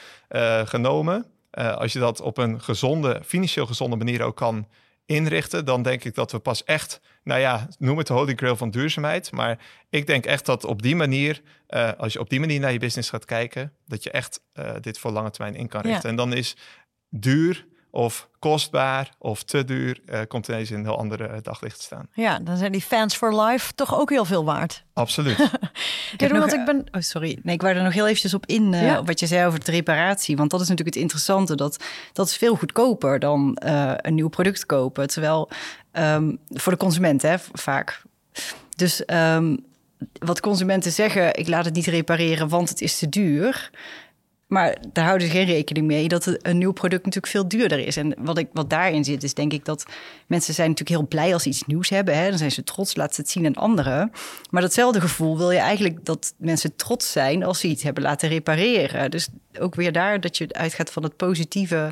genomen 0.64 1.33
uh, 1.58 1.76
als 1.76 1.92
je 1.92 1.98
dat 1.98 2.20
op 2.20 2.38
een 2.38 2.60
gezonde, 2.60 3.20
financieel 3.24 3.66
gezonde 3.66 3.96
manier 3.96 4.22
ook 4.22 4.36
kan 4.36 4.68
inrichten, 5.06 5.64
dan 5.64 5.82
denk 5.82 6.04
ik 6.04 6.14
dat 6.14 6.32
we 6.32 6.38
pas 6.38 6.64
echt, 6.64 7.00
nou 7.22 7.40
ja, 7.40 7.68
noem 7.78 7.98
het 7.98 8.06
de 8.06 8.12
holy 8.12 8.34
grail 8.34 8.56
van 8.56 8.70
duurzaamheid. 8.70 9.32
Maar 9.32 9.58
ik 9.90 10.06
denk 10.06 10.26
echt 10.26 10.46
dat 10.46 10.64
op 10.64 10.82
die 10.82 10.96
manier, 10.96 11.42
uh, 11.68 11.92
als 11.98 12.12
je 12.12 12.20
op 12.20 12.30
die 12.30 12.40
manier 12.40 12.60
naar 12.60 12.72
je 12.72 12.78
business 12.78 13.10
gaat 13.10 13.24
kijken, 13.24 13.72
dat 13.86 14.02
je 14.02 14.10
echt 14.10 14.40
uh, 14.54 14.70
dit 14.80 14.98
voor 14.98 15.10
lange 15.10 15.30
termijn 15.30 15.56
in 15.56 15.68
kan 15.68 15.80
richten. 15.80 16.02
Ja. 16.02 16.08
En 16.08 16.16
dan 16.16 16.32
is 16.32 16.56
duur 17.08 17.66
of 17.94 18.28
kostbaar 18.38 19.10
of 19.18 19.42
te 19.42 19.64
duur, 19.64 20.00
uh, 20.06 20.20
komt 20.28 20.48
ineens 20.48 20.70
in 20.70 20.76
een 20.76 20.84
heel 20.84 20.98
andere 20.98 21.40
daglicht 21.42 21.76
te 21.76 21.82
staan. 21.82 22.08
Ja, 22.12 22.38
dan 22.38 22.56
zijn 22.56 22.72
die 22.72 22.80
fans 22.80 23.16
for 23.16 23.42
life 23.42 23.74
toch 23.74 23.98
ook 23.98 24.10
heel 24.10 24.24
veel 24.24 24.44
waard. 24.44 24.84
Absoluut. 24.92 25.38
ik, 26.16 26.32
nog, 26.32 26.52
ik 26.52 26.64
ben... 26.64 26.86
Oh, 26.92 27.00
sorry. 27.00 27.38
Nee, 27.42 27.54
ik 27.54 27.62
wou 27.62 27.74
er 27.74 27.82
nog 27.82 27.92
heel 27.92 28.06
eventjes 28.06 28.34
op 28.34 28.46
in, 28.46 28.72
uh, 28.72 28.82
ja. 28.82 28.98
op 28.98 29.06
wat 29.06 29.20
je 29.20 29.26
zei 29.26 29.46
over 29.46 29.64
de 29.64 29.70
reparatie. 29.70 30.36
Want 30.36 30.50
dat 30.50 30.60
is 30.60 30.68
natuurlijk 30.68 30.96
het 30.96 31.04
interessante. 31.04 31.54
Dat, 31.54 31.84
dat 32.12 32.26
is 32.26 32.36
veel 32.36 32.54
goedkoper 32.54 33.18
dan 33.18 33.58
uh, 33.64 33.92
een 33.96 34.14
nieuw 34.14 34.28
product 34.28 34.66
kopen. 34.66 35.06
Terwijl 35.06 35.50
um, 35.92 36.38
voor 36.48 36.72
de 36.72 36.78
consument, 36.78 37.22
hè, 37.22 37.36
vaak. 37.52 38.02
Dus 38.76 39.02
um, 39.06 39.64
wat 40.18 40.40
consumenten 40.40 40.92
zeggen, 40.92 41.34
ik 41.34 41.48
laat 41.48 41.64
het 41.64 41.74
niet 41.74 41.86
repareren, 41.86 42.48
want 42.48 42.68
het 42.68 42.80
is 42.80 42.98
te 42.98 43.08
duur 43.08 43.70
Maar 44.54 44.76
daar 44.92 45.04
houden 45.04 45.26
ze 45.26 45.32
geen 45.32 45.46
rekening 45.46 45.86
mee 45.86 46.08
dat 46.08 46.36
een 46.42 46.58
nieuw 46.58 46.72
product 46.72 47.04
natuurlijk 47.04 47.32
veel 47.32 47.48
duurder 47.48 47.78
is. 47.78 47.96
En 47.96 48.14
wat, 48.18 48.38
ik, 48.38 48.48
wat 48.52 48.70
daarin 48.70 49.04
zit, 49.04 49.22
is 49.22 49.34
denk 49.34 49.52
ik 49.52 49.64
dat 49.64 49.84
mensen 50.26 50.54
zijn 50.54 50.68
natuurlijk 50.68 50.98
heel 50.98 51.08
blij 51.08 51.32
als 51.32 51.42
ze 51.42 51.48
iets 51.48 51.64
nieuws 51.66 51.88
hebben. 51.88 52.16
Hè? 52.16 52.28
Dan 52.28 52.38
zijn 52.38 52.50
ze 52.50 52.64
trots, 52.64 52.96
laten 52.96 53.14
ze 53.14 53.20
het 53.20 53.30
zien 53.30 53.46
aan 53.46 53.54
anderen. 53.54 54.10
Maar 54.50 54.62
datzelfde 54.62 55.00
gevoel 55.00 55.36
wil 55.36 55.50
je 55.50 55.58
eigenlijk 55.58 56.04
dat 56.04 56.34
mensen 56.36 56.76
trots 56.76 57.12
zijn 57.12 57.44
als 57.44 57.60
ze 57.60 57.68
iets 57.68 57.82
hebben 57.82 58.02
laten 58.02 58.28
repareren. 58.28 59.10
Dus 59.10 59.28
ook 59.58 59.74
weer 59.74 59.92
daar 59.92 60.20
dat 60.20 60.36
je 60.36 60.52
uitgaat 60.52 60.90
van 60.90 61.02
het 61.02 61.16
positieve 61.16 61.90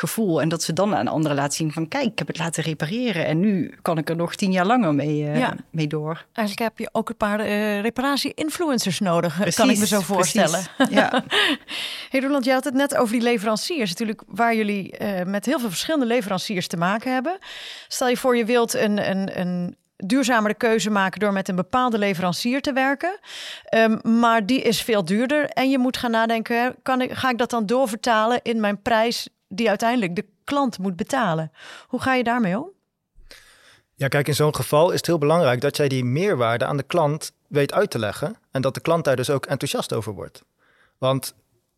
gevoel. 0.00 0.40
En 0.40 0.48
dat 0.48 0.62
ze 0.62 0.72
dan 0.72 0.94
aan 0.94 1.08
anderen 1.08 1.36
laten 1.36 1.52
zien 1.52 1.72
van... 1.72 1.88
kijk, 1.88 2.04
ik 2.04 2.18
heb 2.18 2.26
het 2.26 2.38
laten 2.38 2.62
repareren... 2.62 3.26
en 3.26 3.40
nu 3.40 3.74
kan 3.82 3.98
ik 3.98 4.08
er 4.08 4.16
nog 4.16 4.34
tien 4.34 4.52
jaar 4.52 4.66
langer 4.66 4.94
mee, 4.94 5.22
uh, 5.22 5.38
ja. 5.38 5.54
mee 5.70 5.86
door. 5.86 6.26
Eigenlijk 6.32 6.68
heb 6.70 6.78
je 6.78 6.88
ook 6.92 7.08
een 7.08 7.16
paar 7.16 7.40
uh, 7.40 7.80
reparatie-influencers 7.80 9.00
nodig... 9.00 9.36
Precies, 9.36 9.56
kan 9.56 9.70
ik 9.70 9.78
me 9.78 9.86
zo 9.86 10.00
voorstellen. 10.00 10.60
Ja. 10.90 11.24
hey 12.10 12.20
Roland, 12.20 12.44
je 12.44 12.52
had 12.52 12.64
het 12.64 12.74
net 12.74 12.96
over 12.96 13.12
die 13.12 13.22
leveranciers. 13.22 13.90
Natuurlijk 13.90 14.22
waar 14.26 14.54
jullie 14.54 14.94
uh, 14.98 15.22
met 15.22 15.46
heel 15.46 15.58
veel 15.58 15.68
verschillende 15.68 16.06
leveranciers 16.06 16.66
te 16.66 16.76
maken 16.76 17.12
hebben. 17.12 17.38
Stel 17.88 18.08
je 18.08 18.16
voor 18.16 18.36
je 18.36 18.44
wilt 18.44 18.74
een, 18.74 19.10
een, 19.10 19.40
een 19.40 19.76
duurzamere 19.96 20.54
keuze 20.54 20.90
maken 20.90 21.20
door 21.20 21.32
met 21.32 21.48
een 21.48 21.56
bepaalde 21.56 21.98
leverancier 21.98 22.60
te 22.60 22.72
werken. 22.72 23.18
Um, 23.74 24.00
maar 24.20 24.46
die 24.46 24.62
is 24.62 24.82
veel 24.82 25.04
duurder. 25.04 25.48
En 25.48 25.70
je 25.70 25.78
moet 25.78 25.96
gaan 25.96 26.10
nadenken: 26.10 26.76
kan 26.82 27.00
ik, 27.00 27.12
ga 27.12 27.30
ik 27.30 27.38
dat 27.38 27.50
dan 27.50 27.66
doorvertalen 27.66 28.40
in 28.42 28.60
mijn 28.60 28.82
prijs 28.82 29.28
die 29.52 29.68
uiteindelijk 29.68 30.16
de 30.16 30.24
klant 30.44 30.78
moet 30.78 30.96
betalen. 30.96 31.52
Hoe 31.86 32.00
ga 32.00 32.14
je 32.14 32.24
daarmee 32.24 32.58
om? 32.58 32.70
Ja, 33.94 34.08
kijk, 34.08 34.28
in 34.28 34.34
zo'n 34.34 34.54
geval 34.54 34.90
is 34.90 34.96
het 34.96 35.06
heel 35.06 35.18
belangrijk 35.18 35.60
dat 35.60 35.76
jij 35.76 35.88
die 35.88 36.04
meerwaarde 36.04 36.64
aan 36.64 36.76
de 36.76 36.82
klant 36.82 37.32
weet 37.48 37.72
uit 37.72 37.90
te 37.90 37.98
leggen. 37.98 38.36
En 38.50 38.62
dat 38.62 38.74
de 38.74 38.80
klant 38.80 39.04
daar 39.04 39.16
dus 39.16 39.30
ook 39.30 39.46
enthousiast 39.46 39.92
over 39.92 40.12
wordt. 40.12 40.44
Want 40.98 41.34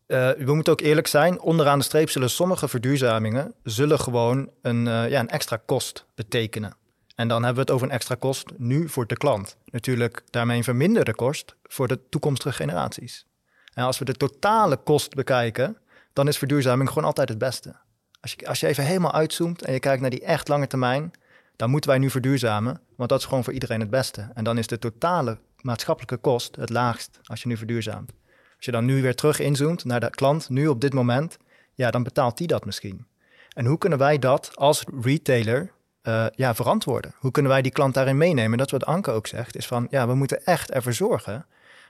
uh, 0.07 0.29
we 0.31 0.53
moeten 0.53 0.73
ook 0.73 0.81
eerlijk 0.81 1.07
zijn, 1.07 1.41
onderaan 1.41 1.77
de 1.77 1.85
streep 1.85 2.09
zullen 2.09 2.29
sommige 2.29 2.67
verduurzamingen 2.67 3.53
zullen 3.63 3.99
gewoon 3.99 4.49
een, 4.61 4.85
uh, 4.85 5.09
ja, 5.09 5.19
een 5.19 5.29
extra 5.29 5.61
kost 5.65 6.05
betekenen. 6.15 6.75
En 7.15 7.27
dan 7.27 7.43
hebben 7.43 7.55
we 7.55 7.61
het 7.61 7.71
over 7.71 7.87
een 7.87 7.93
extra 7.93 8.15
kost 8.15 8.47
nu 8.57 8.89
voor 8.89 9.07
de 9.07 9.17
klant. 9.17 9.57
Natuurlijk 9.65 10.23
daarmee 10.29 10.57
een 10.57 10.63
verminderde 10.63 11.15
kost 11.15 11.55
voor 11.63 11.87
de 11.87 11.99
toekomstige 12.09 12.55
generaties. 12.55 13.25
En 13.73 13.83
als 13.83 13.99
we 13.99 14.05
de 14.05 14.13
totale 14.13 14.77
kost 14.77 15.13
bekijken, 15.13 15.77
dan 16.13 16.27
is 16.27 16.37
verduurzaming 16.37 16.89
gewoon 16.89 17.03
altijd 17.03 17.29
het 17.29 17.37
beste. 17.37 17.75
Als 18.21 18.35
je, 18.37 18.47
als 18.47 18.59
je 18.59 18.67
even 18.67 18.85
helemaal 18.85 19.13
uitzoomt 19.13 19.61
en 19.61 19.73
je 19.73 19.79
kijkt 19.79 20.01
naar 20.01 20.09
die 20.09 20.23
echt 20.23 20.47
lange 20.47 20.67
termijn, 20.67 21.11
dan 21.55 21.69
moeten 21.69 21.89
wij 21.89 21.99
nu 21.99 22.09
verduurzamen, 22.09 22.81
want 22.95 23.09
dat 23.09 23.19
is 23.19 23.25
gewoon 23.25 23.43
voor 23.43 23.53
iedereen 23.53 23.79
het 23.79 23.89
beste. 23.89 24.31
En 24.33 24.43
dan 24.43 24.57
is 24.57 24.67
de 24.67 24.79
totale 24.79 25.37
maatschappelijke 25.61 26.17
kost 26.17 26.55
het 26.55 26.69
laagst 26.69 27.19
als 27.23 27.41
je 27.41 27.47
nu 27.47 27.57
verduurzaamt. 27.57 28.11
Als 28.55 28.65
je 28.65 28.71
dan 28.71 28.85
nu 28.85 29.01
weer 29.01 29.15
terug 29.15 29.39
inzoomt 29.39 29.85
naar 29.85 29.99
de 29.99 30.09
klant, 30.09 30.49
nu 30.49 30.67
op 30.67 30.81
dit 30.81 30.93
moment, 30.93 31.37
ja, 31.73 31.91
dan 31.91 32.03
betaalt 32.03 32.37
die 32.37 32.47
dat 32.47 32.65
misschien. 32.65 33.07
En 33.53 33.65
hoe 33.65 33.77
kunnen 33.77 33.99
wij 33.99 34.19
dat 34.19 34.51
als 34.55 34.83
retailer 35.01 35.71
uh, 36.03 36.25
ja, 36.35 36.55
verantwoorden? 36.55 37.15
Hoe 37.17 37.31
kunnen 37.31 37.51
wij 37.51 37.61
die 37.61 37.71
klant 37.71 37.93
daarin 37.93 38.17
meenemen? 38.17 38.57
Dat 38.57 38.71
wat 38.71 38.85
Anke 38.85 39.11
ook 39.11 39.27
zegt, 39.27 39.55
is 39.55 39.67
van 39.67 39.87
ja, 39.89 40.07
we 40.07 40.15
moeten 40.15 40.45
echt 40.45 40.71
ervoor 40.71 40.93
zorgen 40.93 41.45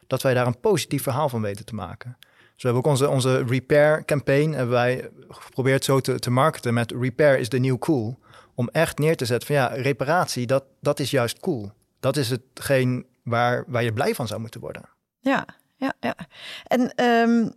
dat 0.07 0.21
wij 0.21 0.33
daar 0.33 0.47
een 0.47 0.59
positief 0.59 1.03
verhaal 1.03 1.29
van 1.29 1.41
weten 1.41 1.65
te 1.65 1.75
maken. 1.75 2.17
Dus 2.53 2.63
we 2.63 2.69
hebben 2.69 2.91
ook 2.91 3.11
onze, 3.11 3.43
repair 3.43 4.05
campaign 4.05 4.67
wij 4.67 5.09
geprobeerd 5.29 5.83
zo 5.83 5.99
te, 5.99 6.19
te 6.19 6.31
marketen 6.31 6.73
met 6.73 6.91
repair 6.91 7.39
is 7.39 7.49
the 7.49 7.57
new 7.57 7.77
cool. 7.79 8.19
Om 8.55 8.69
echt 8.71 8.97
neer 8.97 9.17
te 9.17 9.25
zetten 9.25 9.47
van 9.47 9.55
ja, 9.55 9.67
reparatie, 9.67 10.47
dat, 10.47 10.63
dat 10.79 10.99
is 10.99 11.11
juist 11.11 11.39
cool. 11.39 11.71
Dat 11.99 12.17
is 12.17 12.29
hetgeen 12.29 13.05
waar, 13.23 13.63
waar 13.67 13.83
je 13.83 13.93
blij 13.93 14.15
van 14.15 14.27
zou 14.27 14.39
moeten 14.39 14.61
worden. 14.61 14.89
Ja, 15.19 15.45
ja, 15.75 15.93
ja. 15.99 16.15
En 16.63 17.05
um, 17.05 17.53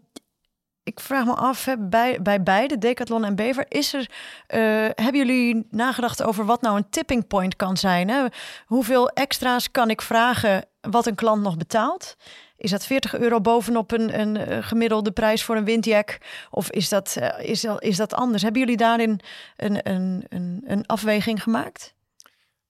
ik 0.87 1.01
vraag 1.01 1.25
me 1.25 1.35
af, 1.35 1.67
bij, 1.79 2.23
bij 2.23 2.43
beide, 2.43 2.79
Decathlon 2.79 3.25
en 3.25 3.35
Bever, 3.35 3.65
is 3.69 3.95
er, 3.95 4.01
uh, 4.01 4.89
hebben 4.95 5.17
jullie 5.17 5.67
nagedacht 5.71 6.23
over 6.23 6.45
wat 6.45 6.63
nou 6.63 6.77
een 6.77 6.91
tipping 6.91 7.27
point 7.27 7.57
kan 7.57 7.77
zijn? 7.77 8.09
Hè? 8.09 8.27
Hoeveel 8.67 9.09
extra's 9.09 9.71
kan 9.71 9.91
ik 9.91 10.03
vragen 10.03 10.65
wat 10.81 11.07
een 11.07 11.15
klant 11.15 11.43
nog 11.43 11.57
betaalt? 11.57 12.17
Is 12.57 12.71
dat 12.71 12.87
40 12.87 13.19
euro 13.19 13.41
bovenop 13.41 13.93
een, 13.93 14.21
een 14.21 14.37
eh, 14.37 14.59
gemiddelde 14.61 15.11
prijs 15.11 15.43
voor 15.45 15.57
een 15.57 15.65
windjack? 15.65 16.19
Of 16.51 16.71
is 16.71 16.89
dat, 16.89 17.17
uh, 17.19 17.29
is, 17.39 17.67
is 17.79 17.97
dat 17.97 18.15
anders? 18.15 18.43
Hebben 18.43 18.61
jullie 18.61 18.77
daarin 18.77 19.21
een, 19.57 19.91
een, 19.91 20.25
een, 20.29 20.65
een 20.67 20.87
afweging 20.87 21.43
gemaakt? 21.43 21.95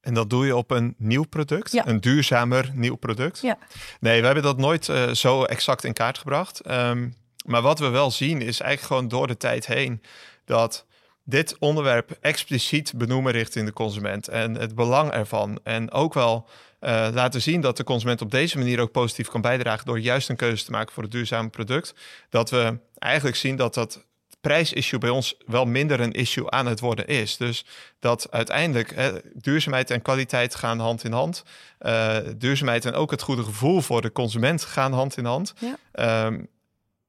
En 0.01 0.15
dat 0.15 0.31
doe 0.31 0.47
je 0.47 0.57
op 0.57 0.71
een 0.71 0.95
nieuw 0.99 1.25
product, 1.25 1.73
ja. 1.73 1.87
een 1.87 2.01
duurzamer 2.01 2.71
nieuw 2.75 2.95
product? 2.95 3.41
Ja. 3.41 3.59
Nee, 4.01 4.21
we 4.21 4.27
hebben 4.27 4.45
dat 4.45 4.59
nooit 4.59 4.89
uh, 4.89 5.11
zo 5.11 5.45
exact 5.45 5.85
in 5.85 5.93
kaart 5.93 6.19
gebracht. 6.19 6.71
Um, 6.71 7.15
maar 7.47 7.63
wat 7.63 7.79
we 7.79 7.89
wel 7.89 8.11
zien 8.11 8.43
is 8.43 8.61
eigenlijk 8.61 8.81
gewoon 8.81 9.09
door 9.09 9.27
de 9.27 9.37
tijd 9.37 9.67
heen 9.67 10.03
dat 10.45 10.87
dit 11.25 11.57
onderwerp 11.59 12.19
expliciet 12.21 12.93
benoemen 12.97 13.33
richting 13.33 13.67
de 13.67 13.73
consument 13.73 14.29
en 14.29 14.55
het 14.55 14.75
belang 14.75 15.11
ervan. 15.11 15.59
En 15.63 15.91
ook 15.91 16.15
wel 16.15 16.49
uh, 16.81 17.09
laten 17.13 17.43
zien 17.43 17.61
dat 17.61 17.77
de 17.77 17.85
consument 17.85 18.23
op 18.23 18.31
deze 18.31 18.59
manier 18.59 18.81
ook 18.81 18.91
positief 18.91 19.29
kan 19.29 19.41
bijdragen 19.41 19.87
door 19.87 20.01
juist 20.01 20.29
een 20.29 20.37
keuze 20.37 20.65
te 20.65 20.71
maken 20.71 20.93
voor 20.93 21.03
het 21.03 21.13
duurzame 21.13 21.49
product. 21.49 21.95
Dat 22.31 22.51
we 22.51 22.79
eigenlijk 22.99 23.37
zien 23.37 23.57
dat 23.57 23.75
dat 23.75 24.05
prijsissue 24.41 24.99
bij 24.99 25.11
ons 25.11 25.37
wel 25.47 25.65
minder 25.65 26.01
een 26.01 26.13
issue 26.13 26.51
aan 26.51 26.67
het 26.67 26.81
worden 26.81 27.07
is. 27.07 27.37
Dus 27.37 27.65
dat 28.01 28.31
uiteindelijk 28.31 28.95
hè, 28.95 29.13
duurzaamheid 29.33 29.91
en 29.91 30.03
kwaliteit 30.03 30.55
gaan 30.55 30.79
hand 30.79 31.05
in 31.05 31.13
hand. 31.13 31.45
Uh, 31.81 32.17
duurzaamheid 32.37 32.85
en 32.85 32.95
ook 32.95 33.11
het 33.11 33.23
goede 33.23 33.45
gevoel 33.45 33.81
voor 33.81 34.03
de 34.03 34.13
consument 34.13 34.65
gaan 34.65 34.93
hand 34.93 35.17
in 35.17 35.25
hand. 35.25 35.55
Ja. 35.59 36.27
Um, 36.27 36.49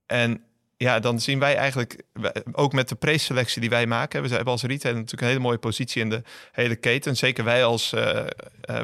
en 0.05 0.43
ja, 0.77 0.99
dan 0.99 1.19
zien 1.19 1.39
wij 1.39 1.55
eigenlijk 1.55 2.03
ook 2.51 2.73
met 2.73 2.89
de 2.89 2.95
preselectie 2.95 3.61
die 3.61 3.69
wij 3.69 3.85
maken. 3.85 4.21
We 4.21 4.27
hebben 4.27 4.53
als 4.53 4.63
retailer 4.63 4.97
natuurlijk 4.97 5.21
een 5.21 5.27
hele 5.27 5.39
mooie 5.39 5.57
positie 5.57 6.01
in 6.01 6.09
de 6.09 6.21
hele 6.51 6.75
keten. 6.75 7.15
Zeker 7.15 7.43
wij 7.43 7.65
als 7.65 7.93
uh, 7.93 8.23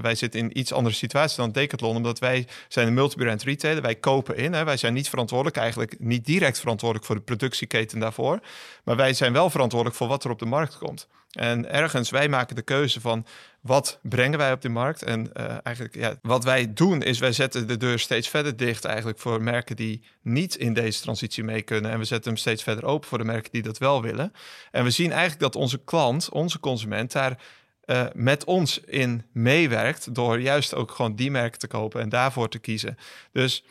wij 0.02 0.16
zitten 0.16 0.40
in 0.40 0.60
iets 0.60 0.74
andere 0.74 0.96
situatie 0.96 1.38
dan 1.38 1.52
Decathlon, 1.52 1.96
omdat 1.96 2.20
wij 2.20 2.48
zijn 2.68 2.88
een 2.88 2.94
multibrand 2.94 3.44
retailer. 3.44 3.82
Wij 3.82 3.96
kopen 3.96 4.38
in. 4.38 4.54
Hè. 4.54 4.64
Wij 4.64 4.78
zijn 4.78 4.94
niet 4.94 5.10
verantwoordelijk, 5.10 5.58
eigenlijk 5.58 5.96
niet 6.00 6.26
direct 6.26 6.60
verantwoordelijk 6.60 7.08
voor 7.08 7.16
de 7.16 7.22
productieketen 7.22 8.00
daarvoor. 8.00 8.40
Maar 8.84 8.96
wij 8.96 9.14
zijn 9.14 9.34
wel 9.34 9.50
verantwoordelijk 9.50 9.98
voor 9.98 10.08
wat 10.08 10.24
er 10.24 10.32
op 10.32 10.40
de 10.40 10.46
markt 10.46 10.78
komt. 10.78 11.08
En 11.32 11.72
ergens, 11.72 12.10
wij 12.10 12.30
maken 12.30 12.56
de 12.56 12.62
keuze 12.62 13.02
van 13.02 13.26
wat 13.64 14.00
brengen 14.02 14.38
wij 14.38 14.52
op 14.52 14.62
de 14.62 14.70
markt. 14.70 15.04
En 15.04 15.30
uh, 15.34 15.58
eigenlijk, 15.64 15.96
ja, 15.96 16.16
wat 16.22 16.44
wij 16.44 16.74
doen 16.74 17.02
is, 17.02 17.20
wij 17.20 17.32
zetten 17.32 17.68
de 17.68 17.78
deur 17.78 18.00
steeds 18.00 18.28
verder 18.28 18.58
dicht 18.58 18.86
eigenlijk 18.86 19.20
voor 19.20 19.42
merken 19.42 19.76
die 19.76 20.04
niet 20.22 20.56
in 20.56 20.74
deze 20.74 21.02
transitie 21.02 21.44
mee 21.44 21.62
kunnen. 21.62 21.92
En 21.92 22.00
we 22.00 22.06
zetten 22.06 22.32
hem 22.32 22.40
steeds 22.40 22.64
verder 22.64 22.86
open 22.86 23.10
voor 23.10 23.18
de 23.18 23.24
merken 23.24 23.52
die 23.52 23.62
dat 23.62 23.78
wel 23.78 24.02
willen. 24.02 24.34
En 24.72 24.84
we 24.84 24.90
zien 24.90 25.12
eigenlijk 25.12 25.42
dat 25.42 25.56
onze 25.56 25.84
klant, 25.84 26.30
onze 26.30 26.60
consument, 26.60 27.12
daar 27.12 27.40
uh, 27.86 28.06
met 28.14 28.44
ons 28.44 28.80
in 28.80 29.26
meewerkt 29.32 30.16
door 30.16 30.40
juist 30.40 30.74
ook 30.74 30.92
gewoon 30.92 31.16
die 31.16 31.32
merken 31.32 31.60
te 31.60 31.68
kopen 31.68 32.02
en 32.02 32.10
daarvoor 32.10 32.50
te 32.50 32.60
kiezen. 32.60 32.98
Dus 33.32 33.64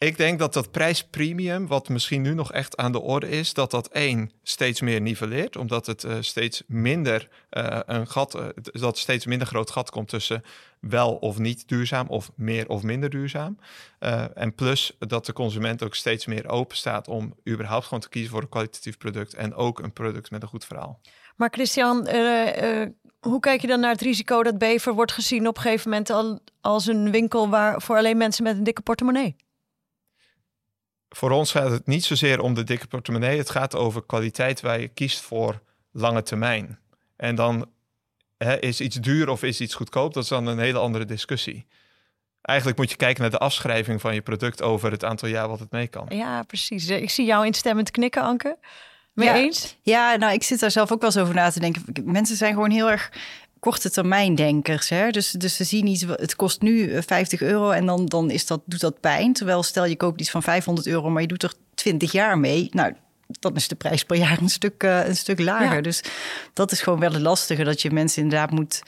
ik 0.00 0.16
denk 0.16 0.38
dat 0.38 0.52
dat 0.52 0.70
prijspremium, 0.70 1.66
wat 1.66 1.88
misschien 1.88 2.22
nu 2.22 2.34
nog 2.34 2.52
echt 2.52 2.76
aan 2.76 2.92
de 2.92 3.00
orde 3.00 3.28
is, 3.28 3.54
dat 3.54 3.70
dat 3.70 3.88
één 3.88 4.30
steeds 4.42 4.80
meer 4.80 5.00
nivelleert, 5.00 5.56
omdat 5.56 5.86
het 5.86 6.04
uh, 6.04 6.16
steeds 6.20 6.62
minder 6.66 7.28
uh, 7.50 7.78
een 7.86 8.06
gat, 8.06 8.34
uh, 8.34 8.46
dat 8.62 8.98
steeds 8.98 9.26
minder 9.26 9.46
groot 9.46 9.70
gat 9.70 9.90
komt 9.90 10.08
tussen 10.08 10.42
wel 10.80 11.14
of 11.14 11.38
niet 11.38 11.68
duurzaam 11.68 12.06
of 12.08 12.30
meer 12.34 12.68
of 12.68 12.82
minder 12.82 13.10
duurzaam. 13.10 13.58
en 14.34 14.54
plus 14.54 14.96
dat 14.98 15.26
de 15.26 15.32
consument 15.32 15.82
ook 15.82 15.94
steeds 15.94 16.26
meer 16.26 16.48
open 16.48 16.76
staat 16.76 17.08
om 17.08 17.34
überhaupt 17.48 17.84
gewoon 17.84 18.00
te 18.00 18.08
kiezen 18.08 18.30
voor 18.30 18.42
een 18.42 18.48
kwalitatief 18.48 18.98
product 18.98 19.34
en 19.34 19.54
ook 19.54 19.78
een 19.78 19.92
product 19.92 20.30
met 20.30 20.42
een 20.42 20.48
goed 20.48 20.64
verhaal. 20.64 21.00
Maar 21.36 21.50
Christian, 21.50 22.08
hoe 23.20 23.40
kijk 23.40 23.60
je 23.60 23.66
dan 23.66 23.80
naar 23.80 23.92
het 23.92 24.00
risico 24.00 24.42
dat 24.42 24.58
Bever 24.58 24.94
wordt 24.94 25.12
gezien 25.12 25.46
op 25.46 25.56
een 25.56 25.62
gegeven 25.62 25.90
moment 25.90 26.10
al 26.10 26.40
als 26.60 26.86
een 26.86 27.10
winkel 27.10 27.48
waar 27.48 27.82
voor 27.82 27.96
alleen 27.96 28.16
mensen 28.16 28.44
met 28.44 28.56
een 28.56 28.64
dikke 28.64 28.82
portemonnee? 28.82 29.36
Voor 31.10 31.30
ons 31.30 31.50
gaat 31.50 31.70
het 31.70 31.86
niet 31.86 32.04
zozeer 32.04 32.40
om 32.40 32.54
de 32.54 32.64
dikke 32.64 32.86
portemonnee. 32.86 33.38
Het 33.38 33.50
gaat 33.50 33.76
over 33.76 34.02
kwaliteit 34.06 34.60
waar 34.60 34.80
je 34.80 34.88
kiest 34.88 35.20
voor 35.20 35.60
lange 35.92 36.22
termijn. 36.22 36.78
En 37.16 37.34
dan 37.34 37.70
hè, 38.38 38.58
is 38.58 38.80
iets 38.80 38.96
duur 38.96 39.28
of 39.28 39.42
is 39.42 39.60
iets 39.60 39.74
goedkoop, 39.74 40.14
dat 40.14 40.22
is 40.22 40.28
dan 40.28 40.46
een 40.46 40.58
hele 40.58 40.78
andere 40.78 41.04
discussie. 41.04 41.66
Eigenlijk 42.42 42.78
moet 42.78 42.90
je 42.90 42.96
kijken 42.96 43.22
naar 43.22 43.30
de 43.30 43.38
afschrijving 43.38 44.00
van 44.00 44.14
je 44.14 44.20
product 44.20 44.62
over 44.62 44.90
het 44.90 45.04
aantal 45.04 45.28
jaar 45.28 45.48
wat 45.48 45.58
het 45.58 45.70
mee 45.70 45.88
kan. 45.88 46.06
Ja, 46.08 46.42
precies. 46.42 46.88
Ik 46.88 47.10
zie 47.10 47.26
jou 47.26 47.46
instemmend 47.46 47.90
knikken, 47.90 48.22
Anke. 48.22 48.58
Mee 49.12 49.28
ja, 49.28 49.34
eens? 49.34 49.76
Ja, 49.82 50.16
nou, 50.16 50.32
ik 50.32 50.42
zit 50.42 50.60
daar 50.60 50.70
zelf 50.70 50.92
ook 50.92 51.00
wel 51.00 51.10
eens 51.10 51.18
over 51.18 51.34
na 51.34 51.50
te 51.50 51.60
denken. 51.60 51.84
Mensen 52.04 52.36
zijn 52.36 52.54
gewoon 52.54 52.70
heel 52.70 52.90
erg 52.90 53.12
korte 53.60 53.90
termijn 53.90 54.34
denkers. 54.34 54.88
Hè? 54.88 55.10
Dus, 55.10 55.30
dus 55.30 55.56
ze 55.56 55.64
zien 55.64 55.86
iets, 55.86 56.04
het 56.08 56.36
kost 56.36 56.62
nu 56.62 57.02
50 57.02 57.40
euro 57.40 57.70
en 57.70 57.86
dan, 57.86 58.06
dan 58.06 58.30
is 58.30 58.46
dat, 58.46 58.60
doet 58.64 58.80
dat 58.80 59.00
pijn. 59.00 59.32
Terwijl 59.32 59.62
stel 59.62 59.84
je 59.84 59.96
koopt 59.96 60.20
iets 60.20 60.30
van 60.30 60.42
500 60.42 60.86
euro, 60.86 61.10
maar 61.10 61.22
je 61.22 61.28
doet 61.28 61.42
er 61.42 61.52
20 61.74 62.12
jaar 62.12 62.38
mee. 62.38 62.68
Nou, 62.70 62.94
dan 63.26 63.56
is 63.56 63.68
de 63.68 63.74
prijs 63.74 64.04
per 64.04 64.16
jaar 64.16 64.40
een 64.40 64.48
stuk, 64.48 64.82
uh, 64.82 65.06
een 65.06 65.16
stuk 65.16 65.40
lager. 65.40 65.76
Ja. 65.76 65.80
Dus 65.80 66.02
dat 66.52 66.72
is 66.72 66.80
gewoon 66.80 67.00
wel 67.00 67.12
het 67.12 67.22
lastige, 67.22 67.64
dat 67.64 67.82
je 67.82 67.90
mensen 67.90 68.22
inderdaad 68.22 68.50
moet, 68.50 68.82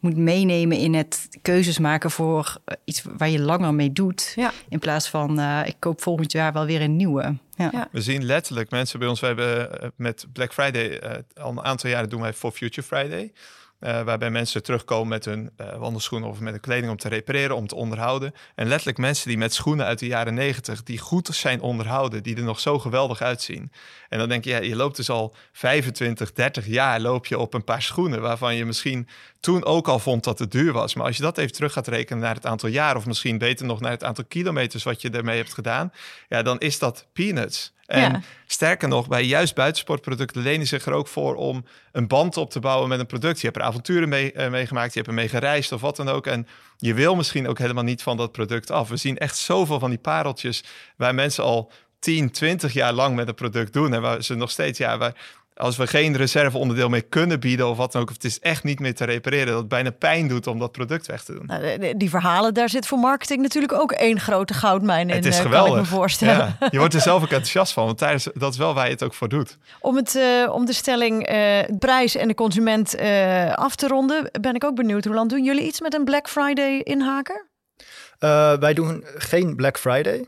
moet 0.00 0.16
meenemen 0.16 0.78
in 0.78 0.94
het 0.94 1.28
keuzes 1.42 1.78
maken 1.78 2.10
voor 2.10 2.56
iets 2.84 3.02
waar 3.16 3.28
je 3.28 3.40
langer 3.40 3.74
mee 3.74 3.92
doet. 3.92 4.32
Ja. 4.36 4.52
In 4.68 4.78
plaats 4.78 5.08
van, 5.08 5.40
uh, 5.40 5.60
ik 5.64 5.76
koop 5.78 6.02
volgend 6.02 6.32
jaar 6.32 6.52
wel 6.52 6.66
weer 6.66 6.80
een 6.80 6.96
nieuwe. 6.96 7.36
Ja. 7.56 7.88
We 7.92 8.00
zien 8.00 8.24
letterlijk 8.24 8.70
mensen 8.70 8.98
bij 8.98 9.08
ons. 9.08 9.20
We 9.20 9.26
hebben 9.26 9.80
eh, 9.80 9.88
met 9.96 10.26
Black 10.32 10.52
Friday 10.52 11.02
uh, 11.02 11.10
al 11.34 11.50
een 11.50 11.64
aantal 11.64 11.90
jaren 11.90 12.08
doen 12.08 12.20
wij 12.20 12.32
For 12.32 12.50
Future 12.50 12.86
Friday. 12.86 13.32
Uh, 13.80 14.02
waarbij 14.02 14.30
mensen 14.30 14.62
terugkomen 14.62 15.08
met 15.08 15.24
hun 15.24 15.50
uh, 15.60 15.76
wandelschoenen 15.76 16.28
of 16.28 16.40
met 16.40 16.52
hun 16.52 16.60
kleding 16.60 16.90
om 16.90 16.96
te 16.96 17.08
repareren, 17.08 17.56
om 17.56 17.66
te 17.66 17.74
onderhouden. 17.74 18.34
En 18.54 18.68
letterlijk 18.68 18.98
mensen 18.98 19.28
die 19.28 19.38
met 19.38 19.54
schoenen 19.54 19.86
uit 19.86 19.98
de 19.98 20.06
jaren 20.06 20.34
negentig, 20.34 20.82
die 20.82 20.98
goed 20.98 21.28
zijn 21.32 21.60
onderhouden, 21.60 22.22
die 22.22 22.36
er 22.36 22.42
nog 22.42 22.60
zo 22.60 22.78
geweldig 22.78 23.22
uitzien. 23.22 23.72
En 24.08 24.18
dan 24.18 24.28
denk 24.28 24.44
je, 24.44 24.50
ja, 24.50 24.58
je 24.58 24.76
loopt 24.76 24.96
dus 24.96 25.10
al 25.10 25.34
25, 25.52 26.32
30 26.32 26.66
jaar 26.66 27.00
loop 27.00 27.26
je 27.26 27.38
op 27.38 27.54
een 27.54 27.64
paar 27.64 27.82
schoenen 27.82 28.20
waarvan 28.20 28.54
je 28.54 28.64
misschien 28.64 29.08
toen 29.40 29.64
ook 29.64 29.88
al 29.88 29.98
vond 29.98 30.24
dat 30.24 30.38
het 30.38 30.50
duur 30.50 30.72
was. 30.72 30.94
Maar 30.94 31.06
als 31.06 31.16
je 31.16 31.22
dat 31.22 31.38
even 31.38 31.52
terug 31.52 31.72
gaat 31.72 31.88
rekenen 31.88 32.22
naar 32.22 32.34
het 32.34 32.46
aantal 32.46 32.68
jaar, 32.68 32.96
of 32.96 33.06
misschien 33.06 33.38
beter 33.38 33.66
nog 33.66 33.80
naar 33.80 33.90
het 33.90 34.04
aantal 34.04 34.24
kilometers 34.24 34.82
wat 34.82 35.02
je 35.02 35.10
ermee 35.10 35.36
hebt 35.36 35.54
gedaan, 35.54 35.92
ja, 36.28 36.42
dan 36.42 36.58
is 36.58 36.78
dat 36.78 37.06
peanuts. 37.12 37.72
En 37.88 38.12
ja. 38.12 38.20
sterker 38.46 38.88
nog, 38.88 39.08
bij 39.08 39.24
juist 39.24 39.54
buitensportproducten 39.54 40.42
lenen 40.42 40.66
zich 40.66 40.86
er 40.86 40.92
ook 40.92 41.08
voor 41.08 41.34
om 41.34 41.64
een 41.92 42.06
band 42.06 42.36
op 42.36 42.50
te 42.50 42.60
bouwen 42.60 42.88
met 42.88 43.00
een 43.00 43.06
product. 43.06 43.40
Je 43.40 43.46
hebt 43.46 43.58
er 43.58 43.64
avonturen 43.64 44.08
mee, 44.08 44.34
uh, 44.34 44.48
meegemaakt, 44.48 44.92
je 44.92 44.98
hebt 44.98 45.10
er 45.10 45.16
mee 45.16 45.28
gereisd 45.28 45.72
of 45.72 45.80
wat 45.80 45.96
dan 45.96 46.08
ook. 46.08 46.26
En 46.26 46.46
je 46.76 46.94
wil 46.94 47.16
misschien 47.16 47.48
ook 47.48 47.58
helemaal 47.58 47.84
niet 47.84 48.02
van 48.02 48.16
dat 48.16 48.32
product 48.32 48.70
af. 48.70 48.88
We 48.88 48.96
zien 48.96 49.18
echt 49.18 49.36
zoveel 49.36 49.78
van 49.78 49.90
die 49.90 49.98
pareltjes 49.98 50.64
waar 50.96 51.14
mensen 51.14 51.44
al 51.44 51.72
10, 51.98 52.30
20 52.30 52.72
jaar 52.72 52.92
lang 52.92 53.16
met 53.16 53.28
een 53.28 53.34
product 53.34 53.72
doen. 53.72 53.94
En 53.94 54.00
waar 54.00 54.22
ze 54.22 54.34
nog 54.34 54.50
steeds, 54.50 54.78
ja, 54.78 54.98
waar, 54.98 55.14
als 55.58 55.76
we 55.76 55.86
geen 55.86 56.16
reserveonderdeel 56.16 56.88
meer 56.88 57.04
kunnen 57.04 57.40
bieden 57.40 57.68
of 57.68 57.76
wat 57.76 57.92
dan 57.92 58.02
ook, 58.02 58.08
of 58.08 58.14
het 58.14 58.24
is 58.24 58.40
echt 58.40 58.64
niet 58.64 58.80
meer 58.80 58.94
te 58.94 59.04
repareren, 59.04 59.46
dat 59.46 59.58
het 59.58 59.68
bijna 59.68 59.90
pijn 59.90 60.28
doet 60.28 60.46
om 60.46 60.58
dat 60.58 60.72
product 60.72 61.06
weg 61.06 61.24
te 61.24 61.32
doen. 61.32 61.46
Nou, 61.46 61.96
die 61.96 62.10
verhalen, 62.10 62.54
daar 62.54 62.68
zit 62.68 62.86
voor 62.86 62.98
marketing 62.98 63.42
natuurlijk 63.42 63.72
ook 63.72 63.92
één 63.92 64.20
grote 64.20 64.54
goudmijn 64.54 65.08
in. 65.08 65.16
Het 65.16 65.26
is 65.26 65.36
uh, 65.36 65.42
geweldig. 65.42 65.72
Kan 65.72 65.82
ik 65.82 65.90
me 65.90 65.96
voorstellen. 65.96 66.56
Ja, 66.60 66.68
je 66.70 66.78
wordt 66.78 66.94
er 66.94 67.00
zelf 67.00 67.22
ook 67.22 67.28
enthousiast 67.28 67.72
van, 67.72 67.84
want 67.84 67.98
tijdens, 67.98 68.28
dat 68.34 68.52
is 68.52 68.58
wel 68.58 68.74
waar 68.74 68.84
je 68.84 68.92
het 68.92 69.02
ook 69.02 69.14
voor 69.14 69.28
doet. 69.28 69.58
Om, 69.80 69.96
het, 69.96 70.14
uh, 70.14 70.52
om 70.52 70.66
de 70.66 70.72
stelling 70.72 71.30
uh, 71.32 71.58
prijs 71.78 72.16
en 72.16 72.28
de 72.28 72.34
consument 72.34 72.96
af 73.54 73.76
te 73.76 73.88
ronden, 73.88 74.30
ben 74.40 74.54
ik 74.54 74.64
ook 74.64 74.74
benieuwd. 74.74 75.04
Hoe 75.04 75.14
lang 75.14 75.30
doen 75.30 75.44
jullie 75.44 75.66
iets 75.66 75.80
met 75.80 75.94
een 75.94 76.04
Black 76.04 76.28
Friday 76.28 76.78
inhaker? 76.78 77.46
wij 78.60 78.74
doen 78.74 79.04
geen 79.16 79.56
Black 79.56 79.78
Friday. 79.78 80.26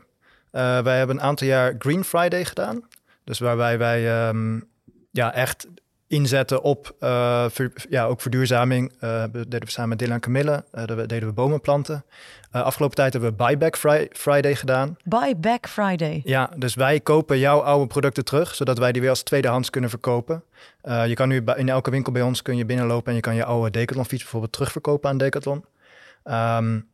wij 0.51 0.97
hebben 0.97 1.15
een 1.15 1.21
aantal 1.21 1.47
jaar 1.47 1.75
Green 1.77 2.03
Friday 2.03 2.45
gedaan. 2.45 2.83
Dus 3.23 3.39
waarbij 3.39 3.77
wij 3.77 4.27
um, 4.27 4.69
ja, 5.11 5.33
echt 5.33 5.67
inzetten 6.11 6.61
op 6.61 6.95
uh, 6.99 7.45
ver, 7.49 7.71
ja, 7.89 8.05
ook 8.05 8.21
verduurzaming. 8.21 8.91
Uh, 9.01 9.23
deden 9.31 9.59
we 9.59 9.69
samen 9.69 9.89
met 9.89 9.99
Dylan 9.99 10.19
Camille. 10.19 10.63
Uh, 10.73 10.85
deden 10.85 11.25
we 11.25 11.31
bomen 11.33 11.61
planten. 11.61 12.05
afgelopen 12.51 12.95
tijd 12.95 13.13
hebben 13.13 13.29
we 13.29 13.35
Buyback 13.35 13.77
fri 13.77 14.07
Friday 14.11 14.55
gedaan. 14.55 14.97
Buyback 15.03 15.67
Friday? 15.67 16.21
Ja, 16.23 16.49
dus 16.55 16.75
wij 16.75 16.99
kopen 16.99 17.39
jouw 17.39 17.59
oude 17.59 17.87
producten 17.87 18.25
terug, 18.25 18.55
zodat 18.55 18.77
wij 18.77 18.91
die 18.91 19.01
weer 19.01 19.09
als 19.09 19.23
tweedehands 19.23 19.69
kunnen 19.69 19.89
verkopen. 19.89 20.43
je 20.83 21.13
kan 21.13 21.27
nu 21.27 21.43
in 21.55 21.69
elke 21.69 21.89
winkel 21.89 22.11
bij 22.11 22.21
ons 22.21 22.41
kun 22.41 22.57
je 22.57 22.65
binnenlopen 22.65 23.09
en 23.09 23.15
je 23.15 23.21
kan 23.21 23.35
je 23.35 23.45
oude 23.45 23.71
Decathlon 23.71 24.05
fiets 24.05 24.21
bijvoorbeeld 24.21 24.51
terugverkopen 24.51 25.09
aan 25.09 25.17
Decathlon. 25.17 25.65
Um, 26.23 26.89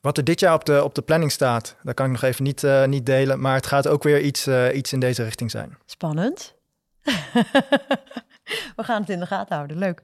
wat 0.00 0.16
er 0.16 0.24
dit 0.24 0.40
jaar 0.40 0.54
op 0.54 0.64
de, 0.64 0.84
op 0.84 0.94
de 0.94 1.02
planning 1.02 1.32
staat, 1.32 1.76
dat 1.82 1.94
kan 1.94 2.06
ik 2.06 2.12
nog 2.12 2.22
even 2.22 2.44
niet, 2.44 2.66
niet 2.86 3.06
delen. 3.06 3.40
Maar 3.40 3.54
het 3.54 3.66
gaat 3.66 3.88
ook 3.88 4.02
weer 4.02 4.20
iets, 4.20 4.48
iets 4.72 4.92
in 4.92 5.00
deze 5.00 5.22
richting 5.22 5.50
zijn. 5.50 5.78
Spannend. 5.86 6.56
we 8.76 8.84
gaan 8.84 9.00
het 9.00 9.10
in 9.10 9.18
de 9.18 9.26
gaten 9.26 9.56
houden. 9.56 9.78
Leuk. 9.78 9.98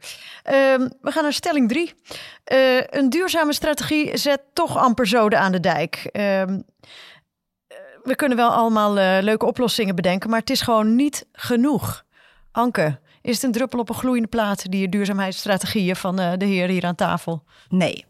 Um, 0.51 0.93
we 1.01 1.11
gaan 1.11 1.23
naar 1.23 1.33
stelling 1.33 1.69
drie. 1.69 1.95
Uh, 2.53 2.81
een 2.87 3.11
duurzame 3.11 3.53
strategie 3.53 4.17
zet 4.17 4.41
toch 4.53 4.77
amper 4.77 5.07
zoden 5.07 5.39
aan 5.39 5.53
de 5.53 5.61
dijk. 5.61 6.11
Um, 6.13 6.65
we 8.03 8.15
kunnen 8.17 8.37
wel 8.37 8.51
allemaal 8.51 8.99
uh, 8.99 9.19
leuke 9.21 9.47
oplossingen 9.47 9.95
bedenken, 9.95 10.31
maar 10.31 10.41
het 10.41 10.51
is 10.51 10.61
gewoon 10.61 10.97
niet 10.97 11.27
genoeg. 11.33 12.05
Anke, 12.53 12.99
is 13.23 13.35
het 13.35 13.43
een 13.43 13.53
druppel 13.53 13.79
op 13.79 13.89
een 13.89 13.95
gloeiende 13.95 14.29
plaat, 14.29 14.71
die 14.71 14.89
duurzaamheidsstrategieën 14.89 15.97
van 15.97 16.17
de 16.17 16.45
heer 16.45 16.69
hier 16.69 16.85
aan 16.85 16.95
tafel? 16.95 17.45
Nee. 17.69 18.05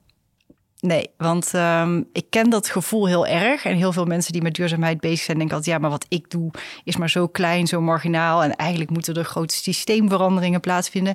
Nee, 0.87 1.11
want 1.17 1.53
um, 1.55 2.09
ik 2.13 2.27
ken 2.31 2.51
dat 2.51 2.69
gevoel 2.69 3.07
heel 3.07 3.27
erg. 3.27 3.65
En 3.65 3.77
heel 3.77 3.93
veel 3.93 4.05
mensen 4.05 4.33
die 4.33 4.43
met 4.43 4.55
duurzaamheid 4.55 5.01
bezig 5.01 5.25
zijn, 5.25 5.39
denken 5.39 5.57
altijd: 5.57 5.75
ja, 5.75 5.81
maar 5.81 5.91
wat 5.91 6.07
ik 6.09 6.31
doe 6.31 6.51
is 6.85 6.97
maar 6.97 7.11
zo 7.11 7.27
klein, 7.27 7.67
zo 7.67 7.81
marginaal. 7.81 8.43
En 8.43 8.57
eigenlijk 8.57 8.91
moeten 8.91 9.15
er 9.15 9.25
grote 9.25 9.55
systeemveranderingen 9.55 10.61
plaatsvinden. 10.61 11.15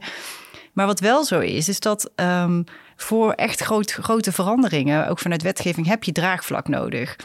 Maar 0.74 0.86
wat 0.86 1.00
wel 1.00 1.24
zo 1.24 1.40
is, 1.40 1.70
is 1.70 1.80
dat 1.80 2.12
um, 2.16 2.64
voor 2.96 3.32
echt 3.32 3.62
groot, 3.62 3.92
grote 3.92 4.32
veranderingen, 4.32 5.08
ook 5.08 5.20
vanuit 5.20 5.42
wetgeving, 5.42 5.88
heb 5.88 6.04
je 6.04 6.12
draagvlak 6.12 6.68
nodig 6.68 7.16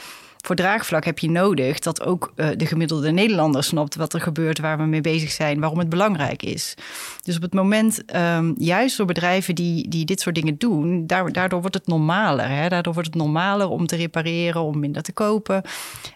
voor 0.45 0.57
draagvlak 0.57 1.05
heb 1.05 1.19
je 1.19 1.31
nodig 1.31 1.79
dat 1.79 2.03
ook 2.03 2.33
uh, 2.37 2.49
de 2.57 2.67
gemiddelde 2.67 3.11
Nederlander 3.11 3.65
snapt 3.65 3.95
wat 3.95 4.13
er 4.13 4.21
gebeurt, 4.21 4.59
waar 4.59 4.79
we 4.79 4.85
mee 4.85 5.01
bezig 5.01 5.31
zijn, 5.31 5.61
waarom 5.61 5.79
het 5.79 5.89
belangrijk 5.89 6.43
is. 6.43 6.75
Dus 7.23 7.37
op 7.37 7.43
het 7.43 7.55
moment, 7.55 8.17
um, 8.17 8.55
juist 8.59 8.97
door 8.97 9.07
bedrijven 9.07 9.55
die, 9.55 9.89
die 9.89 10.05
dit 10.05 10.21
soort 10.21 10.35
dingen 10.35 10.59
doen, 10.59 11.07
daar, 11.07 11.33
daardoor 11.33 11.61
wordt 11.61 11.75
het 11.75 11.87
normaler. 11.87 12.49
Hè? 12.49 12.69
Daardoor 12.69 12.93
wordt 12.93 13.09
het 13.09 13.19
normaler 13.19 13.69
om 13.69 13.87
te 13.87 13.97
repareren, 13.97 14.63
om 14.63 14.79
minder 14.79 15.03
te 15.03 15.13
kopen. 15.13 15.55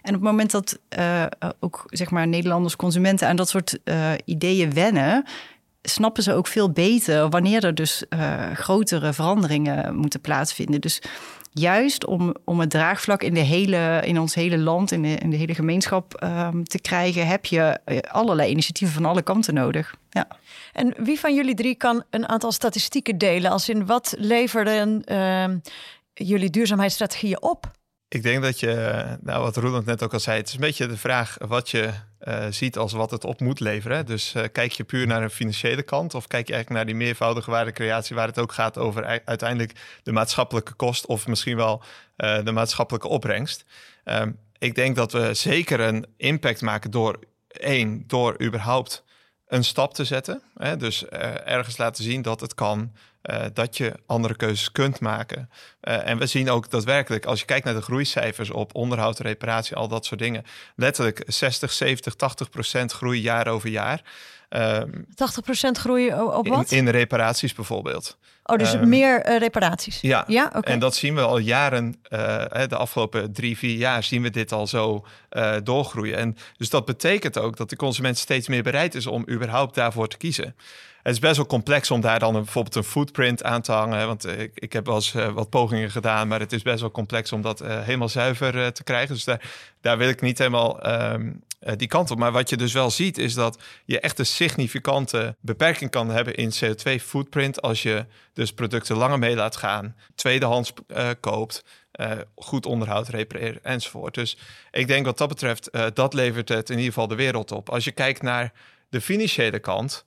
En 0.01 0.15
op 0.15 0.21
het 0.21 0.21
moment 0.21 0.51
dat 0.51 0.79
uh, 0.99 1.25
ook 1.59 1.83
zeg 1.87 2.09
maar 2.09 2.27
Nederlanders, 2.27 2.75
consumenten 2.75 3.27
aan 3.27 3.35
dat 3.35 3.49
soort 3.49 3.79
uh, 3.83 4.11
ideeën 4.25 4.73
wennen, 4.73 5.23
snappen 5.81 6.23
ze 6.23 6.33
ook 6.33 6.47
veel 6.47 6.71
beter 6.71 7.29
wanneer 7.29 7.63
er 7.63 7.75
dus 7.75 8.03
grotere 8.53 9.13
veranderingen 9.13 9.95
moeten 9.95 10.21
plaatsvinden. 10.21 10.81
Dus 10.81 11.01
juist 11.59 12.05
om, 12.05 12.35
om 12.43 12.59
het 12.59 12.69
draagvlak 12.69 13.23
in, 13.23 13.33
de 13.33 13.39
hele, 13.39 14.01
in 14.05 14.19
ons 14.19 14.35
hele 14.35 14.57
land, 14.57 14.91
in 14.91 15.01
de, 15.01 15.15
in 15.15 15.29
de 15.29 15.37
hele 15.37 15.55
gemeenschap 15.55 16.23
um, 16.23 16.63
te 16.63 16.79
krijgen, 16.79 17.27
heb 17.27 17.45
je 17.45 17.79
eh, 17.85 17.97
allerlei 17.99 18.51
initiatieven 18.51 18.95
van 18.95 19.05
alle 19.05 19.21
kanten 19.21 19.53
nodig. 19.53 19.95
Ja. 20.09 20.27
En 20.73 20.93
wie 20.97 21.19
van 21.19 21.35
jullie 21.35 21.55
drie 21.55 21.75
kan 21.75 22.03
een 22.09 22.27
aantal 22.27 22.51
statistieken 22.51 23.17
delen? 23.17 23.51
Als 23.51 23.69
in 23.69 23.85
wat 23.85 24.13
leverden 24.17 25.03
uh, 25.11 25.45
jullie 26.13 26.49
duurzaamheidsstrategieën 26.49 27.41
op? 27.41 27.71
Ik 28.09 28.23
denk 28.23 28.43
dat 28.43 28.59
je, 28.59 29.03
nou 29.21 29.41
wat 29.41 29.57
Roland 29.57 29.85
net 29.85 30.03
ook 30.03 30.13
al 30.13 30.19
zei, 30.19 30.37
het 30.37 30.47
is 30.47 30.53
een 30.53 30.59
beetje 30.59 30.87
de 30.87 30.97
vraag 30.97 31.37
wat 31.39 31.69
je 31.69 31.89
uh, 32.27 32.45
ziet 32.49 32.77
als 32.77 32.91
wat 32.91 33.11
het 33.11 33.23
op 33.23 33.39
moet 33.39 33.59
leveren. 33.59 34.05
Dus 34.05 34.33
uh, 34.35 34.43
kijk 34.51 34.71
je 34.71 34.83
puur 34.83 35.07
naar 35.07 35.23
een 35.23 35.29
financiële 35.29 35.83
kant 35.83 36.13
of 36.13 36.27
kijk 36.27 36.47
je 36.47 36.53
eigenlijk 36.53 36.85
naar 36.85 36.95
die 36.95 37.05
meervoudige 37.05 37.51
waardecreatie 37.51 38.15
waar 38.15 38.27
het 38.27 38.39
ook 38.39 38.51
gaat 38.51 38.77
over 38.77 39.21
uiteindelijk 39.25 39.99
de 40.03 40.11
maatschappelijke 40.11 40.73
kost 40.73 41.05
of 41.05 41.27
misschien 41.27 41.55
wel 41.55 41.83
uh, 42.17 42.43
de 42.43 42.51
maatschappelijke 42.51 43.07
opbrengst. 43.07 43.65
Um, 44.05 44.39
ik 44.57 44.75
denk 44.75 44.95
dat 44.95 45.11
we 45.11 45.33
zeker 45.33 45.79
een 45.79 46.05
impact 46.17 46.61
maken 46.61 46.91
door 46.91 47.19
één, 47.47 48.03
door 48.07 48.41
überhaupt 48.41 49.03
een 49.47 49.63
stap 49.63 49.93
te 49.93 50.05
zetten. 50.05 50.41
Hè? 50.57 50.77
Dus 50.77 51.05
ergens 51.05 51.77
laten 51.77 52.03
zien 52.03 52.21
dat 52.21 52.39
het 52.39 52.53
kan. 52.53 52.91
Uh, 53.23 53.45
dat 53.53 53.77
je 53.77 53.93
andere 54.05 54.35
keuzes 54.35 54.71
kunt 54.71 54.99
maken. 54.99 55.49
Uh, 55.81 56.07
en 56.07 56.17
we 56.17 56.25
zien 56.25 56.49
ook 56.49 56.69
daadwerkelijk, 56.69 57.25
als 57.25 57.39
je 57.39 57.45
kijkt 57.45 57.65
naar 57.65 57.73
de 57.73 57.81
groeicijfers 57.81 58.49
op 58.49 58.75
onderhoud, 58.75 59.19
reparatie, 59.19 59.75
al 59.75 59.87
dat 59.87 60.05
soort 60.05 60.19
dingen, 60.19 60.43
letterlijk 60.75 61.23
60, 61.27 61.71
70, 61.71 62.15
80 62.15 62.49
procent 62.49 62.91
groei 62.91 63.21
jaar 63.21 63.47
over 63.47 63.69
jaar. 63.69 64.01
Um, 64.49 65.05
80 65.15 65.43
procent 65.43 65.77
groei 65.77 66.13
op 66.13 66.47
wat? 66.47 66.71
In, 66.71 66.77
in, 66.77 66.89
reparaties 66.89 67.53
bijvoorbeeld. 67.53 68.17
Oh, 68.43 68.57
dus 68.57 68.73
um, 68.73 68.89
meer 68.89 69.29
uh, 69.29 69.37
reparaties? 69.37 70.01
Ja, 70.01 70.23
ja? 70.27 70.45
Okay. 70.45 70.73
en 70.73 70.79
dat 70.79 70.95
zien 70.95 71.15
we 71.15 71.21
al 71.21 71.37
jaren, 71.37 71.95
de 72.67 72.75
afgelopen 72.75 73.33
drie, 73.33 73.57
vier 73.57 73.75
jaar 73.75 74.03
zien 74.03 74.21
we 74.21 74.29
dit 74.29 74.51
al 74.51 74.67
zo 74.67 75.05
doorgroeien. 75.63 76.17
En 76.17 76.37
dus 76.57 76.69
dat 76.69 76.85
betekent 76.85 77.37
ook 77.37 77.57
dat 77.57 77.69
de 77.69 77.75
consument 77.75 78.17
steeds 78.17 78.47
meer 78.47 78.63
bereid 78.63 78.95
is 78.95 79.07
om 79.07 79.25
überhaupt 79.29 79.75
daarvoor 79.75 80.07
te 80.07 80.17
kiezen. 80.17 80.55
Het 81.03 81.13
is 81.13 81.19
best 81.19 81.35
wel 81.35 81.45
complex 81.45 81.91
om 81.91 82.01
daar 82.01 82.19
dan 82.19 82.35
een, 82.35 82.43
bijvoorbeeld 82.43 82.75
een 82.75 82.83
footprint 82.83 83.43
aan 83.43 83.61
te 83.61 83.71
hangen. 83.71 84.07
Want 84.07 84.27
ik, 84.27 84.51
ik 84.53 84.73
heb 84.73 84.85
wel 84.85 84.95
eens 84.95 85.11
wat 85.11 85.49
pogingen 85.49 85.91
gedaan, 85.91 86.27
maar 86.27 86.39
het 86.39 86.53
is 86.53 86.61
best 86.61 86.79
wel 86.79 86.91
complex 86.91 87.31
om 87.31 87.41
dat 87.41 87.59
helemaal 87.59 88.09
zuiver 88.09 88.73
te 88.73 88.83
krijgen. 88.83 89.15
Dus 89.15 89.23
daar, 89.23 89.41
daar 89.81 89.97
wil 89.97 90.09
ik 90.09 90.21
niet 90.21 90.37
helemaal 90.37 90.87
um, 91.13 91.43
die 91.75 91.87
kant 91.87 92.11
op. 92.11 92.17
Maar 92.17 92.31
wat 92.31 92.49
je 92.49 92.57
dus 92.57 92.73
wel 92.73 92.89
ziet, 92.89 93.17
is 93.17 93.33
dat 93.33 93.63
je 93.85 93.99
echt 93.99 94.19
een 94.19 94.25
significante 94.25 95.35
beperking 95.41 95.91
kan 95.91 96.09
hebben 96.09 96.35
in 96.35 96.51
CO2 96.63 96.95
footprint. 97.01 97.61
Als 97.61 97.83
je 97.83 98.05
dus 98.33 98.53
producten 98.53 98.95
langer 98.95 99.19
mee 99.19 99.35
laat 99.35 99.55
gaan, 99.55 99.95
tweedehands 100.15 100.73
koopt. 101.19 101.63
goed 102.35 102.65
onderhoud, 102.65 103.07
repareren 103.07 103.63
enzovoort. 103.63 104.13
Dus 104.13 104.37
ik 104.71 104.87
denk 104.87 105.05
wat 105.05 105.17
dat 105.17 105.27
betreft, 105.27 105.69
dat 105.93 106.13
levert 106.13 106.49
het 106.49 106.69
in 106.69 106.75
ieder 106.75 106.93
geval 106.93 107.07
de 107.07 107.15
wereld 107.15 107.51
op. 107.51 107.69
Als 107.69 107.83
je 107.83 107.91
kijkt 107.91 108.21
naar 108.21 108.53
de 108.89 109.01
financiële 109.01 109.59
kant, 109.59 110.05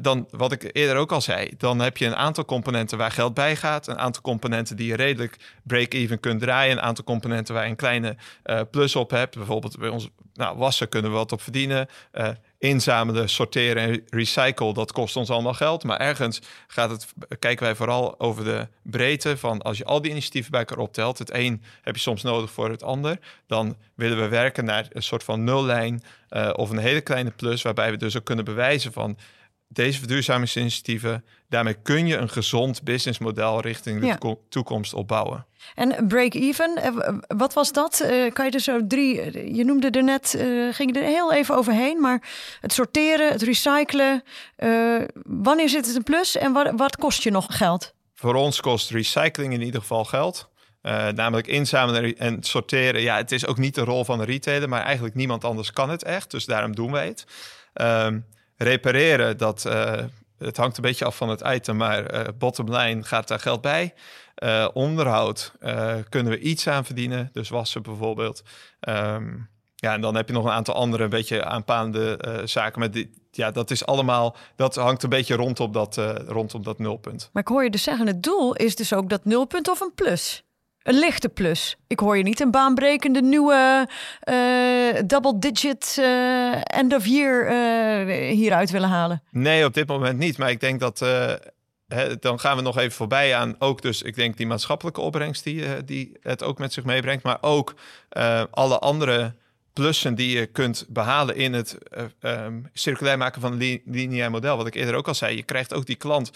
dan 0.00 0.28
wat 0.30 0.52
ik 0.52 0.70
eerder 0.72 0.96
ook 0.96 1.12
al 1.12 1.20
zei, 1.20 1.50
dan 1.56 1.78
heb 1.78 1.96
je 1.96 2.06
een 2.06 2.16
aantal 2.16 2.44
componenten 2.44 2.98
waar 2.98 3.10
geld 3.10 3.34
bij 3.34 3.56
gaat, 3.56 3.86
een 3.86 3.98
aantal 3.98 4.22
componenten 4.22 4.76
die 4.76 4.86
je 4.86 4.96
redelijk 4.96 5.36
break-even 5.62 6.20
kunt 6.20 6.40
draaien, 6.40 6.72
een 6.76 6.82
aantal 6.82 7.04
componenten 7.04 7.54
waar 7.54 7.64
je 7.64 7.70
een 7.70 7.76
kleine 7.76 8.16
plus 8.70 8.96
op 8.96 9.10
hebt. 9.10 9.36
Bijvoorbeeld 9.36 9.78
bij 9.78 9.88
ons 9.88 10.08
nou, 10.34 10.56
wassen 10.56 10.88
kunnen 10.88 11.10
we 11.10 11.16
wat 11.16 11.32
op 11.32 11.42
verdienen. 11.42 11.88
Uh, 12.12 12.28
inzamelen, 12.58 13.28
sorteren 13.28 13.82
en 13.82 14.02
recyclen, 14.08 14.74
dat 14.74 14.92
kost 14.92 15.16
ons 15.16 15.30
allemaal 15.30 15.54
geld. 15.54 15.84
Maar 15.84 16.00
ergens 16.00 16.40
gaat 16.66 16.90
het, 16.90 17.12
kijken 17.38 17.64
wij 17.64 17.74
vooral 17.74 18.20
over 18.20 18.44
de 18.44 18.68
breedte 18.82 19.36
van 19.36 19.62
als 19.62 19.78
je 19.78 19.84
al 19.84 20.02
die 20.02 20.10
initiatieven 20.10 20.50
bij 20.50 20.60
elkaar 20.60 20.78
optelt. 20.78 21.18
Het 21.18 21.34
een 21.34 21.62
heb 21.82 21.94
je 21.94 22.00
soms 22.00 22.22
nodig 22.22 22.50
voor 22.50 22.70
het 22.70 22.82
ander. 22.82 23.18
Dan 23.46 23.76
willen 23.94 24.20
we 24.20 24.28
werken 24.28 24.64
naar 24.64 24.86
een 24.92 25.02
soort 25.02 25.24
van 25.24 25.44
nullijn 25.44 26.02
uh, 26.30 26.50
of 26.52 26.70
een 26.70 26.78
hele 26.78 27.00
kleine 27.00 27.30
plus, 27.30 27.62
waarbij 27.62 27.90
we 27.90 27.96
dus 27.96 28.16
ook 28.16 28.24
kunnen 28.24 28.44
bewijzen 28.44 28.92
van 28.92 29.16
deze 29.68 29.98
verduurzamingsinitiatieven, 29.98 31.24
daarmee 31.52 31.76
kun 31.82 32.06
je 32.06 32.16
een 32.16 32.28
gezond 32.28 32.82
businessmodel 32.82 33.60
richting 33.60 34.00
de 34.00 34.06
ja. 34.06 34.18
toekomst 34.48 34.94
opbouwen. 34.94 35.46
En 35.74 36.06
break-even, 36.08 36.76
eh, 36.76 37.14
wat 37.26 37.54
was 37.54 37.72
dat? 37.72 38.02
Uh, 38.04 38.32
kan 38.32 38.44
je 38.44 38.50
er 38.50 38.60
zo 38.60 38.86
drie, 38.86 39.20
eh, 39.20 39.56
je 39.56 39.64
noemde 39.64 39.90
er 39.90 40.02
net, 40.02 40.34
uh, 40.38 40.74
ging 40.74 40.96
er 40.96 41.02
heel 41.02 41.32
even 41.32 41.56
overheen, 41.56 42.00
maar 42.00 42.22
het 42.60 42.72
sorteren, 42.72 43.32
het 43.32 43.42
recyclen, 43.42 44.22
uh, 44.58 45.02
wanneer 45.24 45.68
zit 45.68 45.86
het 45.86 45.96
een 45.96 46.02
plus 46.02 46.36
en 46.36 46.52
wat, 46.52 46.72
wat 46.76 46.96
kost 46.96 47.22
je 47.22 47.30
nog 47.30 47.46
geld? 47.48 47.94
Voor 48.14 48.34
ons 48.34 48.60
kost 48.60 48.90
recycling 48.90 49.52
in 49.52 49.62
ieder 49.62 49.80
geval 49.80 50.04
geld. 50.04 50.50
namelijk 51.14 51.46
inzamelen 51.46 52.18
en 52.18 52.42
sorteren. 52.42 53.00
Ja, 53.02 53.16
het 53.16 53.32
is 53.32 53.46
ook 53.46 53.58
niet 53.58 53.74
de 53.74 53.84
rol 53.84 54.04
van 54.04 54.18
de 54.18 54.24
retailer, 54.24 54.68
maar 54.68 54.82
eigenlijk 54.82 55.14
niemand 55.14 55.44
anders 55.44 55.72
kan 55.72 55.90
het 55.90 56.02
echt. 56.02 56.30
Dus 56.30 56.44
daarom 56.44 56.74
doen 56.74 56.92
wij 56.92 57.06
het. 57.06 57.24
Um, 57.74 58.24
repareren, 58.56 59.36
dat, 59.36 59.64
uh, 59.66 59.92
het 60.42 60.56
hangt 60.56 60.76
een 60.76 60.82
beetje 60.82 61.04
af 61.04 61.16
van 61.16 61.28
het 61.28 61.42
item, 61.46 61.76
maar 61.76 62.14
uh, 62.14 62.20
bottom 62.38 62.74
line 62.74 63.02
gaat 63.02 63.28
daar 63.28 63.40
geld 63.40 63.60
bij. 63.60 63.94
Uh, 64.38 64.68
onderhoud 64.72 65.52
kunnen 66.08 66.32
we 66.32 66.38
iets 66.38 66.68
aan 66.68 66.84
verdienen, 66.84 67.30
dus 67.32 67.48
wassen 67.48 67.82
bijvoorbeeld. 67.82 68.42
Um, 68.88 69.50
ja, 69.74 69.92
en 69.92 70.00
dan 70.00 70.14
heb 70.14 70.28
je 70.28 70.34
nog 70.34 70.44
een 70.44 70.50
aantal 70.50 70.74
andere 70.74 71.04
een 71.04 71.10
beetje 71.10 71.44
aanpaande 71.44 72.18
zaken. 72.44 72.78
Maar 72.78 72.90
die, 72.90 73.10
ja, 73.30 73.50
dat 73.50 73.70
is 73.70 73.86
allemaal, 73.86 74.36
dat 74.56 74.74
hangt 74.74 75.02
een 75.02 75.08
beetje 75.08 75.34
rondom 75.34 75.72
dat, 75.72 75.96
rondom 76.26 76.62
dat 76.62 76.78
nulpunt. 76.78 77.30
Maar 77.32 77.42
ik 77.42 77.48
hoor 77.48 77.64
je 77.64 77.70
dus 77.70 77.82
zeggen, 77.82 78.06
het 78.06 78.22
doel 78.22 78.54
is 78.54 78.76
dus 78.76 78.92
ook 78.92 79.08
dat 79.08 79.24
nulpunt 79.24 79.68
of 79.68 79.80
een 79.80 79.94
plus? 79.94 80.42
Een 80.82 80.98
lichte 80.98 81.28
plus. 81.28 81.76
Ik 81.86 81.98
hoor 81.98 82.16
je 82.16 82.22
niet 82.22 82.40
een 82.40 82.50
baanbrekende 82.50 83.22
nieuwe 83.22 83.88
uh, 84.28 85.02
double 85.06 85.38
digit 85.38 85.96
uh, 85.98 86.54
end 86.62 86.94
of 86.94 87.06
year 87.06 87.52
uh, 87.52 88.30
hieruit 88.30 88.70
willen 88.70 88.88
halen. 88.88 89.22
Nee, 89.30 89.64
op 89.64 89.74
dit 89.74 89.88
moment 89.88 90.18
niet. 90.18 90.38
Maar 90.38 90.50
ik 90.50 90.60
denk 90.60 90.80
dat 90.80 90.98
hè, 91.88 92.18
dan 92.18 92.40
gaan 92.40 92.56
we 92.56 92.62
nog 92.62 92.78
even 92.78 92.92
voorbij 92.92 93.34
aan 93.34 93.54
ook 93.58 93.82
dus 93.82 94.02
ik 94.02 94.14
denk 94.14 94.36
die 94.36 94.46
maatschappelijke 94.46 95.00
opbrengst 95.00 95.44
die, 95.44 95.84
die 95.84 96.16
het 96.20 96.42
ook 96.42 96.58
met 96.58 96.72
zich 96.72 96.84
meebrengt. 96.84 97.24
Maar 97.24 97.38
ook 97.40 97.74
alle 98.50 98.78
andere 98.78 99.34
plussen 99.72 100.14
die 100.14 100.38
je 100.38 100.46
kunt 100.46 100.86
behalen 100.88 101.36
in 101.36 101.52
het 101.52 101.78
um, 102.20 102.70
circulair 102.72 103.18
maken 103.18 103.40
van 103.40 103.52
een 103.52 103.82
lineair 103.84 104.30
model. 104.30 104.56
Wat 104.56 104.66
ik 104.66 104.74
eerder 104.74 104.94
ook 104.94 105.08
al 105.08 105.14
zei, 105.14 105.36
je 105.36 105.42
krijgt 105.42 105.74
ook 105.74 105.86
die 105.86 105.96
klant 105.96 106.30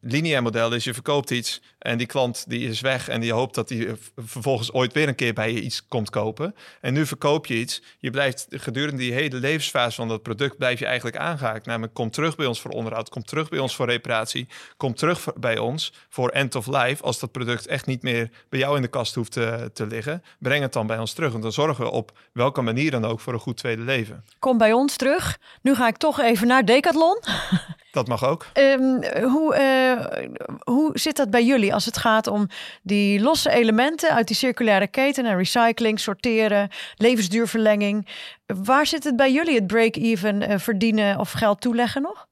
lineair 0.00 0.42
model 0.42 0.72
is 0.72 0.84
je 0.84 0.94
verkoopt 0.94 1.30
iets 1.30 1.60
en 1.78 1.98
die 1.98 2.06
klant 2.06 2.44
die 2.48 2.68
is 2.68 2.80
weg 2.80 3.08
en 3.08 3.20
die 3.20 3.32
hoopt 3.32 3.54
dat 3.54 3.68
die 3.68 3.88
vervolgens 4.16 4.72
ooit 4.72 4.92
weer 4.92 5.08
een 5.08 5.14
keer 5.14 5.34
bij 5.34 5.52
je 5.52 5.60
iets 5.60 5.88
komt 5.88 6.10
kopen. 6.10 6.54
En 6.80 6.92
nu 6.92 7.06
verkoop 7.06 7.46
je 7.46 7.54
iets. 7.54 7.82
Je 7.98 8.10
blijft 8.10 8.46
gedurende 8.50 9.02
die 9.02 9.12
hele 9.12 9.36
levensfase 9.36 9.96
van 9.96 10.08
dat 10.08 10.22
product 10.22 10.58
blijf 10.58 10.78
je 10.78 10.86
eigenlijk 10.86 11.16
aangehaakt. 11.16 11.66
Namelijk 11.66 11.94
kom 11.94 12.10
terug 12.10 12.36
bij 12.36 12.46
ons 12.46 12.60
voor 12.60 12.70
onderhoud, 12.70 13.08
kom 13.08 13.24
terug 13.24 13.48
bij 13.48 13.58
ons 13.58 13.76
voor 13.76 13.86
reparatie, 13.86 14.48
kom 14.76 14.94
terug 14.94 15.26
bij 15.34 15.58
ons 15.58 15.92
voor 16.08 16.28
end 16.28 16.54
of 16.54 16.66
life. 16.66 17.02
Als 17.02 17.18
dat 17.18 17.32
product 17.32 17.66
echt 17.66 17.86
niet 17.86 18.02
meer 18.02 18.30
bij 18.48 18.58
jou 18.58 18.76
in 18.76 18.82
de 18.82 18.88
kast 18.88 19.14
hoeft 19.14 19.32
te, 19.32 19.70
te 19.72 19.86
liggen, 19.86 20.22
breng 20.38 20.62
het 20.62 20.72
dan 20.72 20.86
bij 20.86 20.98
ons 20.98 21.12
terug. 21.12 21.34
En 21.34 21.40
dan 21.40 21.52
zorgen 21.52 21.84
we 21.84 21.90
op 21.90 22.18
welke 22.32 22.62
manier 22.62 22.90
dan 22.90 23.04
ook 23.04 23.20
voor 23.20 23.32
een 23.32 23.38
goed 23.38 23.56
tweede 23.56 23.82
leven. 23.82 24.24
Kom 24.38 24.58
bij 24.58 24.72
ons 24.72 24.96
terug. 24.96 25.38
Nu 25.62 25.74
ga 25.74 25.88
ik 25.88 25.96
toch 25.96 26.20
even 26.20 26.46
naar 26.46 26.64
Decathlon. 26.64 27.20
Dat 27.96 28.08
mag 28.08 28.24
ook. 28.24 28.46
Um, 28.54 29.04
hoe, 29.22 29.56
uh, 29.58 30.28
hoe 30.64 30.90
zit 30.98 31.16
dat 31.16 31.30
bij 31.30 31.44
jullie 31.44 31.74
als 31.74 31.84
het 31.84 31.96
gaat 31.96 32.26
om 32.26 32.48
die 32.82 33.20
losse 33.20 33.50
elementen 33.50 34.10
uit 34.10 34.26
die 34.26 34.36
circulaire 34.36 34.86
keten 34.86 35.26
en 35.26 35.36
recycling, 35.36 36.00
sorteren, 36.00 36.68
levensduurverlenging? 36.96 38.08
Waar 38.46 38.86
zit 38.86 39.04
het 39.04 39.16
bij 39.16 39.32
jullie, 39.32 39.54
het 39.54 39.66
break-even 39.66 40.50
uh, 40.50 40.58
verdienen 40.58 41.18
of 41.18 41.30
geld 41.32 41.60
toeleggen 41.60 42.02
nog? 42.02 42.26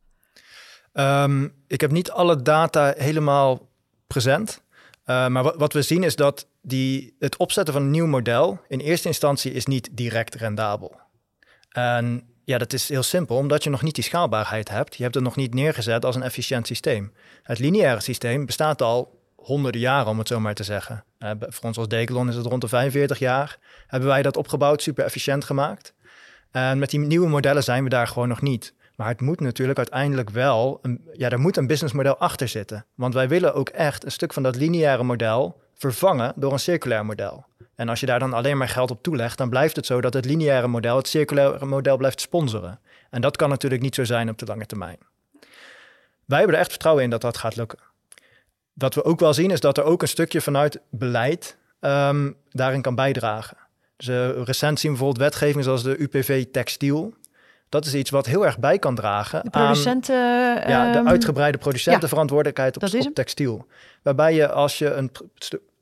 Um, 0.92 1.54
ik 1.66 1.80
heb 1.80 1.90
niet 1.90 2.10
alle 2.10 2.42
data 2.42 2.94
helemaal 2.96 3.68
present. 4.06 4.62
Uh, 5.06 5.26
maar 5.26 5.42
wat, 5.42 5.56
wat, 5.56 5.72
we 5.72 5.82
zien 5.82 6.02
is 6.02 6.16
dat 6.16 6.48
die, 6.62 7.16
het 7.18 7.36
opzetten 7.36 7.74
van 7.74 7.82
een 7.82 7.90
nieuw 7.90 8.06
model 8.06 8.60
in 8.68 8.80
eerste 8.80 9.08
instantie 9.08 9.52
is 9.52 9.66
niet 9.66 9.88
direct 9.92 10.34
rendabel. 10.34 11.00
En 11.68 12.33
ja, 12.44 12.58
dat 12.58 12.72
is 12.72 12.88
heel 12.88 13.02
simpel, 13.02 13.36
omdat 13.36 13.64
je 13.64 13.70
nog 13.70 13.82
niet 13.82 13.94
die 13.94 14.04
schaalbaarheid 14.04 14.68
hebt. 14.68 14.96
Je 14.96 15.02
hebt 15.02 15.14
het 15.14 15.24
nog 15.24 15.36
niet 15.36 15.54
neergezet 15.54 16.04
als 16.04 16.16
een 16.16 16.22
efficiënt 16.22 16.66
systeem. 16.66 17.12
Het 17.42 17.58
lineaire 17.58 18.00
systeem 18.00 18.46
bestaat 18.46 18.82
al 18.82 19.20
honderden 19.34 19.80
jaren, 19.80 20.10
om 20.10 20.18
het 20.18 20.28
zo 20.28 20.40
maar 20.40 20.54
te 20.54 20.64
zeggen. 20.64 21.04
Uh, 21.18 21.30
voor 21.40 21.64
ons 21.64 21.78
als 21.78 21.88
Decathlon 21.88 22.28
is 22.28 22.36
het 22.36 22.46
rond 22.46 22.60
de 22.60 22.68
45 22.68 23.18
jaar. 23.18 23.58
Hebben 23.86 24.08
wij 24.08 24.22
dat 24.22 24.36
opgebouwd, 24.36 24.82
super 24.82 25.04
efficiënt 25.04 25.44
gemaakt. 25.44 25.94
En 26.50 26.78
met 26.78 26.90
die 26.90 27.00
nieuwe 27.00 27.28
modellen 27.28 27.62
zijn 27.62 27.84
we 27.84 27.88
daar 27.88 28.06
gewoon 28.06 28.28
nog 28.28 28.42
niet. 28.42 28.74
Maar 28.96 29.08
het 29.08 29.20
moet 29.20 29.40
natuurlijk 29.40 29.78
uiteindelijk 29.78 30.30
wel, 30.30 30.80
ja, 31.12 31.30
er 31.30 31.40
moet 31.40 31.56
een 31.56 31.66
businessmodel 31.66 32.18
achter 32.18 32.48
zitten. 32.48 32.86
Want 32.94 33.14
wij 33.14 33.28
willen 33.28 33.54
ook 33.54 33.68
echt 33.68 34.04
een 34.04 34.12
stuk 34.12 34.32
van 34.32 34.42
dat 34.42 34.56
lineaire 34.56 35.02
model 35.02 35.60
vervangen 35.74 36.32
door 36.36 36.52
een 36.52 36.58
circulair 36.58 37.06
model. 37.06 37.46
En 37.76 37.88
als 37.88 38.00
je 38.00 38.06
daar 38.06 38.18
dan 38.18 38.32
alleen 38.32 38.56
maar 38.56 38.68
geld 38.68 38.90
op 38.90 39.02
toelegt, 39.02 39.38
dan 39.38 39.48
blijft 39.48 39.76
het 39.76 39.86
zo 39.86 40.00
dat 40.00 40.14
het 40.14 40.24
lineaire 40.24 40.66
model, 40.66 40.96
het 40.96 41.08
circulaire 41.08 41.66
model 41.66 41.96
blijft 41.96 42.20
sponsoren. 42.20 42.80
En 43.10 43.20
dat 43.20 43.36
kan 43.36 43.48
natuurlijk 43.48 43.82
niet 43.82 43.94
zo 43.94 44.04
zijn 44.04 44.28
op 44.28 44.38
de 44.38 44.46
lange 44.46 44.66
termijn. 44.66 44.98
Wij 46.24 46.38
hebben 46.38 46.54
er 46.54 46.62
echt 46.62 46.70
vertrouwen 46.70 47.04
in 47.04 47.10
dat 47.10 47.20
dat 47.20 47.36
gaat 47.36 47.56
lukken. 47.56 47.78
Wat 48.72 48.94
we 48.94 49.04
ook 49.04 49.20
wel 49.20 49.34
zien 49.34 49.50
is 49.50 49.60
dat 49.60 49.78
er 49.78 49.84
ook 49.84 50.02
een 50.02 50.08
stukje 50.08 50.40
vanuit 50.40 50.80
beleid 50.90 51.56
um, 51.80 52.36
daarin 52.50 52.82
kan 52.82 52.94
bijdragen. 52.94 53.56
Dus 53.96 54.08
uh, 54.08 54.42
recent 54.42 54.80
zien 54.80 54.92
we 54.92 54.96
bijvoorbeeld 54.98 55.30
wetgeving 55.30 55.64
zoals 55.64 55.82
de 55.82 55.98
UPV 55.98 56.44
textiel. 56.52 57.14
Dat 57.68 57.86
is 57.86 57.94
iets 57.94 58.10
wat 58.10 58.26
heel 58.26 58.44
erg 58.46 58.58
bij 58.58 58.78
kan 58.78 58.94
dragen 58.94 59.42
de 59.44 59.50
producenten, 59.50 60.16
aan 60.62 60.70
ja, 60.70 60.92
de 60.92 60.98
ehm, 60.98 61.08
uitgebreide 61.08 61.58
producentenverantwoordelijkheid 61.58 62.76
op, 62.76 62.82
op 62.82 63.14
textiel. 63.14 63.66
Waarbij 64.02 64.34
je 64.34 64.50
als 64.50 64.78
je 64.78 64.90
een 64.90 65.10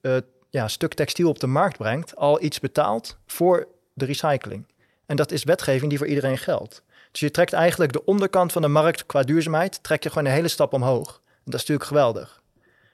uh, 0.03 0.17
ja, 0.53 0.69
stuk 0.69 0.95
textiel 0.95 1.29
op 1.29 1.39
de 1.39 1.47
markt 1.47 1.77
brengt, 1.77 2.17
al 2.17 2.43
iets 2.43 2.61
betaalt 2.61 3.17
voor 3.27 3.69
de 3.95 4.05
recycling. 4.05 4.67
En 5.07 5.17
dat 5.17 5.33
is 5.33 5.45
wetgeving 5.45 5.89
die 5.89 5.99
voor 5.99 6.07
iedereen 6.07 6.39
geldt. 6.39 6.83
Dus 7.11 7.21
je 7.21 7.31
trekt 7.31 7.53
eigenlijk 7.53 7.93
de 7.93 8.05
onderkant 8.05 8.53
van 8.53 8.63
de 8.63 8.69
markt 8.69 9.07
qua 9.07 9.23
duurzaamheid, 9.23 9.83
trek 9.83 10.03
je 10.03 10.09
gewoon 10.09 10.25
een 10.25 10.33
hele 10.33 10.49
stap 10.49 10.73
omhoog. 10.73 11.21
En 11.27 11.51
dat 11.51 11.55
is 11.55 11.61
natuurlijk 11.61 11.89
geweldig. 11.89 12.43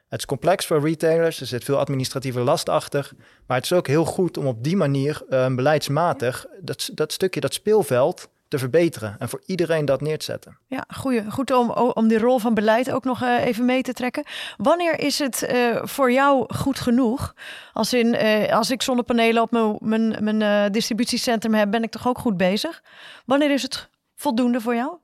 Het 0.08 0.18
is 0.18 0.26
complex 0.26 0.66
voor 0.66 0.80
retailers, 0.80 1.40
er 1.40 1.46
zit 1.46 1.64
veel 1.64 1.78
administratieve 1.78 2.40
last 2.40 2.68
achter. 2.68 3.10
Maar 3.46 3.56
het 3.56 3.64
is 3.64 3.72
ook 3.72 3.86
heel 3.86 4.04
goed 4.04 4.36
om 4.36 4.46
op 4.46 4.64
die 4.64 4.76
manier 4.76 5.22
uh, 5.30 5.54
beleidsmatig 5.54 6.46
dat, 6.60 6.90
dat 6.94 7.12
stukje, 7.12 7.40
dat 7.40 7.54
speelveld, 7.54 8.28
te 8.48 8.58
verbeteren 8.58 9.16
en 9.18 9.28
voor 9.28 9.42
iedereen 9.46 9.84
dat 9.84 10.00
neer 10.00 10.18
te 10.18 10.24
zetten. 10.24 10.58
Ja, 10.66 10.84
goeie. 10.94 11.30
goed 11.30 11.50
om, 11.50 11.70
om 11.70 12.08
die 12.08 12.18
rol 12.18 12.38
van 12.38 12.54
beleid 12.54 12.92
ook 12.92 13.04
nog 13.04 13.22
uh, 13.22 13.44
even 13.46 13.64
mee 13.64 13.82
te 13.82 13.92
trekken. 13.92 14.24
Wanneer 14.56 15.00
is 15.00 15.18
het 15.18 15.48
uh, 15.52 15.76
voor 15.82 16.12
jou 16.12 16.54
goed 16.54 16.80
genoeg? 16.80 17.34
Als, 17.72 17.92
in, 17.92 18.14
uh, 18.14 18.52
als 18.52 18.70
ik 18.70 18.82
zonnepanelen 18.82 19.42
op 19.42 19.80
mijn, 19.80 20.16
mijn, 20.20 20.72
distributiecentrum 20.72 21.54
heb, 21.54 21.70
ben 21.70 21.82
ik 21.82 21.90
toch 21.90 22.08
ook 22.08 22.18
goed 22.18 22.36
bezig? 22.36 22.82
Wanneer 23.24 23.50
is 23.50 23.62
het 23.62 23.88
voldoende 24.16 24.60
voor 24.60 24.74
jou? 24.74 24.96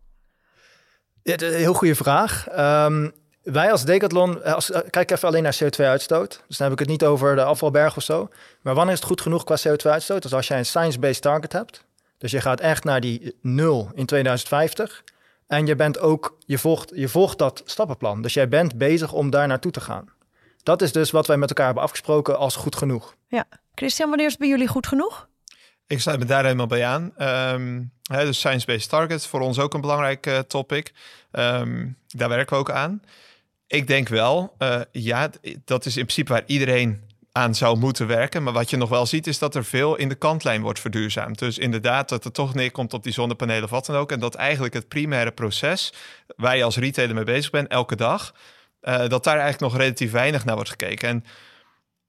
Ja, 1.22 1.32
een 1.38 1.54
heel 1.54 1.74
goede 1.74 1.94
vraag. 1.94 2.46
Um, 2.58 3.12
wij 3.42 3.70
als 3.72 3.84
Decathlon, 3.84 4.44
als, 4.44 4.70
kijk 4.90 5.10
even 5.10 5.28
alleen 5.28 5.42
naar 5.42 5.58
CO2-uitstoot. 5.64 6.42
Dus 6.48 6.56
dan 6.56 6.66
heb 6.66 6.72
ik 6.72 6.78
het 6.78 6.88
niet 6.88 7.04
over 7.04 7.36
de 7.36 7.44
afvalberg 7.44 7.96
of 7.96 8.02
zo. 8.02 8.28
Maar 8.62 8.74
wanneer 8.74 8.92
is 8.92 8.98
het 8.98 9.08
goed 9.08 9.20
genoeg 9.20 9.44
qua 9.44 9.56
CO2-uitstoot? 9.68 10.22
Dus 10.22 10.34
als 10.34 10.48
jij 10.48 10.58
een 10.58 10.66
science-based 10.66 11.22
target 11.22 11.52
hebt, 11.52 11.84
dus 12.18 12.30
je 12.30 12.40
gaat 12.40 12.60
echt 12.60 12.84
naar 12.84 13.00
die 13.00 13.36
nul 13.40 13.90
in 13.94 14.06
2050. 14.06 15.04
En 15.46 15.66
je 15.66 15.76
bent 15.76 15.98
ook, 15.98 16.36
je 16.46 16.58
volgt, 16.58 16.92
je 16.94 17.08
volgt 17.08 17.38
dat 17.38 17.62
stappenplan. 17.64 18.22
Dus 18.22 18.34
jij 18.34 18.48
bent 18.48 18.78
bezig 18.78 19.12
om 19.12 19.30
daar 19.30 19.46
naartoe 19.46 19.72
te 19.72 19.80
gaan. 19.80 20.08
Dat 20.62 20.82
is 20.82 20.92
dus 20.92 21.10
wat 21.10 21.26
wij 21.26 21.36
met 21.36 21.48
elkaar 21.48 21.64
hebben 21.64 21.82
afgesproken 21.82 22.38
als 22.38 22.56
goed 22.56 22.76
genoeg. 22.76 23.16
Ja. 23.28 23.44
Christian, 23.74 24.08
wanneer 24.08 24.26
is 24.26 24.32
het 24.32 24.40
bij 24.40 24.50
jullie 24.50 24.68
goed 24.68 24.86
genoeg? 24.86 25.28
Ik 25.86 26.00
sluit 26.00 26.18
me 26.18 26.24
daar 26.24 26.42
helemaal 26.42 26.66
bij 26.66 26.84
aan. 26.84 27.12
Um, 27.52 27.92
hè, 28.02 28.24
dus 28.24 28.38
science-based 28.38 28.88
targets, 28.88 29.26
voor 29.26 29.40
ons 29.40 29.58
ook 29.58 29.74
een 29.74 29.80
belangrijk 29.80 30.26
uh, 30.26 30.38
topic. 30.38 30.92
Um, 31.32 31.96
daar 32.06 32.28
werken 32.28 32.54
we 32.54 32.60
ook 32.60 32.70
aan. 32.70 33.02
Ik 33.66 33.86
denk 33.86 34.08
wel, 34.08 34.54
uh, 34.58 34.80
ja, 34.92 35.30
dat 35.64 35.86
is 35.86 35.96
in 35.96 36.02
principe 36.02 36.32
waar 36.32 36.42
iedereen 36.46 37.02
aan 37.36 37.54
zou 37.54 37.78
moeten 37.78 38.06
werken. 38.06 38.42
Maar 38.42 38.52
wat 38.52 38.70
je 38.70 38.76
nog 38.76 38.88
wel 38.88 39.06
ziet, 39.06 39.26
is 39.26 39.38
dat 39.38 39.54
er 39.54 39.64
veel 39.64 39.96
in 39.96 40.08
de 40.08 40.14
kantlijn 40.14 40.62
wordt 40.62 40.80
verduurzaamd. 40.80 41.38
Dus 41.38 41.58
inderdaad, 41.58 42.08
dat 42.08 42.24
het 42.24 42.34
toch 42.34 42.54
neerkomt 42.54 42.92
op 42.92 43.02
die 43.02 43.12
zonnepanelen 43.12 43.64
of 43.64 43.70
wat 43.70 43.86
dan 43.86 43.96
ook. 43.96 44.12
En 44.12 44.20
dat 44.20 44.34
eigenlijk 44.34 44.74
het 44.74 44.88
primaire 44.88 45.32
proces, 45.32 45.92
waar 46.36 46.56
je 46.56 46.64
als 46.64 46.76
retailer 46.76 47.14
mee 47.14 47.24
bezig 47.24 47.50
bent, 47.50 47.68
elke 47.68 47.96
dag, 47.96 48.34
uh, 48.82 49.08
dat 49.08 49.24
daar 49.24 49.38
eigenlijk 49.38 49.72
nog 49.72 49.80
relatief 49.80 50.10
weinig 50.10 50.44
naar 50.44 50.54
wordt 50.54 50.70
gekeken. 50.70 51.08
En 51.08 51.24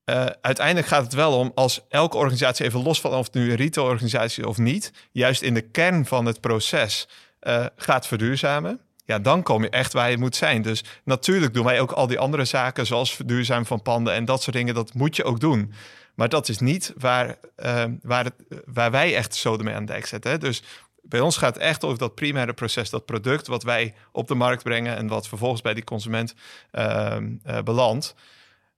uh, 0.06 0.26
uiteindelijk 0.42 0.88
gaat 0.88 1.04
het 1.04 1.14
wel 1.14 1.38
om 1.38 1.52
als 1.56 1.82
elke 1.90 2.18
organisatie, 2.18 2.66
even 2.66 2.84
los 2.84 3.02
van 3.02 3.14
of 3.14 3.26
het 3.26 3.34
nu 3.34 3.50
een 3.50 3.56
retailorganisatie 3.56 4.44
is 4.44 4.50
of 4.50 4.58
niet, 4.58 4.92
juist 5.12 5.42
in 5.42 5.54
de 5.54 5.62
kern 5.62 6.06
van 6.06 6.26
het 6.26 6.42
proces 6.42 7.08
uh, 7.42 7.66
gaat 7.76 8.08
verduurzamen 8.08 8.85
ja, 9.06 9.20
dan 9.20 9.44
kom 9.44 9.64
je 9.64 9.70
echt 9.70 9.94
waar 9.94 10.12
je 10.12 10.18
moet 10.18 10.36
zijn. 10.36 10.62
Dus 10.62 10.84
natuurlijk 11.04 11.54
doen 11.54 11.66
wij 11.66 11.82
ook 11.82 11.92
al 11.92 12.08
die 12.08 12.20
andere 12.20 12.46
zaken, 12.46 12.86
zoals 12.86 13.16
verduurzamen 13.16 13.66
van 13.66 13.82
panden 13.82 14.14
en 14.14 14.26
dat 14.26 14.42
soort 14.42 14.56
dingen. 14.56 14.74
Dat 14.74 14.94
moet 14.94 15.16
je 15.16 15.24
ook 15.24 15.40
doen. 15.40 15.74
Maar 16.16 16.30
dat 16.30 16.50
is 16.50 16.60
niet 16.60 16.94
waar, 16.98 17.36
uh, 17.58 17.84
waar, 18.02 18.24
het, 18.24 18.34
waar 18.66 18.92
wij 18.92 19.16
echt 19.16 19.36
zo 19.36 19.58
mee 19.58 19.74
aan 19.74 19.86
de 19.86 19.92
dijk 19.92 20.06
zetten. 20.06 20.32
Hè? 20.32 20.38
Dus 20.38 20.64
bij 21.02 21.20
ons 21.20 21.38
gaat 21.38 21.54
het 21.54 21.64
echt 21.64 21.84
over 21.84 21.98
dat 21.98 22.16
primaire 22.16 22.54
proces, 22.54 22.90
dat 22.90 23.06
product 23.06 23.48
wat 23.48 23.64
wij 23.64 23.94
op 24.12 24.28
de 24.28 24.36
markt 24.36 24.64
brengen 24.64 24.98
en 24.98 25.08
wat 25.08 25.28
vervolgens 25.28 25.62
bij 25.62 25.74
die 25.74 25.84
consument 25.84 26.36
uh, 26.72 27.16
uh, 27.48 27.60
belandt. 27.62 28.16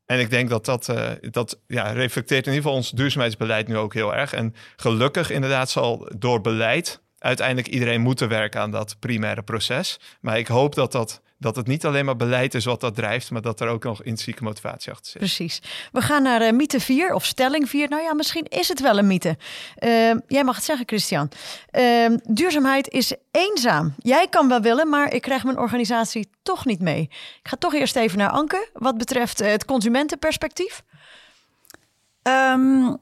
En 0.06 0.20
ik 0.20 0.30
denk 0.30 0.50
dat 0.50 0.66
dat, 0.66 0.88
uh, 0.88 1.12
dat 1.22 1.60
ja, 1.68 1.92
reflecteert 1.92 2.46
in 2.46 2.54
ieder 2.54 2.64
geval 2.64 2.78
ons 2.78 2.92
duurzaamheidsbeleid 2.92 3.68
nu 3.68 3.78
ook 3.78 3.94
heel 3.94 4.16
erg. 4.16 4.34
En 4.34 4.56
gelukkig 4.76 5.30
inderdaad 5.30 5.70
zal 5.70 6.10
door 6.18 6.42
beleid 6.42 7.02
uiteindelijk 7.20 7.68
iedereen 7.68 8.02
moeten 8.02 8.30
werken 8.30 8.62
aan 8.62 8.72
dat 8.72 8.96
primaire 9.00 9.42
proces. 9.42 10.00
Maar 10.22 10.38
ik 10.38 10.48
hoop 10.48 10.76
dat, 10.76 10.92
dat, 10.92 11.22
dat 11.38 11.56
het 11.56 11.68
niet 11.68 11.86
alleen 11.86 12.06
maar 12.06 12.16
beleid 12.16 12.54
is 12.54 12.66
wat 12.66 12.82
dat 12.82 12.96
drijft, 12.96 13.32
maar 13.32 13.42
dat 13.42 13.60
er 13.60 13.68
ook 13.68 13.84
nog 13.84 13.98
intrinsieke 13.98 14.44
motivatie 14.44 14.92
achter 14.92 15.12
zit. 15.12 15.18
Precies. 15.18 15.62
We 15.92 16.02
gaan 16.02 16.24
naar 16.24 16.42
uh, 16.42 16.52
mythe 16.52 16.80
4 16.80 17.14
of 17.14 17.26
stelling 17.26 17.70
4. 17.70 17.90
Nou 17.90 18.04
ja, 18.04 18.14
misschien 18.14 18.46
is 18.46 18.68
het 18.68 18.82
wel 18.82 18.98
een 18.98 19.08
mythe. 19.08 19.38
Uh, 19.80 20.14
jij 20.28 20.44
mag 20.44 20.56
het 20.56 20.66
zeggen, 20.66 20.88
Christian. 20.88 21.30
Uh, 21.72 22.16
duurzaamheid 22.24 22.90
is 22.90 23.14
eenzaam. 23.32 23.94
Jij 23.98 24.28
kan 24.28 24.48
wel 24.48 24.62
willen, 24.62 24.90
maar 24.90 25.14
ik 25.14 25.22
krijg 25.22 25.44
mijn 25.44 25.58
organisatie 25.58 26.30
toch 26.44 26.66
niet 26.66 26.82
mee. 26.82 27.02
Ik 27.42 27.48
ga 27.48 27.56
toch 27.56 27.74
eerst 27.74 27.96
even 27.96 28.18
naar 28.18 28.30
Anke, 28.30 28.70
wat 28.74 28.98
betreft 28.98 29.40
het 29.40 29.66
consumentenperspectief. 29.66 30.84
Um, 32.24 32.98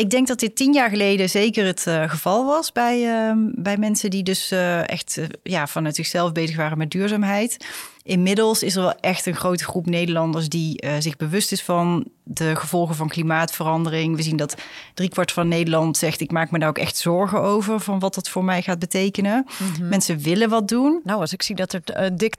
ik 0.00 0.10
denk 0.10 0.26
dat 0.26 0.38
dit 0.38 0.56
tien 0.56 0.72
jaar 0.72 0.90
geleden 0.90 1.28
zeker 1.28 1.66
het 1.66 1.84
uh, 1.88 2.10
geval 2.10 2.44
was 2.44 2.72
bij, 2.72 3.28
uh, 3.28 3.32
bij 3.54 3.76
mensen 3.76 4.10
die 4.10 4.22
dus 4.22 4.52
uh, 4.52 4.88
echt 4.88 5.20
ja, 5.42 5.66
vanuit 5.66 5.94
zichzelf 5.94 6.32
bezig 6.32 6.56
waren 6.56 6.78
met 6.78 6.90
duurzaamheid. 6.90 7.66
Inmiddels 8.10 8.62
is 8.62 8.76
er 8.76 8.82
wel 8.82 8.94
echt 9.00 9.26
een 9.26 9.36
grote 9.36 9.64
groep 9.64 9.86
Nederlanders 9.86 10.48
die 10.48 10.84
zich 10.98 11.16
bewust 11.16 11.52
is 11.52 11.62
van 11.62 12.06
de 12.32 12.56
gevolgen 12.56 12.94
van 12.94 13.08
klimaatverandering. 13.08 14.16
We 14.16 14.22
zien 14.22 14.36
dat 14.36 14.54
driekwart 14.94 15.32
van 15.32 15.48
Nederland 15.48 15.96
zegt: 15.96 16.20
Ik 16.20 16.30
maak 16.30 16.50
me 16.50 16.58
daar 16.58 16.68
ook 16.68 16.78
echt 16.78 16.96
zorgen 16.96 17.40
over 17.40 17.80
van 17.80 17.98
wat 17.98 18.14
dat 18.14 18.28
voor 18.28 18.44
mij 18.44 18.62
gaat 18.62 18.78
betekenen. 18.78 19.46
Mm 19.58 19.72
-hmm. 19.74 19.88
Mensen 19.88 20.18
willen 20.18 20.48
wat 20.48 20.68
doen. 20.68 21.00
Nou, 21.04 21.20
als 21.20 21.32
ik 21.32 21.42
zie 21.42 21.54
dat 21.54 21.72
er 21.72 21.82
uh, 21.96 22.06
dik 22.12 22.34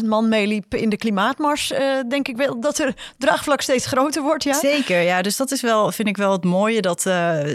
80.000 0.00 0.04
man 0.04 0.28
meeliep 0.28 0.74
in 0.74 0.88
de 0.88 0.96
klimaatmars, 0.96 1.72
uh, 1.72 1.78
denk 2.08 2.28
ik 2.28 2.36
wel 2.36 2.60
dat 2.60 2.78
er 2.78 2.94
draagvlak 3.18 3.60
steeds 3.60 3.86
groter 3.86 4.22
wordt. 4.22 4.44
Ja? 4.44 4.54
Zeker, 4.54 5.00
ja. 5.00 5.22
Dus 5.22 5.36
dat 5.36 5.50
is 5.50 5.60
wel, 5.60 5.92
vind 5.92 6.08
ik 6.08 6.16
wel 6.16 6.32
het 6.32 6.44
mooie 6.44 6.80
dat, 6.80 7.00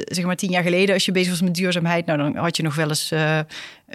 zeg 0.06 0.24
maar, 0.24 0.36
tien 0.36 0.52
jaar 0.52 0.64
geleden, 0.64 0.94
als 0.94 1.06
je 1.06 1.12
bezig 1.12 1.30
was 1.30 1.42
met 1.42 1.56
duurzaamheid, 1.56 2.06
nou 2.06 2.18
dan 2.18 2.36
had 2.36 2.58
je 2.58 2.64
nog 2.64 2.76
wel 2.76 2.88
eens. 2.90 3.14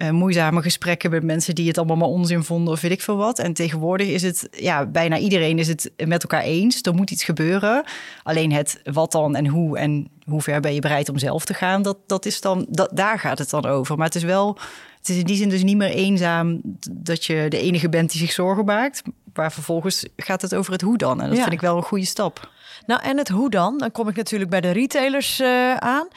Uh, 0.02 0.10
moeizame 0.10 0.62
gesprekken 0.62 1.10
met 1.10 1.22
mensen 1.22 1.54
die 1.54 1.68
het 1.68 1.78
allemaal 1.78 1.96
maar 1.96 2.08
onzin 2.08 2.42
vonden 2.42 2.72
of 2.72 2.80
weet 2.80 2.90
ik 2.90 3.02
veel 3.02 3.16
wat. 3.16 3.38
En 3.38 3.52
tegenwoordig 3.52 4.06
is 4.06 4.22
het, 4.22 4.48
ja, 4.50 4.86
bijna 4.86 5.18
iedereen 5.18 5.58
is 5.58 5.68
het 5.68 5.92
met 6.06 6.22
elkaar 6.22 6.42
eens. 6.42 6.82
Er 6.82 6.94
moet 6.94 7.10
iets 7.10 7.24
gebeuren. 7.24 7.84
Alleen 8.22 8.52
het 8.52 8.80
wat 8.84 9.12
dan 9.12 9.36
en 9.36 9.46
hoe 9.46 9.78
en 9.78 10.08
hoe 10.24 10.42
ver 10.42 10.60
ben 10.60 10.74
je 10.74 10.80
bereid 10.80 11.08
om 11.08 11.18
zelf 11.18 11.44
te 11.44 11.54
gaan, 11.54 11.82
dat, 11.82 11.96
dat 12.06 12.26
is 12.26 12.40
dan, 12.40 12.66
dat, 12.68 12.90
daar 12.94 13.18
gaat 13.18 13.38
het 13.38 13.50
dan 13.50 13.66
over. 13.66 13.96
Maar 13.96 14.06
het 14.06 14.14
is 14.14 14.22
wel, 14.22 14.58
het 15.06 15.14
is 15.14 15.20
in 15.20 15.26
die 15.26 15.36
zin 15.36 15.48
dus 15.48 15.62
niet 15.62 15.76
meer 15.76 15.90
eenzaam 15.90 16.60
dat 16.90 17.24
je 17.24 17.46
de 17.48 17.58
enige 17.58 17.88
bent 17.88 18.10
die 18.10 18.20
zich 18.20 18.32
zorgen 18.32 18.64
maakt. 18.64 19.02
Maar 19.34 19.52
vervolgens 19.52 20.06
gaat 20.16 20.42
het 20.42 20.54
over 20.54 20.72
het 20.72 20.80
hoe 20.80 20.96
dan. 20.96 21.20
En 21.20 21.26
dat 21.28 21.36
ja. 21.36 21.42
vind 21.42 21.54
ik 21.54 21.60
wel 21.60 21.76
een 21.76 21.82
goede 21.82 22.04
stap. 22.04 22.50
Nou, 22.86 23.02
en 23.02 23.18
het 23.18 23.28
hoe 23.28 23.50
dan? 23.50 23.78
Dan 23.78 23.92
kom 23.92 24.08
ik 24.08 24.16
natuurlijk 24.16 24.50
bij 24.50 24.60
de 24.60 24.70
retailers 24.70 25.40
uh, 25.40 25.74
aan. 25.76 26.08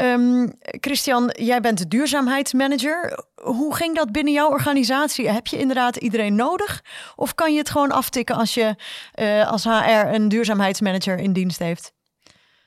Um, 0.00 0.52
Christian, 0.60 1.30
jij 1.38 1.60
bent 1.60 1.78
de 1.78 1.88
duurzaamheidsmanager. 1.88 3.24
Hoe 3.34 3.74
ging 3.74 3.96
dat 3.96 4.12
binnen 4.12 4.32
jouw 4.32 4.48
organisatie? 4.48 5.28
Heb 5.28 5.46
je 5.46 5.58
inderdaad 5.58 5.96
iedereen 5.96 6.34
nodig? 6.34 6.84
Of 7.16 7.34
kan 7.34 7.52
je 7.52 7.58
het 7.58 7.70
gewoon 7.70 7.90
aftikken 7.90 8.34
als 8.34 8.54
je 8.54 8.74
uh, 9.20 9.50
als 9.50 9.64
HR 9.64 10.14
een 10.14 10.28
duurzaamheidsmanager 10.28 11.18
in 11.18 11.32
dienst 11.32 11.58
heeft? 11.58 11.92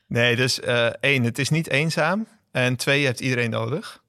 Nee, 0.08 0.36
dus 0.36 0.60
uh, 0.60 0.86
één, 0.86 1.24
het 1.24 1.40
is 1.40 1.50
niet 1.50 1.70
eenzaam. 1.70 2.28
En 2.52 2.76
twee, 2.76 3.00
je 3.00 3.06
hebt 3.06 3.20
iedereen 3.20 3.50
nodig. 3.50 4.02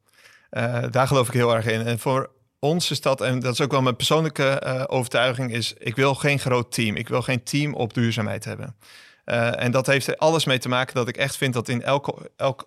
Daar 0.91 1.07
geloof 1.07 1.27
ik 1.27 1.35
heel 1.35 1.55
erg 1.55 1.67
in. 1.67 1.87
En 1.87 1.99
voor 1.99 2.31
ons 2.59 2.91
is 2.91 3.01
dat, 3.01 3.21
en 3.21 3.41
dat 3.41 3.53
is 3.53 3.61
ook 3.61 3.71
wel 3.71 3.83
mijn 3.83 3.97
persoonlijke 3.97 4.63
uh, 4.67 4.85
overtuiging, 4.87 5.53
is 5.53 5.75
ik 5.79 5.97
wil 5.97 6.15
geen 6.15 6.39
groot 6.39 6.73
team. 6.73 6.97
Ik 6.97 7.09
wil 7.09 7.23
geen 7.23 7.43
team 7.43 7.75
op 7.75 7.95
duurzaamheid 7.95 8.45
hebben. 8.45 8.77
Uh, 9.25 9.63
en 9.63 9.71
dat 9.71 9.87
heeft 9.87 10.07
er 10.07 10.17
alles 10.17 10.45
mee 10.45 10.59
te 10.59 10.69
maken 10.69 10.95
dat 10.95 11.09
ik 11.09 11.17
echt 11.17 11.37
vind 11.37 11.55
dat 11.55 11.69
in 11.69 11.83
elke, 11.83 12.31
elke 12.37 12.67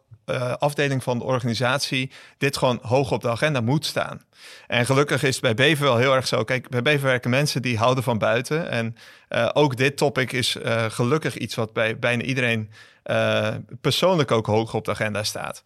afdeling 0.58 1.04
van 1.04 1.18
de 1.18 1.24
organisatie 1.24 2.12
dit 2.38 2.58
gewoon 2.58 2.80
hoog 2.82 3.12
op 3.12 3.22
de 3.22 3.30
agenda 3.30 3.62
moet 3.62 3.86
staan. 3.86 4.22
En 4.68 4.86
gelukkig 4.86 5.24
is 5.24 5.36
het 5.36 5.42
bij 5.42 5.54
Bever 5.54 5.86
wel 5.86 5.98
heel 5.98 6.16
erg 6.16 6.28
zo. 6.28 6.44
Kijk, 6.44 6.70
bij 6.70 6.82
Bever 6.82 7.08
werken 7.08 7.30
mensen 7.30 7.62
die 7.62 7.78
houden 7.78 8.04
van 8.04 8.18
buiten. 8.18 8.70
En 8.70 8.96
ook 9.54 9.78
dit 9.78 9.98
topic 9.98 10.32
is 10.32 10.58
gelukkig 10.88 11.38
iets 11.38 11.56
wat 11.56 11.74
bij 11.74 12.00
bijna 12.00 12.24
iedereen 12.24 12.72
persoonlijk 13.82 14.32
ook 14.32 14.46
hoog 14.46 14.74
op 14.74 14.86
de 14.86 14.92
agenda 14.92 15.24
staat. 15.24 15.64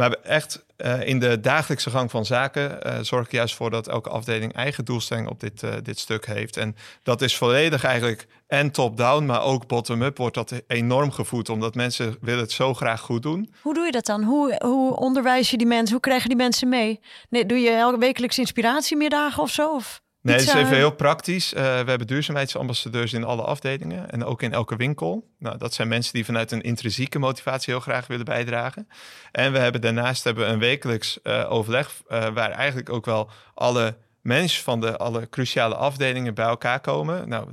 Maar 0.00 0.16
echt 0.22 0.64
uh, 0.76 1.06
in 1.06 1.18
de 1.18 1.40
dagelijkse 1.40 1.90
gang 1.90 2.10
van 2.10 2.26
zaken 2.26 2.78
uh, 2.86 2.98
zorg 3.00 3.24
ik 3.24 3.32
juist 3.32 3.54
voor 3.54 3.70
dat 3.70 3.88
elke 3.88 4.08
afdeling 4.08 4.52
eigen 4.52 4.84
doelstelling 4.84 5.28
op 5.28 5.40
dit, 5.40 5.62
uh, 5.62 5.74
dit 5.82 5.98
stuk 5.98 6.26
heeft. 6.26 6.56
En 6.56 6.76
dat 7.02 7.22
is 7.22 7.36
volledig 7.36 7.84
eigenlijk 7.84 8.26
en 8.46 8.70
top-down, 8.70 9.24
maar 9.24 9.42
ook 9.42 9.66
bottom-up 9.66 10.16
wordt 10.16 10.34
dat 10.34 10.62
enorm 10.66 11.10
gevoed, 11.10 11.48
omdat 11.48 11.74
mensen 11.74 12.16
willen 12.20 12.40
het 12.40 12.52
zo 12.52 12.74
graag 12.74 13.00
goed 13.00 13.22
doen. 13.22 13.54
Hoe 13.62 13.74
doe 13.74 13.84
je 13.84 13.92
dat 13.92 14.06
dan? 14.06 14.22
Hoe, 14.22 14.60
hoe 14.64 14.96
onderwijs 14.96 15.50
je 15.50 15.56
die 15.56 15.66
mensen? 15.66 15.92
Hoe 15.92 16.00
krijgen 16.00 16.28
die 16.28 16.38
mensen 16.38 16.68
mee? 16.68 17.00
Nee, 17.28 17.46
doe 17.46 17.60
je 17.60 17.70
elke 17.70 17.98
wekelijks 17.98 18.38
inspiratiemiddagen 18.38 19.42
of 19.42 19.50
zo? 19.50 19.74
Of? 19.74 20.02
Nee, 20.22 20.36
het 20.36 20.44
is 20.44 20.54
even 20.54 20.76
heel 20.76 20.94
praktisch. 20.94 21.54
Uh, 21.54 21.60
we 21.60 21.66
hebben 21.66 22.06
duurzaamheidsambassadeurs 22.06 23.12
in 23.12 23.24
alle 23.24 23.42
afdelingen 23.42 24.10
en 24.10 24.24
ook 24.24 24.42
in 24.42 24.52
elke 24.52 24.76
winkel. 24.76 25.28
Nou, 25.38 25.58
dat 25.58 25.74
zijn 25.74 25.88
mensen 25.88 26.12
die 26.12 26.24
vanuit 26.24 26.52
een 26.52 26.60
intrinsieke 26.60 27.18
motivatie 27.18 27.72
heel 27.72 27.82
graag 27.82 28.06
willen 28.06 28.24
bijdragen. 28.24 28.88
En 29.32 29.52
we 29.52 29.58
hebben 29.58 29.80
daarnaast 29.80 30.24
hebben 30.24 30.46
we 30.46 30.52
een 30.52 30.58
wekelijks 30.58 31.18
uh, 31.22 31.46
overleg 31.50 32.02
uh, 32.08 32.28
waar 32.28 32.50
eigenlijk 32.50 32.90
ook 32.90 33.04
wel 33.04 33.30
alle 33.54 33.96
mensen 34.20 34.62
van 34.62 34.80
de 34.80 34.96
alle 34.96 35.28
cruciale 35.28 35.74
afdelingen 35.74 36.34
bij 36.34 36.46
elkaar 36.46 36.80
komen. 36.80 37.28
Nou, 37.28 37.48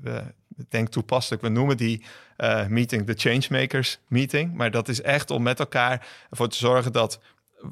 we 0.00 0.22
denk 0.68 0.88
toepasselijk, 0.88 1.42
we 1.42 1.48
noemen 1.48 1.76
die 1.76 2.04
meeting 2.68 3.06
de 3.06 3.14
Changemakers 3.16 3.98
meeting. 4.08 4.54
Maar 4.54 4.70
dat 4.70 4.88
is 4.88 5.02
echt 5.02 5.30
om 5.30 5.42
met 5.42 5.58
elkaar 5.58 6.06
ervoor 6.30 6.48
te 6.48 6.56
zorgen 6.56 6.92
dat 6.92 7.20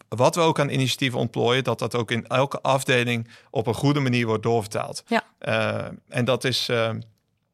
wat 0.08 0.34
we 0.34 0.40
ook 0.40 0.60
aan 0.60 0.68
initiatieven 0.68 1.18
ontplooien, 1.18 1.64
dat 1.64 1.78
dat 1.78 1.94
ook 1.94 2.10
in 2.10 2.26
elke 2.26 2.60
afdeling 2.60 3.28
op 3.50 3.66
een 3.66 3.74
goede 3.74 4.00
manier 4.00 4.26
wordt 4.26 4.42
doorvertaald. 4.42 5.02
Ja. 5.06 5.22
Uh, 5.40 5.86
en 6.08 6.24
dat 6.24 6.44
is. 6.44 6.68
Uh, 6.68 6.90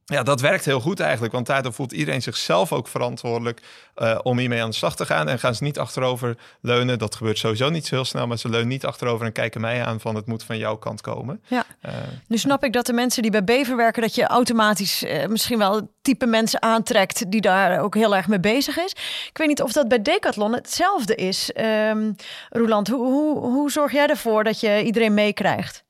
ja, 0.04 0.22
dat 0.22 0.40
werkt 0.40 0.64
heel 0.64 0.80
goed 0.80 1.00
eigenlijk, 1.00 1.32
want 1.32 1.46
daardoor 1.46 1.72
voelt 1.72 1.92
iedereen 1.92 2.22
zichzelf 2.22 2.72
ook 2.72 2.88
verantwoordelijk 2.88 3.62
uh, 3.96 4.18
om 4.22 4.38
hiermee 4.38 4.62
aan 4.62 4.70
de 4.70 4.76
slag 4.76 4.96
te 4.96 5.06
gaan. 5.06 5.28
En 5.28 5.38
gaan 5.38 5.54
ze 5.54 5.64
niet 5.64 5.78
achterover 5.78 6.36
leunen. 6.60 6.98
Dat 6.98 7.14
gebeurt 7.14 7.38
sowieso 7.38 7.70
niet 7.70 7.86
zo 7.86 7.94
heel 7.94 8.04
snel, 8.04 8.26
maar 8.26 8.38
ze 8.38 8.48
leunen 8.48 8.68
niet 8.68 8.84
achterover 8.84 9.26
en 9.26 9.32
kijken 9.32 9.60
mij 9.60 9.84
aan 9.84 10.00
van 10.00 10.14
het 10.14 10.26
moet 10.26 10.44
van 10.44 10.58
jouw 10.58 10.76
kant 10.76 11.00
komen. 11.00 11.42
Ja. 11.46 11.64
Uh, 11.86 11.92
nu 12.28 12.38
snap 12.38 12.64
ik 12.64 12.72
dat 12.72 12.86
de 12.86 12.92
mensen 12.92 13.22
die 13.22 13.30
bij 13.30 13.44
Bever 13.44 13.76
werken, 13.76 14.02
dat 14.02 14.14
je 14.14 14.26
automatisch 14.26 15.02
uh, 15.02 15.26
misschien 15.26 15.58
wel 15.58 15.74
het 15.74 15.86
type 16.02 16.26
mensen 16.26 16.62
aantrekt 16.62 17.30
die 17.30 17.40
daar 17.40 17.80
ook 17.80 17.94
heel 17.94 18.16
erg 18.16 18.28
mee 18.28 18.40
bezig 18.40 18.78
is. 18.78 18.90
Ik 19.28 19.38
weet 19.38 19.48
niet 19.48 19.62
of 19.62 19.72
dat 19.72 19.88
bij 19.88 20.02
Decathlon 20.02 20.52
hetzelfde 20.52 21.14
is. 21.14 21.50
Um, 21.56 22.14
Roland, 22.50 22.88
hoe, 22.88 23.06
hoe, 23.06 23.38
hoe 23.38 23.70
zorg 23.70 23.92
jij 23.92 24.06
ervoor 24.06 24.44
dat 24.44 24.60
je 24.60 24.82
iedereen 24.84 25.14
meekrijgt? 25.14 25.84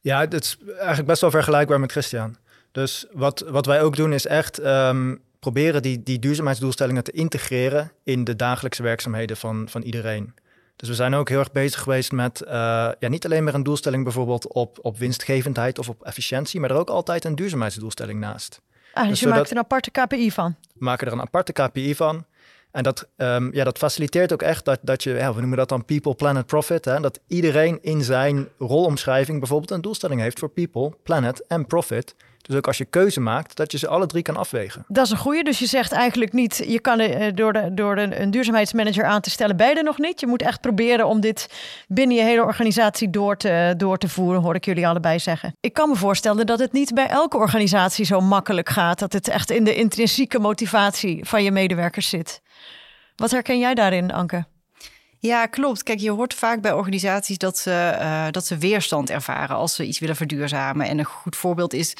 Ja, 0.00 0.20
het 0.20 0.34
is 0.34 0.56
eigenlijk 0.76 1.06
best 1.06 1.20
wel 1.20 1.30
vergelijkbaar 1.30 1.80
met 1.80 1.90
Christian. 1.90 2.36
Dus 2.72 3.06
wat, 3.12 3.44
wat 3.48 3.66
wij 3.66 3.82
ook 3.82 3.96
doen 3.96 4.12
is 4.12 4.26
echt 4.26 4.64
um, 4.64 5.22
proberen 5.38 5.82
die, 5.82 6.02
die 6.02 6.18
duurzaamheidsdoelstellingen 6.18 7.04
te 7.04 7.12
integreren 7.12 7.92
in 8.04 8.24
de 8.24 8.36
dagelijkse 8.36 8.82
werkzaamheden 8.82 9.36
van, 9.36 9.66
van 9.68 9.82
iedereen. 9.82 10.34
Dus 10.76 10.88
we 10.88 10.94
zijn 10.94 11.14
ook 11.14 11.28
heel 11.28 11.38
erg 11.38 11.52
bezig 11.52 11.80
geweest 11.80 12.12
met 12.12 12.42
uh, 12.44 12.50
ja, 12.98 13.08
niet 13.08 13.24
alleen 13.24 13.44
maar 13.44 13.54
een 13.54 13.62
doelstelling 13.62 14.04
bijvoorbeeld 14.04 14.52
op, 14.52 14.78
op 14.82 14.98
winstgevendheid 14.98 15.78
of 15.78 15.88
op 15.88 16.02
efficiëntie, 16.02 16.60
maar 16.60 16.70
er 16.70 16.76
ook 16.76 16.90
altijd 16.90 17.24
een 17.24 17.34
duurzaamheidsdoelstelling 17.34 18.20
naast. 18.20 18.60
Ah, 18.92 19.02
dus, 19.02 19.10
dus 19.10 19.20
je 19.20 19.28
maakt 19.28 19.50
er 19.50 19.56
een 19.56 19.62
aparte 19.62 19.90
KPI 19.90 20.30
van? 20.30 20.56
We 20.74 20.84
maken 20.84 21.06
er 21.06 21.12
een 21.12 21.20
aparte 21.20 21.52
KPI 21.52 21.94
van. 21.94 22.24
En 22.70 22.82
dat, 22.82 23.08
um, 23.16 23.54
ja, 23.54 23.64
dat 23.64 23.78
faciliteert 23.78 24.32
ook 24.32 24.42
echt 24.42 24.64
dat, 24.64 24.78
dat 24.82 25.02
je, 25.02 25.10
ja, 25.10 25.34
we 25.34 25.40
noemen 25.40 25.58
dat 25.58 25.68
dan 25.68 25.84
people, 25.84 26.14
planet, 26.14 26.46
profit. 26.46 26.84
Hè? 26.84 27.00
Dat 27.00 27.20
iedereen 27.26 27.78
in 27.82 28.02
zijn 28.02 28.48
rolomschrijving 28.58 29.38
bijvoorbeeld 29.38 29.70
een 29.70 29.80
doelstelling 29.80 30.20
heeft 30.20 30.38
voor 30.38 30.48
people, 30.48 30.92
planet 31.02 31.46
en 31.46 31.66
profit 31.66 32.14
Dus 32.42 32.56
ook 32.56 32.66
als 32.66 32.78
je 32.78 32.84
keuze 32.84 33.20
maakt, 33.20 33.56
dat 33.56 33.72
je 33.72 33.78
ze 33.78 33.88
alle 33.88 34.06
drie 34.06 34.22
kan 34.22 34.36
afwegen. 34.36 34.84
Dat 34.88 35.04
is 35.04 35.10
een 35.10 35.16
goede. 35.16 35.42
Dus 35.42 35.58
je 35.58 35.66
zegt 35.66 35.92
eigenlijk 35.92 36.32
niet, 36.32 36.64
je 36.66 36.80
kan 36.80 37.00
uh, 37.00 37.26
door, 37.34 37.52
de, 37.52 37.74
door 37.74 37.96
de, 37.96 38.20
een 38.20 38.30
duurzaamheidsmanager 38.30 39.04
aan 39.04 39.20
te 39.20 39.30
stellen, 39.30 39.56
bij 39.56 39.76
er 39.76 39.84
nog 39.84 39.98
niet. 39.98 40.20
Je 40.20 40.26
moet 40.26 40.42
echt 40.42 40.60
proberen 40.60 41.06
om 41.06 41.20
dit 41.20 41.48
binnen 41.88 42.16
je 42.16 42.22
hele 42.22 42.44
organisatie 42.44 43.10
door 43.10 43.36
te, 43.36 43.74
door 43.76 43.98
te 43.98 44.08
voeren, 44.08 44.42
hoor 44.42 44.54
ik 44.54 44.64
jullie 44.64 44.86
allebei 44.86 45.18
zeggen. 45.18 45.56
Ik 45.60 45.72
kan 45.72 45.88
me 45.88 45.96
voorstellen 45.96 46.46
dat 46.46 46.58
het 46.58 46.72
niet 46.72 46.94
bij 46.94 47.08
elke 47.08 47.36
organisatie 47.36 48.04
zo 48.04 48.20
makkelijk 48.20 48.68
gaat. 48.68 48.98
Dat 48.98 49.12
het 49.12 49.28
echt 49.28 49.50
in 49.50 49.64
de 49.64 49.74
intrinsieke 49.74 50.38
motivatie 50.38 51.24
van 51.24 51.42
je 51.42 51.50
medewerkers 51.50 52.08
zit. 52.08 52.40
Wat 53.16 53.30
herken 53.30 53.58
jij 53.58 53.74
daarin, 53.74 54.12
Anke? 54.12 54.44
Ja, 55.22 55.46
klopt. 55.46 55.82
Kijk, 55.82 55.98
je 55.98 56.10
hoort 56.10 56.34
vaak 56.34 56.60
bij 56.60 56.72
organisaties 56.72 57.38
dat 57.38 57.58
ze, 57.58 57.96
uh, 58.00 58.26
dat 58.30 58.46
ze 58.46 58.58
weerstand 58.58 59.10
ervaren 59.10 59.56
als 59.56 59.74
ze 59.74 59.84
iets 59.84 59.98
willen 59.98 60.16
verduurzamen. 60.16 60.86
En 60.86 60.98
een 60.98 61.04
goed 61.04 61.36
voorbeeld 61.36 61.72
is 61.72 61.96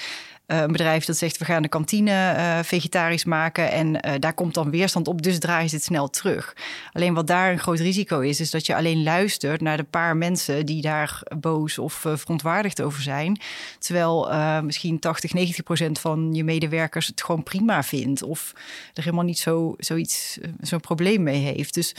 een 0.52 0.72
bedrijf 0.72 1.04
dat 1.04 1.16
zegt 1.16 1.38
we 1.38 1.44
gaan 1.44 1.62
de 1.62 1.68
kantine 1.68 2.10
uh, 2.36 2.58
vegetarisch 2.62 3.24
maken 3.24 3.70
en 3.70 4.20
daar 4.20 4.34
komt 4.34 4.54
dan 4.54 4.70
weerstand 4.70 5.08
op, 5.08 5.22
dus 5.22 5.38
draaien 5.38 5.68
ze 5.68 5.74
het 5.74 5.84
snel 5.84 6.08
terug. 6.08 6.56
Alleen 6.92 7.14
wat 7.14 7.26
daar 7.26 7.52
een 7.52 7.58
groot 7.58 7.78
risico 7.78 8.20
is, 8.20 8.40
is 8.40 8.50
dat 8.50 8.66
je 8.66 8.76
alleen 8.76 9.02
luistert 9.02 9.60
naar 9.60 9.76
de 9.76 9.82
paar 9.82 10.16
mensen 10.16 10.66
die 10.66 10.82
daar 10.82 11.22
boos 11.38 11.78
of 11.78 11.92
verontwaardigd 11.92 12.82
over 12.82 13.02
zijn, 13.02 13.40
terwijl 13.78 14.30
misschien 14.62 14.98
80, 14.98 15.32
90 15.32 15.64
procent 15.64 15.98
van 15.98 16.34
je 16.34 16.44
medewerkers 16.44 17.06
het 17.06 17.22
gewoon 17.22 17.42
prima 17.42 17.82
vindt 17.82 18.22
of 18.22 18.52
er 18.94 19.02
helemaal 19.02 19.24
niet 19.24 19.38
zo, 19.38 19.74
zoiets, 19.78 20.38
zo'n 20.60 20.80
probleem 20.80 21.22
mee 21.22 21.40
heeft. 21.40 21.74
Dus 21.74 21.94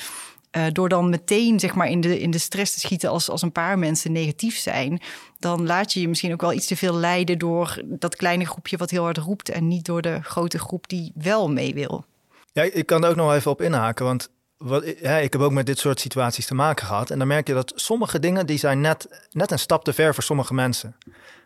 uh, 0.58 0.66
door 0.72 0.89
dan 0.89 1.10
meteen 1.10 1.60
zeg 1.60 1.76
maar, 1.76 1.89
in, 1.89 2.01
de, 2.01 2.20
in 2.20 2.32
de 2.32 2.38
stress 2.38 2.74
te 2.74 2.80
schieten 2.80 3.10
als, 3.10 3.30
als 3.30 3.41
een 3.41 3.51
paar 3.51 3.80
mensen 3.80 4.12
negatief 4.12 4.58
zijn, 4.58 5.01
dan 5.39 5.66
laat 5.66 5.93
je 5.93 6.01
je 6.01 6.08
misschien 6.08 6.34
ook 6.34 6.41
wel 6.41 6.54
iets 6.54 6.68
te 6.68 6.76
veel 6.76 6.95
leiden 6.95 7.38
door 7.38 7.82
dat 7.86 8.16
kleine 8.16 8.45
groepje 8.45 8.78
wat 8.78 8.89
heel 8.89 9.04
hard 9.04 9.18
roept 9.18 9.49
en 9.49 9.68
niet 9.68 9.86
door 9.86 10.01
de 10.01 10.20
grote 10.22 10.60
groep 10.60 10.88
die 10.89 11.12
wel 11.16 11.51
mee 11.51 11.74
wil. 11.74 12.06
Ja, 12.51 12.64
ik 12.64 12.86
kan 12.86 13.04
er 13.04 13.10
ook 13.10 13.16
nog 13.16 13.34
even 13.34 13.51
op 13.51 13.62
inhaken, 13.62 14.06
want 14.06 14.30
wat, 14.58 14.93
ja, 15.01 15.18
ik 15.18 15.34
heb 15.34 15.41
ook 15.41 15.51
met 15.51 15.66
dit 15.66 15.80
soort 15.80 15.99
situaties 15.99 16.45
te 16.45 16.56
maken 16.56 16.86
gehad. 16.86 17.10
En 17.10 17.20
dan 17.20 17.28
merk 17.28 17.47
je 17.47 17.54
dat 17.54 17.74
sommige 17.76 18.20
dingen 18.20 18.45
die 18.45 18.58
zijn 18.58 18.82
net, 18.82 19.28
net 19.32 19.51
een 19.51 19.60
stap 19.60 19.84
te 19.84 19.93
ver 19.93 20.14
voor 20.14 20.24
sommige 20.24 20.54
mensen. 20.54 20.95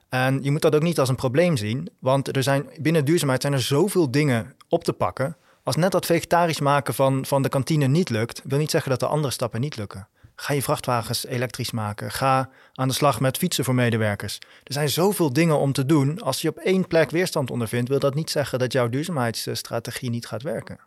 En 0.10 0.44
je 0.44 0.52
moet 0.52 0.62
dat 0.62 0.76
ook 0.76 0.82
niet 0.82 1.00
als 1.00 1.10
een 1.10 1.16
probleem 1.16 1.58
zien, 1.58 1.90
want 2.00 2.36
er 2.36 2.44
zijn, 2.44 2.70
binnen 2.80 3.06
duurzaamheid 3.06 3.42
zijn 3.42 3.54
er 3.54 3.62
zoveel 3.62 4.12
dingen 4.12 4.56
op 4.70 4.84
te 4.84 4.94
pakken 4.94 5.38
als 5.68 5.76
net 5.76 5.92
dat 5.92 6.06
vegetarisch 6.06 6.60
maken 6.60 6.94
van, 6.94 7.26
van 7.26 7.42
de 7.42 7.50
kantine 7.50 7.88
niet 7.88 8.10
lukt, 8.10 8.42
wil 8.44 8.58
niet 8.58 8.72
zeggen 8.72 8.90
dat 8.90 9.00
de 9.00 9.08
andere 9.08 9.34
stappen 9.34 9.62
niet 9.62 9.78
lukken. 9.78 10.08
Ga 10.36 10.54
je 10.54 10.62
vrachtwagens 10.62 11.26
elektrisch 11.26 11.72
maken. 11.72 12.12
Ga 12.12 12.50
aan 12.74 12.88
de 12.88 12.94
slag 12.94 13.20
met 13.20 13.38
fietsen 13.38 13.64
voor 13.64 13.76
medewerkers. 13.76 14.40
Er 14.64 14.74
zijn 14.74 14.90
zoveel 14.90 15.34
dingen 15.34 15.60
om 15.60 15.74
te 15.74 15.86
doen. 15.86 16.22
Als 16.22 16.42
je 16.42 16.50
op 16.50 16.58
één 16.58 16.88
plek 16.88 17.10
weerstand 17.10 17.52
ondervindt, 17.52 17.90
wil 17.90 18.00
dat 18.00 18.16
niet 18.16 18.30
zeggen 18.30 18.60
dat 18.60 18.72
jouw 18.72 18.90
duurzaamheidsstrategie 18.90 20.10
niet 20.10 20.26
gaat 20.26 20.42
werken. 20.42 20.80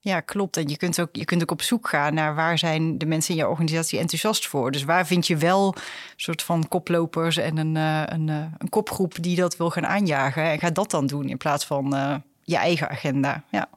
Ja, 0.00 0.20
klopt. 0.20 0.56
En 0.56 0.68
je 0.68 0.76
kunt, 0.76 1.00
ook, 1.00 1.08
je 1.12 1.24
kunt 1.24 1.42
ook 1.42 1.50
op 1.50 1.62
zoek 1.62 1.88
gaan 1.88 2.14
naar 2.14 2.34
waar 2.34 2.58
zijn 2.58 2.98
de 2.98 3.06
mensen 3.06 3.34
in 3.34 3.40
je 3.40 3.48
organisatie 3.48 3.98
enthousiast 3.98 4.46
voor. 4.46 4.70
Dus 4.70 4.84
waar 4.84 5.06
vind 5.06 5.26
je 5.26 5.36
wel 5.36 5.66
een 5.66 5.82
soort 6.16 6.42
van 6.42 6.68
koplopers 6.68 7.36
en 7.36 7.56
een, 7.56 7.76
eh, 7.76 8.02
een, 8.06 8.28
eh, 8.28 8.44
een 8.58 8.68
kopgroep 8.68 9.22
die 9.22 9.36
dat 9.36 9.56
wil 9.56 9.70
gaan 9.70 9.86
aanjagen. 9.86 10.42
En 10.42 10.58
ga 10.58 10.70
dat 10.70 10.90
dan 10.90 11.06
doen 11.06 11.28
in 11.28 11.36
plaats 11.36 11.66
van 11.66 11.94
uh, 11.94 12.14
je 12.42 12.56
eigen 12.56 12.88
agenda. 12.88 13.44
Ja. 13.50 13.68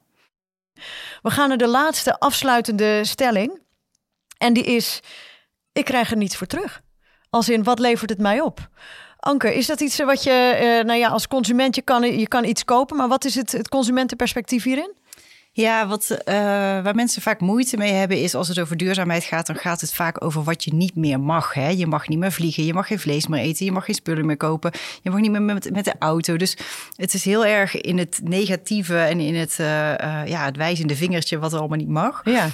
We 1.22 1.30
gaan 1.30 1.48
naar 1.48 1.58
de 1.58 1.68
laatste 1.68 2.20
afsluitende 2.20 3.06
stelling. 3.06 3.62
En 4.38 4.54
die 4.54 4.64
is: 4.64 5.00
ik 5.72 5.86
krijg 5.86 6.12
er 6.12 6.18
niets 6.18 6.36
voor 6.36 6.48
terug. 6.48 6.82
Als 7.30 7.50
in, 7.50 7.64
wat 7.64 7.80
levert 7.80 8.10
het 8.10 8.20
mij 8.20 8.42
op? 8.42 8.70
Anke, 9.20 9.56
is 9.56 9.66
dat 9.66 9.82
iets 9.82 9.98
wat 9.98 10.24
je, 10.24 10.58
uh, 10.62 10.86
nou 10.86 11.00
ja, 11.00 11.10
als 11.10 11.28
consument, 11.28 11.76
je 11.76 11.82
kan, 11.82 12.20
je 12.20 12.28
kan 12.28 12.44
iets 12.44 12.64
kopen, 12.64 12.98
maar 12.98 13.08
wat 13.08 13.26
is 13.26 13.36
het, 13.36 13.52
het 13.52 13.70
consumentenperspectief 13.70 14.64
hierin? 14.64 14.98
Ja, 15.60 15.88
wat, 15.88 16.10
uh, 16.12 16.34
waar 16.84 16.96
mensen 16.96 17.22
vaak 17.22 17.40
moeite 17.40 17.78
mee 17.78 17.92
hebben 17.92 18.22
is 18.22 18.36
als 18.36 18.48
het 18.48 18.60
over 18.60 18.78
duurzaamheid 18.78 19.24
gaat, 19.24 19.48
dan 19.48 19.56
gaat 19.56 19.82
het 19.82 19.94
vaak 19.94 20.24
over 20.24 20.44
wat 20.44 20.64
je 20.64 20.74
niet 20.74 20.96
meer 20.96 21.20
mag. 21.20 21.54
Hè? 21.54 21.70
Je 21.70 21.88
mag 21.88 22.08
niet 22.08 22.20
meer 22.20 22.32
vliegen, 22.32 22.66
je 22.66 22.74
mag 22.74 22.88
geen 22.88 23.00
vlees 23.00 23.28
meer 23.28 23.40
eten, 23.40 23.66
je 23.66 23.72
mag 23.72 23.86
geen 23.86 23.96
spullen 23.96 24.26
meer 24.26 24.38
kopen, 24.38 24.72
je 25.02 25.10
mag 25.10 25.20
niet 25.20 25.32
meer 25.32 25.42
met, 25.42 25.72
met 25.72 25.86
de 25.86 25.94
auto. 26.00 26.38
Dus 26.38 26.58
het 26.96 27.14
is 27.14 27.26
heel 27.26 27.46
erg 27.46 27.82
in 27.82 27.98
het 27.98 28.20
negatieve 28.24 28.98
en 28.98 29.20
in 29.20 29.36
het, 29.36 29.58
uh, 29.62 29.68
uh, 29.68 30.22
ja, 30.26 30.46
het 30.46 30.58
wijzende 30.58 30.96
vingertje 30.96 31.40
wat 31.40 31.54
er 31.54 31.60
allemaal 31.60 31.78
niet 31.78 31.90
mag. 31.90 32.22
Ja. 32.24 32.50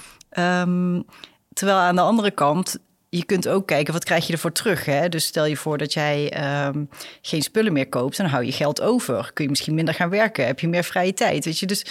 Um, 0.62 1.06
terwijl 1.54 1.78
aan 1.78 1.96
de 1.96 2.02
andere 2.02 2.32
kant 2.32 2.78
je 3.18 3.26
kunt 3.26 3.48
ook 3.48 3.68
kijken, 3.68 3.94
wat 3.94 4.04
krijg 4.04 4.28
je 4.28 4.34
ervoor 4.34 4.52
terug? 4.52 4.86
Hè? 4.86 5.10
Dus 5.10 5.26
stel 5.26 5.46
je 5.46 5.58
voor 5.58 5.78
dat 5.78 5.94
jij 5.94 6.44
um, 6.68 6.90
geen 7.22 7.42
spullen 7.42 7.74
meer 7.74 7.90
koopt, 7.90 8.18
dan 8.18 8.26
hou 8.26 8.44
je 8.44 8.52
geld 8.52 8.82
over. 8.82 9.32
Kun 9.34 9.44
je 9.44 9.50
misschien 9.50 9.74
minder 9.74 9.94
gaan 9.94 10.10
werken, 10.10 10.46
heb 10.46 10.60
je 10.60 10.68
meer 10.68 10.84
vrije 10.84 11.14
tijd. 11.14 11.46
Weet 11.46 11.60
je? 11.60 11.66
Dus 11.66 11.86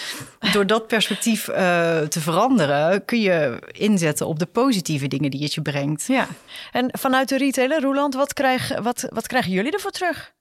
door 0.53 0.67
dat 0.67 0.87
perspectief 0.87 1.47
uh, 1.47 1.55
te 2.01 2.19
veranderen, 2.19 3.05
kun 3.05 3.21
je 3.21 3.59
inzetten 3.71 4.27
op 4.27 4.39
de 4.39 4.45
positieve 4.45 5.07
dingen 5.07 5.31
die 5.31 5.43
het 5.43 5.53
je 5.53 5.61
brengt. 5.61 6.03
Ja, 6.07 6.27
en 6.71 6.89
vanuit 6.97 7.29
de 7.29 7.37
retailer, 7.37 7.81
Roland, 7.81 8.15
wat, 8.15 8.33
krijg, 8.33 8.79
wat, 8.79 9.07
wat 9.09 9.27
krijgen 9.27 9.51
jullie 9.51 9.71
ervoor 9.71 9.91
terug? 9.91 10.33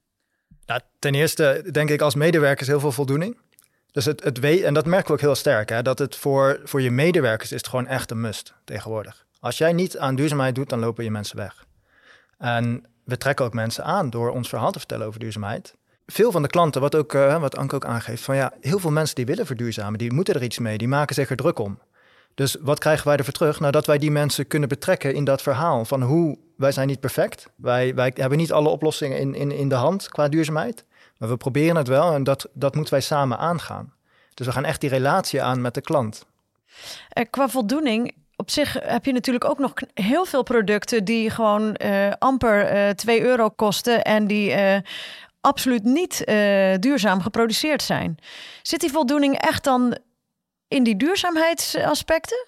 Nou, 0.66 0.80
ten 0.98 1.14
eerste 1.14 1.68
denk 1.70 1.90
ik 1.90 2.00
als 2.00 2.14
medewerkers 2.14 2.68
heel 2.68 2.80
veel 2.80 2.92
voldoening. 2.92 3.36
Dus 3.92 4.04
het, 4.04 4.24
het 4.24 4.38
weet, 4.38 4.62
en 4.62 4.74
dat 4.74 4.86
merken 4.86 5.06
we 5.06 5.12
ook 5.12 5.20
heel 5.20 5.34
sterk, 5.34 5.68
hè, 5.68 5.82
dat 5.82 5.98
het 5.98 6.16
voor, 6.16 6.60
voor 6.64 6.82
je 6.82 6.90
medewerkers 6.90 7.52
is 7.52 7.58
het 7.58 7.68
gewoon 7.68 7.86
echt 7.86 8.10
een 8.10 8.20
must 8.20 8.54
tegenwoordig. 8.64 9.23
Als 9.44 9.58
jij 9.58 9.72
niet 9.72 9.98
aan 9.98 10.14
duurzaamheid 10.14 10.54
doet, 10.54 10.68
dan 10.68 10.78
lopen 10.78 11.04
je 11.04 11.10
mensen 11.10 11.36
weg. 11.36 11.66
En 12.38 12.84
we 13.04 13.16
trekken 13.16 13.44
ook 13.44 13.52
mensen 13.52 13.84
aan 13.84 14.10
door 14.10 14.30
ons 14.30 14.48
verhaal 14.48 14.72
te 14.72 14.78
vertellen 14.78 15.06
over 15.06 15.20
duurzaamheid. 15.20 15.74
Veel 16.06 16.30
van 16.30 16.42
de 16.42 16.48
klanten, 16.48 16.80
wat, 16.80 16.94
ook, 16.94 17.12
uh, 17.12 17.40
wat 17.40 17.56
Anke 17.56 17.74
ook 17.74 17.84
aangeeft, 17.84 18.22
van 18.22 18.36
ja, 18.36 18.52
heel 18.60 18.78
veel 18.78 18.90
mensen 18.90 19.14
die 19.14 19.26
willen 19.26 19.46
verduurzamen, 19.46 19.98
die 19.98 20.12
moeten 20.12 20.34
er 20.34 20.42
iets 20.42 20.58
mee, 20.58 20.78
die 20.78 20.88
maken 20.88 21.14
zich 21.14 21.30
er 21.30 21.36
druk 21.36 21.58
om. 21.58 21.78
Dus 22.34 22.56
wat 22.60 22.78
krijgen 22.78 23.06
wij 23.06 23.16
ervoor 23.16 23.32
terug? 23.32 23.60
Nou, 23.60 23.72
dat 23.72 23.86
wij 23.86 23.98
die 23.98 24.10
mensen 24.10 24.46
kunnen 24.46 24.68
betrekken 24.68 25.14
in 25.14 25.24
dat 25.24 25.42
verhaal 25.42 25.84
van 25.84 26.02
hoe 26.02 26.38
wij 26.56 26.72
zijn 26.72 26.86
niet 26.86 27.00
perfect. 27.00 27.50
Wij, 27.56 27.94
wij 27.94 28.12
hebben 28.14 28.38
niet 28.38 28.52
alle 28.52 28.68
oplossingen 28.68 29.18
in, 29.18 29.34
in, 29.34 29.50
in 29.52 29.68
de 29.68 29.74
hand 29.74 30.08
qua 30.08 30.28
duurzaamheid. 30.28 30.84
Maar 31.18 31.28
we 31.28 31.36
proberen 31.36 31.76
het 31.76 31.88
wel 31.88 32.12
en 32.12 32.24
dat, 32.24 32.48
dat 32.52 32.74
moeten 32.74 32.92
wij 32.92 33.02
samen 33.02 33.38
aangaan. 33.38 33.92
Dus 34.34 34.46
we 34.46 34.52
gaan 34.52 34.64
echt 34.64 34.80
die 34.80 34.90
relatie 34.90 35.42
aan 35.42 35.60
met 35.60 35.74
de 35.74 35.80
klant. 35.80 36.26
Uh, 37.18 37.24
qua 37.30 37.48
voldoening, 37.48 38.14
op 38.36 38.50
zich 38.50 38.76
heb 38.82 39.04
je 39.04 39.12
natuurlijk 39.12 39.44
ook 39.44 39.58
nog 39.58 39.72
heel 39.94 40.24
veel 40.24 40.42
producten 40.42 41.04
die 41.04 41.30
gewoon 41.30 41.76
uh, 41.84 42.12
amper 42.18 42.86
uh, 42.86 42.90
2 42.90 43.22
euro 43.22 43.48
kosten 43.48 44.02
en 44.02 44.26
die 44.26 44.50
uh, 44.50 44.76
absoluut 45.40 45.84
niet 45.84 46.24
duurzaam 46.80 47.20
geproduceerd 47.20 47.82
zijn. 47.82 48.18
Zit 48.62 48.80
die 48.80 48.90
voldoening 48.90 49.38
echt 49.38 49.64
dan 49.64 49.98
in 50.68 50.82
die 50.82 50.96
duurzaamheidsaspecten? 50.96 52.46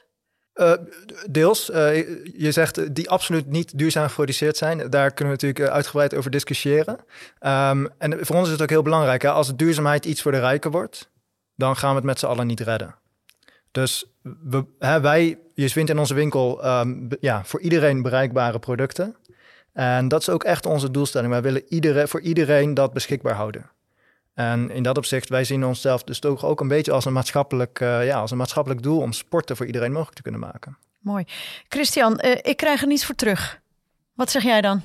deels. 1.30 1.66
je 1.66 2.48
zegt 2.50 2.94
die 2.94 3.10
absoluut 3.10 3.46
niet 3.46 3.78
duurzaam 3.78 4.08
geproduceerd 4.08 4.56
zijn. 4.56 4.90
Daar 4.90 5.12
kunnen 5.12 5.36
we 5.36 5.46
natuurlijk 5.46 5.74
uitgebreid 5.74 6.14
over 6.14 6.30
discussiëren. 6.30 6.98
Um, 7.40 7.88
en 7.98 8.26
voor 8.26 8.36
ons 8.36 8.46
is 8.46 8.52
het 8.52 8.62
ook 8.62 8.70
heel 8.70 8.82
belangrijk. 8.82 9.22
Hè? 9.22 9.30
Als 9.30 9.56
duurzaamheid 9.56 10.04
iets 10.04 10.22
voor 10.22 10.32
de 10.32 10.40
rijken 10.40 10.70
wordt, 10.70 11.10
dan 11.54 11.76
gaan 11.76 11.90
we 11.90 11.96
het 11.96 12.04
met 12.04 12.18
z'n 12.18 12.26
allen 12.26 12.46
niet 12.46 12.60
redden. 12.60 12.94
Dus 13.76 14.04
we, 14.22 14.64
hè, 14.78 15.00
wij, 15.00 15.38
je 15.54 15.70
vindt 15.70 15.90
in 15.90 15.98
onze 15.98 16.14
winkel 16.14 16.66
um, 16.66 17.08
ja, 17.20 17.44
voor 17.44 17.60
iedereen 17.60 18.02
bereikbare 18.02 18.58
producten. 18.58 19.16
En 19.72 20.08
dat 20.08 20.20
is 20.20 20.28
ook 20.28 20.44
echt 20.44 20.66
onze 20.66 20.90
doelstelling. 20.90 21.32
Wij 21.32 21.42
willen 21.42 21.62
iedereen, 21.68 22.08
voor 22.08 22.20
iedereen 22.20 22.74
dat 22.74 22.92
beschikbaar 22.92 23.34
houden. 23.34 23.70
En 24.34 24.70
in 24.70 24.82
dat 24.82 24.96
opzicht, 24.96 25.28
wij 25.28 25.44
zien 25.44 25.64
onszelf 25.64 26.04
dus 26.04 26.18
toch 26.18 26.44
ook 26.44 26.60
een 26.60 26.68
beetje 26.68 26.92
als 26.92 27.04
een 27.04 27.12
maatschappelijk, 27.12 27.80
uh, 27.80 28.06
ja, 28.06 28.18
als 28.18 28.30
een 28.30 28.36
maatschappelijk 28.36 28.82
doel 28.82 29.00
om 29.00 29.12
sporten 29.12 29.56
voor 29.56 29.66
iedereen 29.66 29.92
mogelijk 29.92 30.16
te 30.16 30.22
kunnen 30.22 30.40
maken. 30.40 30.78
Mooi. 31.00 31.24
Christian, 31.68 32.20
uh, 32.24 32.30
ik 32.42 32.56
krijg 32.56 32.80
er 32.80 32.86
niets 32.86 33.04
voor 33.04 33.14
terug. 33.14 33.60
Wat 34.14 34.30
zeg 34.30 34.42
jij 34.42 34.60
dan? 34.60 34.82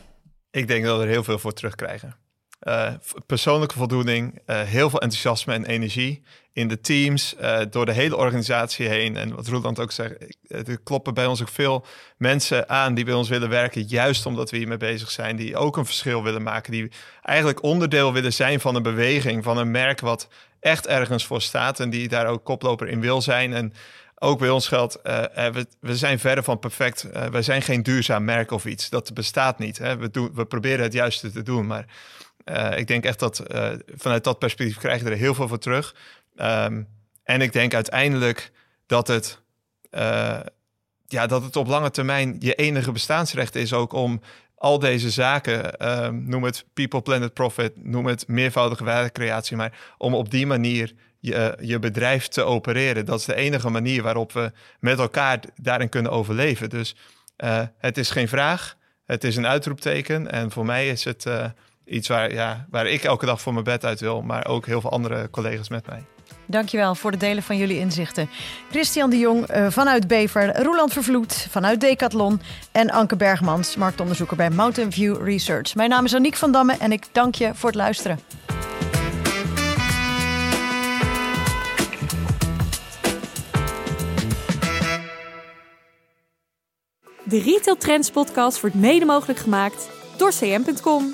Ik 0.52 0.68
denk 0.68 0.86
dat 0.86 0.98
we 0.98 1.04
er 1.04 1.10
heel 1.10 1.24
veel 1.24 1.40
voor 1.40 1.54
terugkrijgen. 1.54 2.16
Uh, 2.64 2.94
persoonlijke 3.26 3.76
voldoening, 3.76 4.42
uh, 4.46 4.62
heel 4.62 4.90
veel 4.90 5.02
enthousiasme 5.02 5.54
en 5.54 5.66
energie 5.66 6.24
in 6.54 6.68
de 6.68 6.82
teams, 6.82 7.36
uh, 7.42 7.60
door 7.70 7.86
de 7.86 7.92
hele 7.92 8.16
organisatie 8.16 8.88
heen. 8.88 9.18
En 9.18 9.36
wat 9.36 9.48
Roland 9.48 9.80
ook 9.80 9.92
zegt, 9.92 10.16
er 10.48 10.80
kloppen 10.84 11.14
bij 11.14 11.26
ons 11.26 11.42
ook 11.42 11.50
veel 11.50 11.86
mensen 12.18 12.70
aan 12.70 12.94
die 12.94 13.06
bij 13.06 13.14
ons 13.14 13.30
willen 13.30 13.50
werken, 13.50 13.82
juist 13.82 14.26
omdat 14.26 14.50
we 14.50 14.58
hiermee 14.58 14.78
bezig 14.78 15.12
zijn, 15.12 15.36
die 15.36 15.58
ook 15.58 15.78
een 15.78 15.86
verschil 15.86 16.24
willen 16.24 16.44
maken, 16.44 16.72
die 16.72 16.92
eigenlijk 17.22 17.64
onderdeel 17.64 18.14
willen 18.14 18.34
zijn 18.34 18.60
van 18.60 18.76
een 18.76 18.84
beweging, 18.84 19.44
van 19.44 19.58
een 19.58 19.72
merk 19.72 20.00
wat 20.00 20.28
echt 20.60 20.88
ergens 20.88 21.26
voor 21.26 21.42
staat 21.42 21.80
en 21.80 21.90
die 21.90 22.08
daar 22.08 22.28
ook 22.28 22.44
koploper 22.44 22.88
in 22.88 23.02
wil 23.02 23.22
zijn. 23.22 23.54
En 23.54 23.74
ook 24.16 24.40
bij 24.40 24.50
ons 24.50 24.68
geldt, 24.68 25.00
uh, 25.04 25.24
we, 25.34 25.66
we, 25.80 25.98
zijn 25.98 26.20
verder 26.20 26.44
van 26.44 26.60
perfect. 26.60 27.08
Uh, 27.14 27.26
wij 27.26 27.42
zijn 27.42 27.62
geen 27.62 27.84
duurzaam 27.84 28.24
merk 28.24 28.52
of 28.52 28.66
iets. 28.66 28.90
Dat 28.90 29.14
bestaat 29.14 29.60
niet. 29.60 29.78
Hè? 29.78 29.98
We, 29.98 30.10
doen, 30.10 30.32
we 30.34 30.46
proberen 30.46 30.84
het 30.84 30.94
juiste 30.94 31.32
te 31.32 31.44
doen. 31.44 31.68
Maar 31.68 31.86
ik 32.76 32.88
denk 32.88 33.04
echt 33.04 33.20
dat 33.20 33.44
vanuit 33.96 34.24
dat 34.24 34.40
perspectief 34.40 34.78
krijg 34.78 35.02
je 35.02 35.10
er 35.10 35.18
heel 35.18 35.34
veel 35.34 35.48
voor 35.48 35.60
terug. 35.60 35.96
Um, 36.36 36.88
en 37.24 37.42
ik 37.42 37.54
denk 37.54 37.74
uiteindelijk 37.74 38.52
dat 38.86 39.08
het, 39.08 39.42
ja, 41.08 41.28
dat 41.28 41.44
het 41.44 41.56
op 41.56 41.68
lange 41.68 41.92
termijn 41.92 42.36
je 42.40 42.56
enige 42.56 42.92
bestaansrecht 42.92 43.56
is 43.56 43.74
ook 43.74 43.94
om 43.94 44.22
al 44.56 44.80
deze 44.80 45.10
zaken, 45.10 45.78
ehm, 45.78 46.24
noem 46.24 46.44
het 46.44 46.66
people, 46.74 47.02
planet, 47.02 47.34
profit, 47.34 47.86
noem 47.86 48.06
het 48.06 48.28
meervoudige 48.28 48.84
waardecreatie, 48.84 49.58
maar 49.58 49.94
om 49.98 50.14
op 50.14 50.32
die 50.32 50.46
manier 50.46 50.94
je, 51.20 51.58
je 51.62 51.80
bedrijf 51.80 52.28
te 52.28 52.44
opereren. 52.44 53.06
Dat 53.06 53.20
is 53.20 53.26
de 53.26 53.36
enige 53.36 53.70
manier 53.70 54.04
waarop 54.04 54.32
we 54.32 54.52
met 54.80 55.00
elkaar 55.00 55.40
daarin 55.56 55.90
kunnen 55.90 56.12
overleven. 56.12 56.70
Dus 56.70 56.96
uh, 57.38 57.62
het 57.78 57.98
is 57.98 58.10
geen 58.10 58.28
vraag, 58.28 58.78
het 59.06 59.24
is 59.24 59.36
een 59.36 59.48
uitroepteken. 59.48 60.32
En 60.32 60.52
voor 60.52 60.66
mij 60.66 60.88
is 60.90 61.04
het 61.04 61.26
iets 61.86 62.08
waar, 62.08 62.34
ja, 62.34 62.68
waar 62.70 62.88
ik 62.88 63.04
elke 63.04 63.26
dag 63.26 63.42
voor 63.42 63.54
mijn 63.54 63.66
bed 63.66 63.86
uit 63.86 64.00
wil, 64.00 64.22
maar 64.22 64.48
ook 64.48 64.66
heel 64.66 64.82
veel 64.82 64.92
andere 64.92 65.30
collega's 65.30 65.70
met 65.70 65.88
mij. 65.88 66.04
Dankjewel 66.46 66.96
voor 66.96 67.12
het 67.12 67.20
delen 67.20 67.44
van 67.44 67.58
jullie 67.58 67.80
inzichten. 67.80 68.30
Christian 68.70 69.10
de 69.10 69.18
Jong 69.18 69.56
uh, 69.56 69.70
vanuit 69.70 70.08
Bever, 70.08 70.64
Roland 70.64 70.94
Vervloed 70.94 71.48
vanuit 71.50 71.82
Decathlon 71.82 72.42
en 72.72 72.90
Anke 72.90 73.16
Bergmans, 73.16 73.76
marktonderzoeker 73.76 74.38
bij 74.38 74.50
Mountain 74.50 74.92
View 74.92 75.24
Research. 75.24 75.76
Mijn 75.76 75.90
naam 75.90 76.06
is 76.06 76.16
Aniek 76.16 76.36
van 76.36 76.52
Damme 76.52 76.76
en 76.80 76.92
ik 76.92 77.06
dank 77.12 77.36
je 77.36 77.52
voor 77.54 77.70
het 77.70 77.78
luisteren. 77.78 78.20
De 87.24 87.40
Retail 87.40 87.78
Trends 87.78 88.12
podcast 88.12 88.62
wordt 88.62 88.76
mede 88.76 89.06
mogelijk 89.06 89.40
gemaakt 89.40 89.90
door 90.18 90.30
cm.com. 90.30 91.14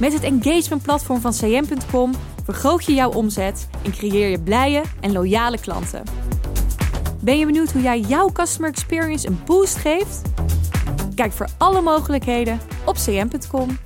Met 0.00 0.12
het 0.12 0.22
engagement 0.22 0.82
platform 0.82 1.20
van 1.20 1.32
cm.com 1.32 2.12
vergroot 2.46 2.84
je 2.84 2.94
jouw 2.94 3.10
omzet 3.10 3.68
en 3.82 3.90
creëer 3.90 4.28
je 4.28 4.40
blije 4.40 4.82
en 5.00 5.12
loyale 5.12 5.58
klanten. 5.60 6.02
Ben 7.20 7.38
je 7.38 7.46
benieuwd 7.46 7.72
hoe 7.72 7.82
jij 7.82 8.00
jouw 8.00 8.32
customer 8.32 8.70
experience 8.70 9.26
een 9.26 9.40
boost 9.44 9.76
geeft? 9.76 10.22
Kijk 11.14 11.32
voor 11.32 11.48
alle 11.58 11.80
mogelijkheden 11.80 12.60
op 12.84 12.94
cm.com. 12.94 13.85